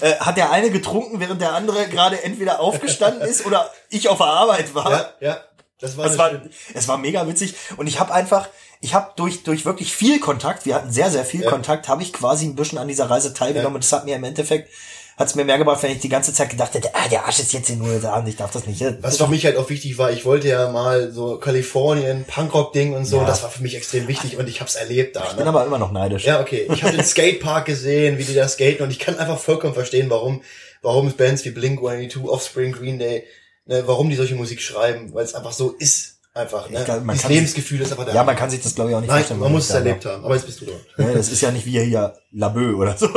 äh, 0.00 0.14
hat 0.16 0.36
der 0.36 0.50
eine 0.50 0.70
getrunken, 0.70 1.20
während 1.20 1.40
der 1.40 1.52
andere 1.54 1.86
gerade 1.88 2.22
entweder 2.22 2.60
aufgestanden 2.60 3.22
ist 3.28 3.46
oder 3.46 3.70
ich 3.90 4.08
auf 4.08 4.18
der 4.18 4.26
Arbeit 4.26 4.74
war. 4.74 4.90
Ja, 4.90 5.10
ja. 5.20 5.40
Das 5.78 5.96
war, 5.98 6.06
Es 6.06 6.16
war, 6.16 6.30
es 6.72 6.88
war 6.88 6.96
mega 6.96 7.28
witzig 7.28 7.54
und 7.76 7.86
ich 7.86 8.00
habe 8.00 8.12
einfach, 8.14 8.48
ich 8.80 8.94
habe 8.94 9.12
durch 9.16 9.42
durch 9.42 9.66
wirklich 9.66 9.92
viel 9.94 10.20
Kontakt, 10.20 10.64
wir 10.64 10.74
hatten 10.74 10.90
sehr 10.90 11.10
sehr 11.10 11.24
viel 11.26 11.42
Ja. 11.42 11.50
Kontakt, 11.50 11.88
habe 11.88 12.02
ich 12.02 12.14
quasi 12.14 12.46
ein 12.46 12.56
bisschen 12.56 12.78
an 12.78 12.88
dieser 12.88 13.10
Reise 13.10 13.34
teilgenommen 13.34 13.72
Ja. 13.72 13.76
und 13.76 13.84
das 13.84 13.92
hat 13.92 14.06
mir 14.06 14.16
im 14.16 14.24
Endeffekt 14.24 14.70
hat's 15.16 15.34
mir 15.34 15.44
mehr 15.44 15.58
gebracht, 15.58 15.82
wenn 15.82 15.92
ich 15.92 16.00
die 16.00 16.08
ganze 16.08 16.32
Zeit 16.32 16.50
gedacht 16.50 16.74
hätte, 16.74 16.94
ah, 16.94 17.08
der 17.08 17.24
Arsch 17.24 17.38
ist 17.40 17.52
jetzt 17.52 17.70
in 17.70 17.80
den 17.80 17.90
USA 17.90 18.18
und 18.18 18.26
ich 18.28 18.36
darf 18.36 18.50
das 18.50 18.66
nicht. 18.66 18.80
Das 18.80 18.94
Was 19.00 19.16
für 19.16 19.28
mich 19.28 19.44
halt 19.46 19.56
auch 19.56 19.68
wichtig 19.70 19.96
war, 19.98 20.10
ich 20.12 20.24
wollte 20.24 20.48
ja 20.48 20.70
mal 20.70 21.10
so 21.10 21.38
Kalifornien, 21.38 22.24
Punkrock-Ding 22.26 22.92
und 22.94 23.04
so, 23.06 23.18
Ja. 23.18 23.24
das 23.24 23.42
war 23.42 23.50
für 23.50 23.62
mich 23.62 23.74
extrem 23.76 24.08
wichtig 24.08 24.36
und 24.36 24.48
ich 24.48 24.60
hab's 24.60 24.74
erlebt 24.74 25.16
da. 25.16 25.24
ich 25.24 25.32
bin 25.36 25.44
Ne? 25.44 25.48
aber 25.48 25.64
immer 25.64 25.78
noch 25.78 25.90
neidisch. 25.92 26.24
Ja, 26.24 26.40
okay. 26.40 26.68
Ich 26.72 26.82
habe 26.82 26.94
den 26.96 27.04
Skatepark 27.06 27.64
gesehen, 27.64 28.18
wie 28.18 28.24
die 28.24 28.34
da 28.34 28.46
skaten 28.48 28.82
und 28.84 28.90
ich 28.90 28.98
kann 28.98 29.16
einfach 29.18 29.38
vollkommen 29.38 29.74
verstehen, 29.74 30.10
warum, 30.10 30.42
warum 30.82 31.06
es 31.08 31.14
Bands 31.14 31.44
wie 31.44 31.50
Blink-182, 31.50 32.28
Offspring, 32.28 32.72
Green 32.72 32.98
Day, 32.98 33.24
ne, 33.64 33.82
warum 33.86 34.10
die 34.10 34.16
solche 34.16 34.34
Musik 34.34 34.60
schreiben, 34.60 35.14
weil 35.14 35.24
es 35.24 35.34
einfach 35.34 35.52
so 35.52 35.70
ist. 35.78 36.12
Einfach, 36.34 36.68
ne? 36.68 36.84
Glaub, 36.84 36.98
kann 37.06 37.30
Lebensgefühl 37.30 37.80
ist 37.80 37.92
einfach 37.92 38.04
da. 38.04 38.12
Ja, 38.12 38.22
man 38.22 38.36
kann 38.36 38.50
sich 38.50 38.60
das 38.62 38.74
glaube 38.74 38.90
ich 38.90 38.96
auch 38.96 39.00
nicht 39.00 39.08
Nein, 39.08 39.20
vorstellen. 39.20 39.40
man 39.40 39.52
muss 39.52 39.64
es 39.64 39.74
erlebt 39.74 40.04
haben. 40.04 40.22
Aber 40.22 40.34
jetzt 40.34 40.44
bist 40.44 40.60
du 40.60 40.66
dort. 40.66 40.80
war. 40.98 41.08
Ja, 41.08 41.14
das 41.14 41.30
ist 41.30 41.40
ja 41.40 41.50
nicht 41.50 41.64
wie 41.64 41.80
hier 41.82 42.12
Labö 42.30 42.74
oder 42.74 42.94
so. 42.94 43.08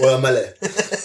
Oder 0.00 0.16
Malle. 0.18 0.54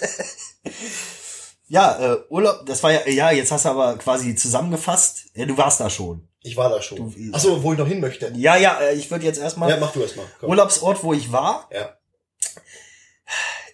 Ja, 1.74 2.14
äh, 2.14 2.18
Urlaub, 2.30 2.68
das 2.68 2.84
war 2.84 2.92
ja, 2.92 3.08
ja, 3.10 3.32
jetzt 3.32 3.52
hast 3.52 3.66
du 3.66 3.70
aber 3.70 3.98
quasi 3.98 4.36
zusammengefasst. 4.36 5.26
Ja, 5.34 5.48
du 5.48 5.58
warst 5.58 5.80
da 5.80 5.90
schon. 5.90 6.28
Ich 6.44 6.56
war 6.56 6.70
da 6.70 6.80
schon. 6.84 6.98
Du- 6.98 7.32
Ach 7.34 7.40
so, 7.40 7.64
wo 7.64 7.74
ich 7.74 7.80
noch 7.80 7.88
hin 7.88 8.00
möchte. 8.00 8.32
Ja, 8.36 8.56
ja, 8.58 8.80
äh, 8.80 8.94
ich 8.94 9.10
würde 9.10 9.26
jetzt 9.26 9.40
erstmal 9.40 9.72
Ja, 9.72 9.78
mach 9.78 9.92
du 9.92 10.02
erst 10.02 10.16
mal. 10.16 10.26
Komm. 10.40 10.52
Urlaubsort, 10.52 11.04
wo 11.04 11.14
ich 11.14 11.32
war, 11.32 11.68
Ja. 11.74 11.98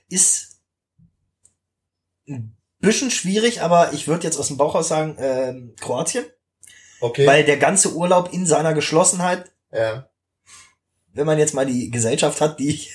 ist 0.07 0.61
ein 2.27 2.55
bisschen 2.79 3.11
schwierig, 3.11 3.61
aber 3.61 3.91
ich 3.91 4.07
würde 4.07 4.23
jetzt 4.23 4.37
aus 4.37 4.47
dem 4.47 4.55
Bauch 4.55 4.75
aus 4.75 4.87
sagen, 4.87 5.17
ähm, 5.19 5.75
Kroatien. 5.81 6.25
Okay. 7.01 7.27
Weil 7.27 7.43
der 7.43 7.57
ganze 7.57 7.93
Urlaub 7.95 8.31
in 8.31 8.45
seiner 8.45 8.73
Geschlossenheit, 8.73 9.51
ja. 9.73 10.09
wenn 11.11 11.25
man 11.25 11.37
jetzt 11.37 11.53
mal 11.53 11.65
die 11.65 11.91
Gesellschaft 11.91 12.39
hat, 12.39 12.59
die 12.59 12.69
ich 12.69 12.93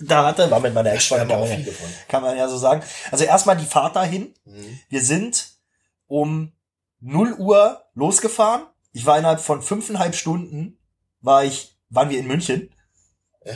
da 0.00 0.24
hatte, 0.26 0.50
war 0.50 0.60
mit 0.60 0.74
meiner 0.74 0.92
Ex-Freundin, 0.94 1.32
auch 1.36 1.40
man 1.40 1.50
ja- 1.50 1.56
viele 1.56 1.72
von. 1.72 1.88
kann 2.08 2.22
man 2.22 2.36
ja 2.36 2.48
so 2.48 2.56
sagen. 2.56 2.82
Also 3.10 3.24
erstmal 3.24 3.56
die 3.56 3.66
Fahrt 3.66 3.96
dahin. 3.96 4.34
Mhm. 4.44 4.80
Wir 4.88 5.02
sind 5.02 5.48
um 6.06 6.52
0 7.00 7.34
Uhr 7.34 7.82
losgefahren. 7.94 8.62
Ich 8.92 9.04
war 9.06 9.18
innerhalb 9.18 9.40
von 9.40 9.60
fünfeinhalb 9.62 10.14
Stunden, 10.14 10.78
war 11.20 11.44
ich, 11.44 11.76
waren 11.90 12.10
wir 12.10 12.18
in 12.18 12.26
München. 12.26 12.72
Ja. 13.44 13.52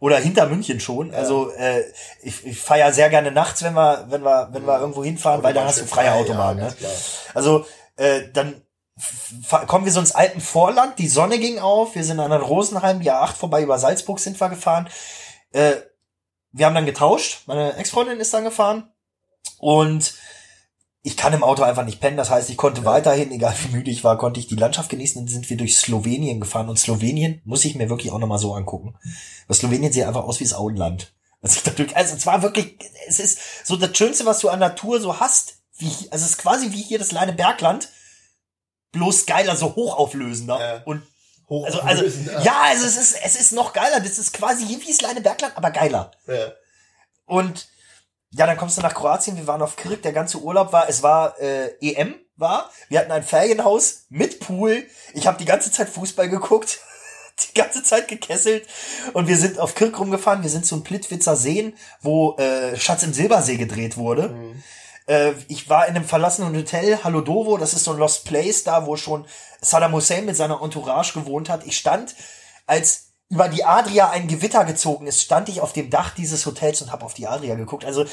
Oder 0.00 0.18
hinter 0.18 0.46
München 0.46 0.80
schon. 0.80 1.12
Ja. 1.12 1.18
Also 1.18 1.50
äh, 1.52 1.84
ich, 2.22 2.44
ich 2.44 2.58
fahre 2.58 2.80
ja 2.80 2.92
sehr 2.92 3.08
gerne 3.08 3.30
nachts, 3.30 3.62
wenn 3.62 3.74
wir, 3.74 4.06
wenn 4.08 4.22
wir, 4.24 4.48
wenn 4.52 4.66
wir 4.66 4.74
Mhm. 4.76 4.80
irgendwo 4.82 5.04
hinfahren, 5.04 5.42
weil 5.42 5.54
da 5.54 5.64
hast 5.64 5.80
du 5.80 5.86
freie 5.86 6.12
Autobahn. 6.12 6.58
Ja, 6.58 6.64
ne? 6.66 6.74
Also 7.34 7.64
äh, 7.96 8.22
dann 8.32 8.62
kommen 9.66 9.84
wir 9.84 9.92
so 9.92 10.00
ins 10.00 10.14
Alpenvorland, 10.14 10.98
die 10.98 11.08
Sonne 11.08 11.38
ging 11.38 11.58
auf, 11.58 11.94
wir 11.94 12.04
sind 12.04 12.20
an 12.20 12.30
den 12.30 12.40
Rosenheim, 12.42 13.00
die 13.00 13.10
A8 13.10 13.34
vorbei, 13.34 13.62
über 13.62 13.78
Salzburg 13.78 14.20
sind 14.20 14.38
wir 14.40 14.48
gefahren. 14.48 14.88
Äh, 15.52 15.74
wir 16.52 16.66
haben 16.66 16.74
dann 16.74 16.86
getauscht, 16.86 17.42
meine 17.46 17.74
Ex-Freundin 17.76 18.20
ist 18.20 18.34
dann 18.34 18.44
gefahren. 18.44 18.90
Und 19.58 20.14
ich 21.02 21.16
kann 21.16 21.32
im 21.32 21.42
Auto 21.42 21.62
einfach 21.62 21.84
nicht 21.84 22.00
pennen, 22.00 22.16
das 22.16 22.30
heißt, 22.30 22.48
ich 22.50 22.56
konnte 22.56 22.84
weiterhin, 22.84 23.32
egal 23.32 23.54
wie 23.62 23.76
müde 23.76 23.90
ich 23.90 24.04
war, 24.04 24.18
konnte 24.18 24.38
ich 24.38 24.46
die 24.46 24.56
Landschaft 24.56 24.88
genießen. 24.88 25.22
Dann 25.22 25.32
sind 25.32 25.50
wir 25.50 25.56
durch 25.56 25.76
Slowenien 25.76 26.40
gefahren. 26.40 26.68
Und 26.68 26.78
Slowenien 26.78 27.40
muss 27.44 27.64
ich 27.64 27.74
mir 27.74 27.88
wirklich 27.88 28.12
auch 28.12 28.18
nochmal 28.18 28.38
so 28.38 28.54
angucken. 28.54 28.94
Weil 29.46 29.56
Slowenien 29.56 29.92
sieht 29.92 30.04
einfach 30.04 30.24
aus 30.24 30.40
wie 30.40 30.44
das 30.44 30.54
Auenland. 30.54 31.12
Also, 31.42 31.60
dadurch, 31.64 31.96
also 31.96 32.14
es 32.14 32.24
war 32.24 32.42
wirklich, 32.42 32.78
es 33.08 33.18
ist 33.18 33.66
so 33.66 33.76
das 33.76 33.96
Schönste, 33.96 34.26
was 34.26 34.38
du 34.38 34.48
an 34.48 34.60
Natur 34.60 35.00
so 35.00 35.18
hast, 35.18 35.56
wie, 35.76 35.90
also 36.10 36.24
es 36.24 36.30
ist 36.32 36.38
quasi 36.38 36.70
wie 36.70 36.82
hier 36.82 37.00
das 37.00 37.08
kleine 37.08 37.32
Bergland, 37.32 37.88
bloß 38.92 39.26
geiler, 39.26 39.56
so 39.56 39.74
hochauflösender. 39.74 40.60
Ja. 40.60 40.82
und 40.84 41.02
Hoch 41.52 41.66
also, 41.66 41.80
also, 41.80 42.04
ja, 42.42 42.62
also 42.62 42.86
es 42.86 42.96
ist, 42.96 43.16
es 43.22 43.36
ist 43.36 43.52
noch 43.52 43.74
geiler. 43.74 44.00
Das 44.00 44.18
ist 44.18 44.32
quasi 44.32 44.66
wie 44.66 44.86
das 44.86 44.98
kleine 44.98 45.20
Bergland, 45.20 45.54
aber 45.56 45.70
geiler. 45.70 46.10
ja. 46.26 46.52
Und 47.26 47.68
ja, 48.30 48.46
dann 48.46 48.56
kommst 48.56 48.78
du 48.78 48.80
nach 48.80 48.94
Kroatien. 48.94 49.36
Wir 49.36 49.46
waren 49.46 49.60
auf 49.60 49.76
Kirk, 49.76 50.00
der 50.02 50.12
ganze 50.12 50.38
Urlaub 50.38 50.72
war, 50.72 50.88
es 50.88 51.02
war 51.02 51.38
äh, 51.38 51.74
EM 51.80 52.14
war. 52.36 52.70
Wir 52.88 52.98
hatten 52.98 53.12
ein 53.12 53.22
Ferienhaus 53.22 54.06
mit 54.08 54.40
Pool. 54.40 54.86
Ich 55.12 55.26
habe 55.26 55.36
die 55.36 55.44
ganze 55.44 55.70
Zeit 55.70 55.90
Fußball 55.90 56.30
geguckt, 56.30 56.80
die 57.50 57.54
ganze 57.54 57.82
Zeit 57.82 58.08
gekesselt 58.08 58.66
und 59.12 59.28
wir 59.28 59.36
sind 59.36 59.58
auf 59.58 59.74
Kirk 59.74 59.98
rumgefahren. 59.98 60.42
Wir 60.42 60.50
sind 60.50 60.64
zu 60.64 60.74
einem 60.74 60.84
Plitwitzer 60.84 61.36
Seen, 61.36 61.76
wo 62.00 62.36
äh, 62.38 62.78
Schatz 62.78 63.02
im 63.02 63.12
Silbersee 63.12 63.58
gedreht 63.58 63.98
wurde. 63.98 64.28
Mhm. 64.30 64.62
Äh, 65.06 65.32
ich 65.48 65.68
war 65.68 65.86
in 65.86 65.96
einem 65.96 66.04
verlassenen 66.04 66.56
Hotel, 66.56 67.02
Halodovo, 67.02 67.56
das 67.56 67.74
ist 67.74 67.84
so 67.84 67.92
ein 67.92 67.98
Lost 67.98 68.24
Place 68.24 68.64
da, 68.64 68.86
wo 68.86 68.96
schon 68.96 69.26
Saddam 69.60 69.92
Hussein 69.92 70.26
mit 70.26 70.36
seiner 70.36 70.60
Entourage 70.62 71.12
gewohnt 71.14 71.48
hat. 71.48 71.66
Ich 71.66 71.76
stand, 71.76 72.14
als 72.66 73.12
über 73.28 73.48
die 73.48 73.64
Adria 73.64 74.10
ein 74.10 74.28
Gewitter 74.28 74.64
gezogen 74.66 75.06
ist, 75.06 75.22
stand 75.22 75.48
ich 75.48 75.62
auf 75.62 75.72
dem 75.72 75.88
Dach 75.88 76.14
dieses 76.14 76.44
Hotels 76.44 76.82
und 76.82 76.92
habe 76.92 77.04
auf 77.04 77.14
die 77.14 77.26
Adria 77.26 77.54
geguckt. 77.54 77.84
Also 77.84 78.02
äh, 78.02 78.08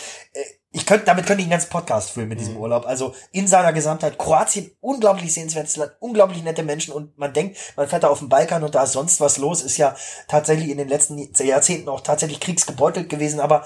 ich 0.72 0.86
könnte, 0.86 1.06
damit 1.06 1.26
könnte 1.26 1.42
ich 1.42 1.46
einen 1.46 1.52
ganzen 1.52 1.72
Podcast 1.72 2.12
füllen 2.12 2.30
mit 2.30 2.40
diesem 2.40 2.54
Mhm. 2.54 2.62
Urlaub. 2.62 2.86
Also 2.86 3.14
in 3.32 3.48
seiner 3.48 3.74
Gesamtheit 3.74 4.18
Kroatien, 4.18 4.72
unglaublich 4.80 5.34
sehenswertes 5.34 5.76
Land, 5.78 5.94
unglaublich 6.00 6.44
nette 6.44 6.64
Menschen 6.64 6.94
und 6.94 7.18
man 7.18 7.34
denkt, 7.34 7.58
man 7.76 7.90
fährt 7.90 8.04
da 8.04 8.08
auf 8.08 8.20
den 8.20 8.30
Balkan 8.30 8.64
und 8.64 8.76
da 8.76 8.84
ist 8.84 8.94
sonst 8.94 9.20
was 9.20 9.38
los, 9.38 9.62
ist 9.62 9.78
ja 9.78 9.96
tatsächlich 10.28 10.70
in 10.70 10.78
den 10.78 10.88
letzten 10.88 11.18
Jahrzehnten 11.44 11.90
auch 11.90 12.02
tatsächlich 12.02 12.40
kriegsgebeutelt 12.40 13.10
gewesen, 13.10 13.40
aber 13.40 13.66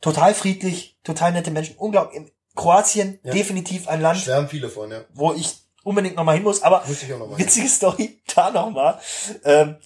total 0.00 0.32
friedlich, 0.32 0.98
total 1.04 1.32
nette 1.32 1.50
Menschen, 1.50 1.76
unglaublich. 1.76 2.32
Kroatien, 2.60 3.18
Ja. 3.22 3.32
definitiv 3.32 3.88
ein 3.88 4.00
Land, 4.00 4.18
Schwärmen 4.20 4.48
viele 4.48 4.68
von, 4.68 4.90
ja. 4.90 5.00
wo 5.14 5.32
ich 5.32 5.56
unbedingt 5.82 6.16
nochmal 6.16 6.34
hin 6.34 6.44
muss, 6.44 6.62
aber 6.62 6.84
Muss 6.86 7.02
ich 7.02 7.12
auch 7.12 7.18
noch 7.18 7.38
witzige 7.38 7.68
Story, 7.78 8.20
da 8.34 8.50
nochmal. 8.50 8.98
Ähm, 9.44 9.76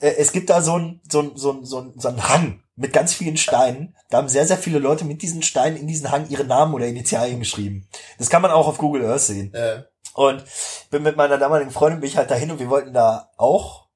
äh, 0.00 0.14
es 0.18 0.32
gibt 0.32 0.50
da 0.50 0.60
so 0.62 0.76
ein, 0.78 1.00
so 1.10 1.20
ein, 1.20 1.32
so 1.36 1.52
ein, 1.52 1.64
so 1.64 1.80
ein, 1.80 1.92
so 1.96 2.08
ein 2.08 2.28
Hang 2.28 2.62
mit 2.76 2.92
ganz 2.92 3.12
vielen 3.14 3.36
Steinen. 3.36 3.96
Da 4.08 4.18
haben 4.18 4.28
sehr, 4.28 4.46
sehr 4.46 4.58
viele 4.58 4.78
Leute 4.78 5.04
mit 5.04 5.22
diesen 5.22 5.42
Steinen 5.42 5.76
in 5.76 5.86
diesen 5.86 6.10
Hang 6.10 6.28
ihre 6.28 6.44
Namen 6.44 6.74
oder 6.74 6.86
Initialien 6.86 7.38
geschrieben. 7.38 7.86
Das 8.18 8.30
kann 8.30 8.42
man 8.42 8.50
auch 8.50 8.66
auf 8.66 8.78
Google 8.78 9.04
Earth 9.04 9.20
sehen. 9.20 9.52
Ja. 9.54 9.84
Und 10.14 10.42
bin 10.90 11.02
mit 11.02 11.16
meiner 11.16 11.38
damaligen 11.38 11.70
Freundin 11.70 12.00
bin 12.00 12.08
ich 12.08 12.16
halt 12.16 12.30
dahin 12.30 12.50
und 12.50 12.58
wir 12.58 12.70
wollten 12.70 12.92
da 12.92 13.30
auch, 13.36 13.86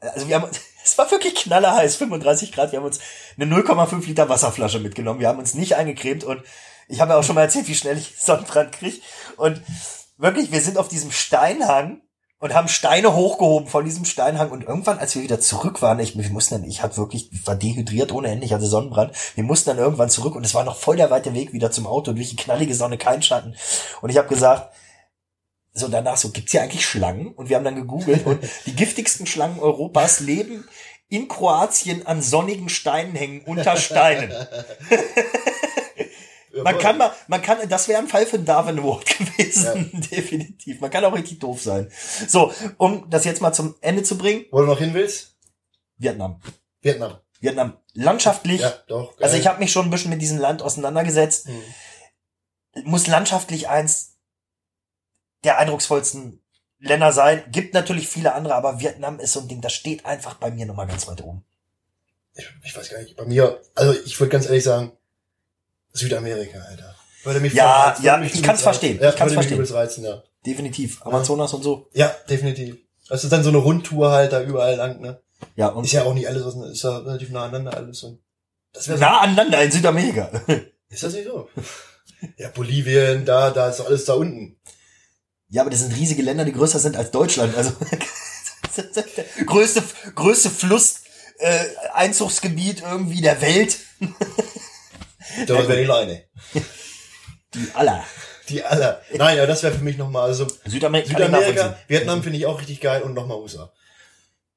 also 0.00 0.26
wir 0.26 0.36
haben, 0.36 0.50
es 0.84 0.98
war 0.98 1.10
wirklich 1.10 1.34
knallerheiß, 1.36 1.96
35 1.96 2.50
Grad, 2.52 2.72
wir 2.72 2.78
haben 2.78 2.86
uns 2.86 2.98
eine 3.38 3.54
0,5 3.54 4.06
Liter 4.06 4.28
Wasserflasche 4.28 4.80
mitgenommen, 4.80 5.20
wir 5.20 5.28
haben 5.28 5.38
uns 5.38 5.54
nicht 5.54 5.76
eingecremt 5.76 6.24
und 6.24 6.42
ich 6.88 7.00
habe 7.00 7.12
ja 7.12 7.18
auch 7.18 7.24
schon 7.24 7.34
mal 7.34 7.42
erzählt, 7.42 7.68
wie 7.68 7.74
schnell 7.74 7.98
ich 7.98 8.14
Sonnenbrand 8.18 8.72
krieg 8.72 9.02
und 9.36 9.60
wirklich, 10.16 10.52
wir 10.52 10.60
sind 10.60 10.78
auf 10.78 10.88
diesem 10.88 11.12
Steinhang 11.12 12.00
und 12.38 12.54
haben 12.54 12.68
Steine 12.68 13.14
hochgehoben 13.14 13.68
von 13.68 13.84
diesem 13.84 14.04
Steinhang 14.04 14.50
und 14.50 14.64
irgendwann, 14.64 14.98
als 14.98 15.14
wir 15.14 15.22
wieder 15.22 15.40
zurück 15.40 15.82
waren, 15.82 15.98
ich, 15.98 16.16
wir 16.16 16.28
mussten 16.30 16.56
dann, 16.56 16.64
ich 16.64 16.82
hatte 16.82 16.98
wirklich, 16.98 17.32
ich 17.32 17.46
war 17.46 17.56
dehydriert 17.56 18.12
ohne 18.12 18.28
Ende, 18.28 18.44
ich 18.44 18.52
hatte 18.52 18.66
Sonnenbrand, 18.66 19.12
wir 19.34 19.44
mussten 19.44 19.70
dann 19.70 19.78
irgendwann 19.78 20.10
zurück 20.10 20.34
und 20.36 20.44
es 20.44 20.54
war 20.54 20.64
noch 20.64 20.76
voll 20.76 20.96
der 20.96 21.10
weite 21.10 21.32
Weg 21.34 21.52
wieder 21.52 21.70
zum 21.70 21.86
Auto, 21.86 22.12
durch 22.12 22.30
die 22.30 22.36
knallige 22.36 22.74
Sonne, 22.74 22.98
kein 22.98 23.22
Schatten 23.22 23.56
und 24.02 24.10
ich 24.10 24.18
habe 24.18 24.28
gesagt, 24.28 24.74
so 25.74 25.88
danach 25.88 26.16
so, 26.16 26.30
gibt's 26.30 26.52
hier 26.52 26.62
eigentlich 26.62 26.86
Schlangen? 26.86 27.28
Und 27.34 27.48
wir 27.48 27.56
haben 27.56 27.64
dann 27.64 27.74
gegoogelt 27.74 28.24
und 28.26 28.40
die 28.66 28.76
giftigsten 28.76 29.26
Schlangen 29.26 29.58
Europas 29.58 30.20
leben 30.20 30.64
in 31.08 31.28
Kroatien 31.28 32.06
an 32.06 32.22
sonnigen 32.22 32.68
Steinen 32.68 33.14
hängen, 33.14 33.42
unter 33.44 33.76
Steinen. 33.76 34.32
Man 36.62 36.78
kann 36.78 36.98
mal, 36.98 37.12
man 37.26 37.42
kann, 37.42 37.68
das 37.68 37.88
wäre 37.88 37.98
ein 38.00 38.08
Fall 38.08 38.26
für 38.26 38.36
einen 38.36 38.44
Darwin 38.44 38.78
Award 38.78 39.06
gewesen, 39.18 39.90
definitiv. 40.10 40.80
Man 40.80 40.90
kann 40.90 41.04
auch 41.04 41.14
richtig 41.14 41.40
doof 41.40 41.60
sein. 41.62 41.90
So, 42.28 42.52
um 42.76 43.08
das 43.10 43.24
jetzt 43.24 43.40
mal 43.40 43.52
zum 43.52 43.74
Ende 43.80 44.02
zu 44.02 44.16
bringen, 44.16 44.44
Wo 44.50 44.60
du 44.60 44.66
noch 44.66 44.78
hin 44.78 44.94
willst? 44.94 45.34
Vietnam. 45.96 46.40
Vietnam. 46.82 47.18
Vietnam, 47.40 47.76
landschaftlich, 47.92 48.60
Ja, 48.60 48.70
doch. 48.86 49.16
geil. 49.16 49.24
also 49.24 49.36
ich 49.36 49.46
habe 49.46 49.58
mich 49.58 49.72
schon 49.72 49.86
ein 49.86 49.90
bisschen 49.90 50.10
mit 50.10 50.22
diesem 50.22 50.38
Land 50.38 50.62
auseinandergesetzt, 50.62 51.48
Hm. 51.48 52.84
muss 52.84 53.06
landschaftlich 53.06 53.68
eins 53.68 54.16
der 55.44 55.58
eindrucksvollsten 55.58 56.40
Länder 56.78 57.12
sein. 57.12 57.42
Gibt 57.50 57.74
natürlich 57.74 58.08
viele 58.08 58.32
andere, 58.34 58.54
aber 58.54 58.80
Vietnam 58.80 59.18
ist 59.20 59.32
so 59.32 59.40
ein 59.40 59.48
Ding, 59.48 59.60
das 59.60 59.72
steht 59.74 60.06
einfach 60.06 60.34
bei 60.34 60.50
mir 60.50 60.66
nochmal 60.66 60.86
ganz 60.86 61.06
weit 61.06 61.22
oben. 61.22 61.44
ich, 62.34 62.46
ich 62.64 62.76
weiß 62.76 62.88
gar 62.90 63.00
nicht, 63.00 63.16
bei 63.16 63.24
mir, 63.26 63.60
also 63.74 63.92
ich 64.04 64.18
würde 64.18 64.30
ganz 64.30 64.46
ehrlich 64.46 64.64
sagen, 64.64 64.92
Südamerika, 65.94 66.58
Alter. 66.58 66.94
Würde 67.24 67.40
mich 67.40 67.54
Ja, 67.54 67.92
voll- 67.94 68.04
ja, 68.04 68.16
mich 68.18 68.34
ich 68.34 68.42
kann's 68.42 68.58
reizen. 68.58 68.62
verstehen. 68.64 68.98
Ja, 69.00 69.08
Ich 69.10 69.16
kann's 69.16 69.32
würde 69.32 69.46
mich 69.48 69.56
verstehen. 69.56 69.76
reizen, 69.76 70.04
ja. 70.04 70.22
Definitiv. 70.44 71.00
Amazonas 71.06 71.54
und 71.54 71.62
so. 71.62 71.88
Ja, 71.94 72.14
definitiv. 72.28 72.76
Das 73.08 73.24
ist 73.24 73.32
dann 73.32 73.42
so 73.42 73.48
eine 73.48 73.58
Rundtour 73.58 74.10
halt 74.10 74.32
da 74.32 74.42
überall 74.42 74.76
lang, 74.76 75.00
ne? 75.00 75.20
Ja, 75.56 75.68
und 75.68 75.84
Ist 75.84 75.92
ja 75.92 76.04
auch 76.04 76.14
nicht 76.14 76.28
alles, 76.28 76.42
aus- 76.42 76.56
ist 76.70 76.82
ja 76.84 76.98
relativ 76.98 77.30
nah 77.30 77.44
aneinander 77.44 77.76
alles 77.76 78.02
und 78.02 78.20
das 78.72 78.88
wäre 78.88 78.98
so, 78.98 79.04
nah 79.04 79.20
aneinander 79.20 79.62
in 79.62 79.70
Südamerika. 79.70 80.30
ist 80.88 81.02
das 81.02 81.12
nicht 81.14 81.26
so? 81.26 81.48
Ja, 82.38 82.48
Bolivien, 82.50 83.24
da, 83.24 83.50
da 83.50 83.68
ist 83.68 83.78
doch 83.80 83.86
alles 83.86 84.04
da 84.04 84.14
unten. 84.14 84.56
Ja, 85.48 85.62
aber 85.62 85.70
das 85.70 85.80
sind 85.80 85.94
riesige 85.96 86.22
Länder, 86.22 86.44
die 86.44 86.52
größer 86.52 86.78
sind 86.78 86.96
als 86.96 87.10
Deutschland. 87.10 87.56
Also 87.56 87.72
größte 89.46 89.82
größte 90.14 90.50
Fluss 90.50 91.02
äh, 91.38 91.64
Einzugsgebiet 91.92 92.82
irgendwie 92.82 93.20
der 93.20 93.40
Welt. 93.40 93.76
Dort 95.46 95.68
wäre 95.68 95.80
die 95.80 95.84
Leine. 95.84 96.24
Die 97.54 97.70
aller. 97.74 98.04
Die 98.48 98.62
aller. 98.62 99.00
Nein, 99.14 99.38
aber 99.38 99.46
das 99.46 99.62
wäre 99.62 99.74
für 99.74 99.84
mich 99.84 99.96
nochmal, 99.96 100.28
also 100.28 100.46
Südamerika. 100.66 101.08
Südamerika, 101.08 101.78
Vietnam 101.88 102.22
finde 102.22 102.38
ich 102.38 102.46
auch 102.46 102.60
richtig 102.60 102.80
geil 102.80 103.02
und 103.02 103.14
nochmal 103.14 103.38
USA. 103.38 103.72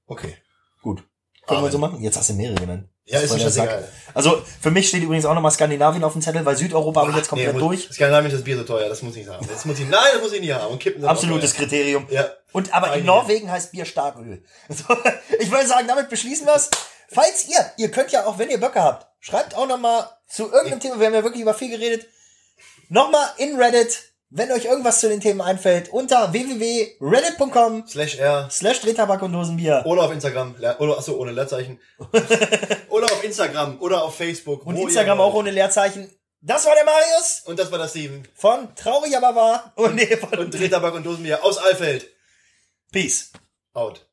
Okay. 0.07 0.35
Gut. 0.81 1.03
Können 1.45 1.63
wir 1.63 1.71
so 1.71 1.77
machen? 1.77 2.01
Jetzt 2.01 2.17
hast 2.17 2.29
du 2.29 2.33
mehrere 2.33 2.55
genannt. 2.55 2.89
Ja, 3.05 3.19
ist 3.19 3.33
mir 3.33 3.39
scheißegal. 3.39 3.87
Also 4.13 4.41
für 4.59 4.69
mich 4.69 4.89
steht 4.89 5.01
übrigens 5.01 5.25
auch 5.25 5.33
nochmal 5.33 5.51
Skandinavien 5.51 6.03
auf 6.03 6.11
dem 6.11 6.21
Zettel, 6.21 6.45
weil 6.45 6.57
Südeuropa 6.57 7.01
habe 7.01 7.11
ich 7.11 7.17
jetzt 7.17 7.29
komplett 7.29 7.53
nee, 7.53 7.59
durch. 7.59 7.87
Skandinavien 7.89 8.31
ist 8.31 8.39
das 8.39 8.43
Bier 8.43 8.57
so 8.57 8.63
teuer, 8.63 8.89
das 8.89 9.01
muss 9.01 9.15
ich 9.15 9.25
nicht 9.25 9.33
haben. 9.33 9.47
Das 9.47 9.63
muss 9.63 9.79
ich, 9.79 9.87
nein, 9.87 9.99
das 10.11 10.21
muss 10.21 10.33
ich 10.33 10.41
nicht 10.41 10.53
haben. 10.53 10.73
Und 10.73 10.79
kippen 10.79 11.05
Absolutes. 11.05 11.53
Kriterium. 11.53 12.05
Ja. 12.09 12.27
Und 12.51 12.73
aber 12.73 12.87
in 12.87 12.93
Einige. 12.93 13.07
Norwegen 13.07 13.49
heißt 13.49 13.71
Bier 13.71 13.85
Starköl. 13.85 14.43
So, 14.69 14.83
ich 15.39 15.49
würde 15.49 15.67
sagen, 15.67 15.87
damit 15.87 16.09
beschließen 16.09 16.45
wir 16.45 16.55
es. 16.55 16.69
Falls 17.09 17.47
ihr, 17.47 17.71
ihr 17.77 17.89
könnt 17.91 18.11
ja 18.11 18.25
auch, 18.25 18.37
wenn 18.37 18.49
ihr 18.49 18.59
Böcke 18.59 18.81
habt, 18.81 19.07
schreibt 19.19 19.55
auch 19.55 19.67
nochmal 19.67 20.09
zu 20.27 20.51
irgendeinem 20.51 20.79
Thema, 20.81 20.99
wir 20.99 21.07
haben 21.07 21.13
ja 21.13 21.23
wirklich 21.23 21.41
über 21.41 21.53
viel 21.53 21.69
geredet, 21.69 22.07
nochmal 22.89 23.27
in 23.37 23.55
Reddit, 23.55 24.03
wenn 24.29 24.51
euch 24.51 24.65
irgendwas 24.65 24.99
zu 24.99 25.07
den 25.07 25.21
Themen 25.21 25.39
einfällt, 25.41 25.87
unter 25.89 26.33
www.reddit.com 26.33 27.87
Slash 27.87 28.17
R. 28.17 28.49
slash 28.51 28.81
Drehtabak 28.81 29.21
und 29.21 29.31
Dosenbier. 29.31 29.83
Oder 29.85 30.03
auf 30.03 30.11
Instagram. 30.11 30.55
Le- 30.57 30.77
Oder, 30.79 30.97
achso, 30.97 31.15
ohne 31.15 31.31
Leerzeichen. 31.31 31.79
oder 32.89 33.05
auf 33.05 33.23
Instagram. 33.23 33.79
Oder 33.81 34.03
auf 34.03 34.15
Facebook. 34.15 34.65
Und 34.65 34.75
wo 34.75 34.81
ihr 34.81 34.87
Instagram 34.87 35.17
wollt. 35.19 35.29
auch 35.29 35.33
ohne 35.35 35.51
Leerzeichen. 35.51 36.11
Das 36.41 36.65
war 36.65 36.75
der 36.75 36.83
Marius 36.85 37.43
Und 37.45 37.57
das 37.57 37.71
war 37.71 37.79
das 37.79 37.91
Steven. 37.91 38.27
von 38.35 38.75
Traurig 38.75 39.15
aber 39.15 39.33
wahr. 39.35 39.71
Und, 39.75 39.95
nee, 39.95 40.17
von 40.17 40.37
Und 40.37 40.53
Drehtabak 40.53 40.93
und 40.93 41.05
Dosenbier 41.05 41.43
aus 41.43 41.57
Alfeld. 41.57 42.09
Peace. 42.91 43.31
Out. 43.73 44.05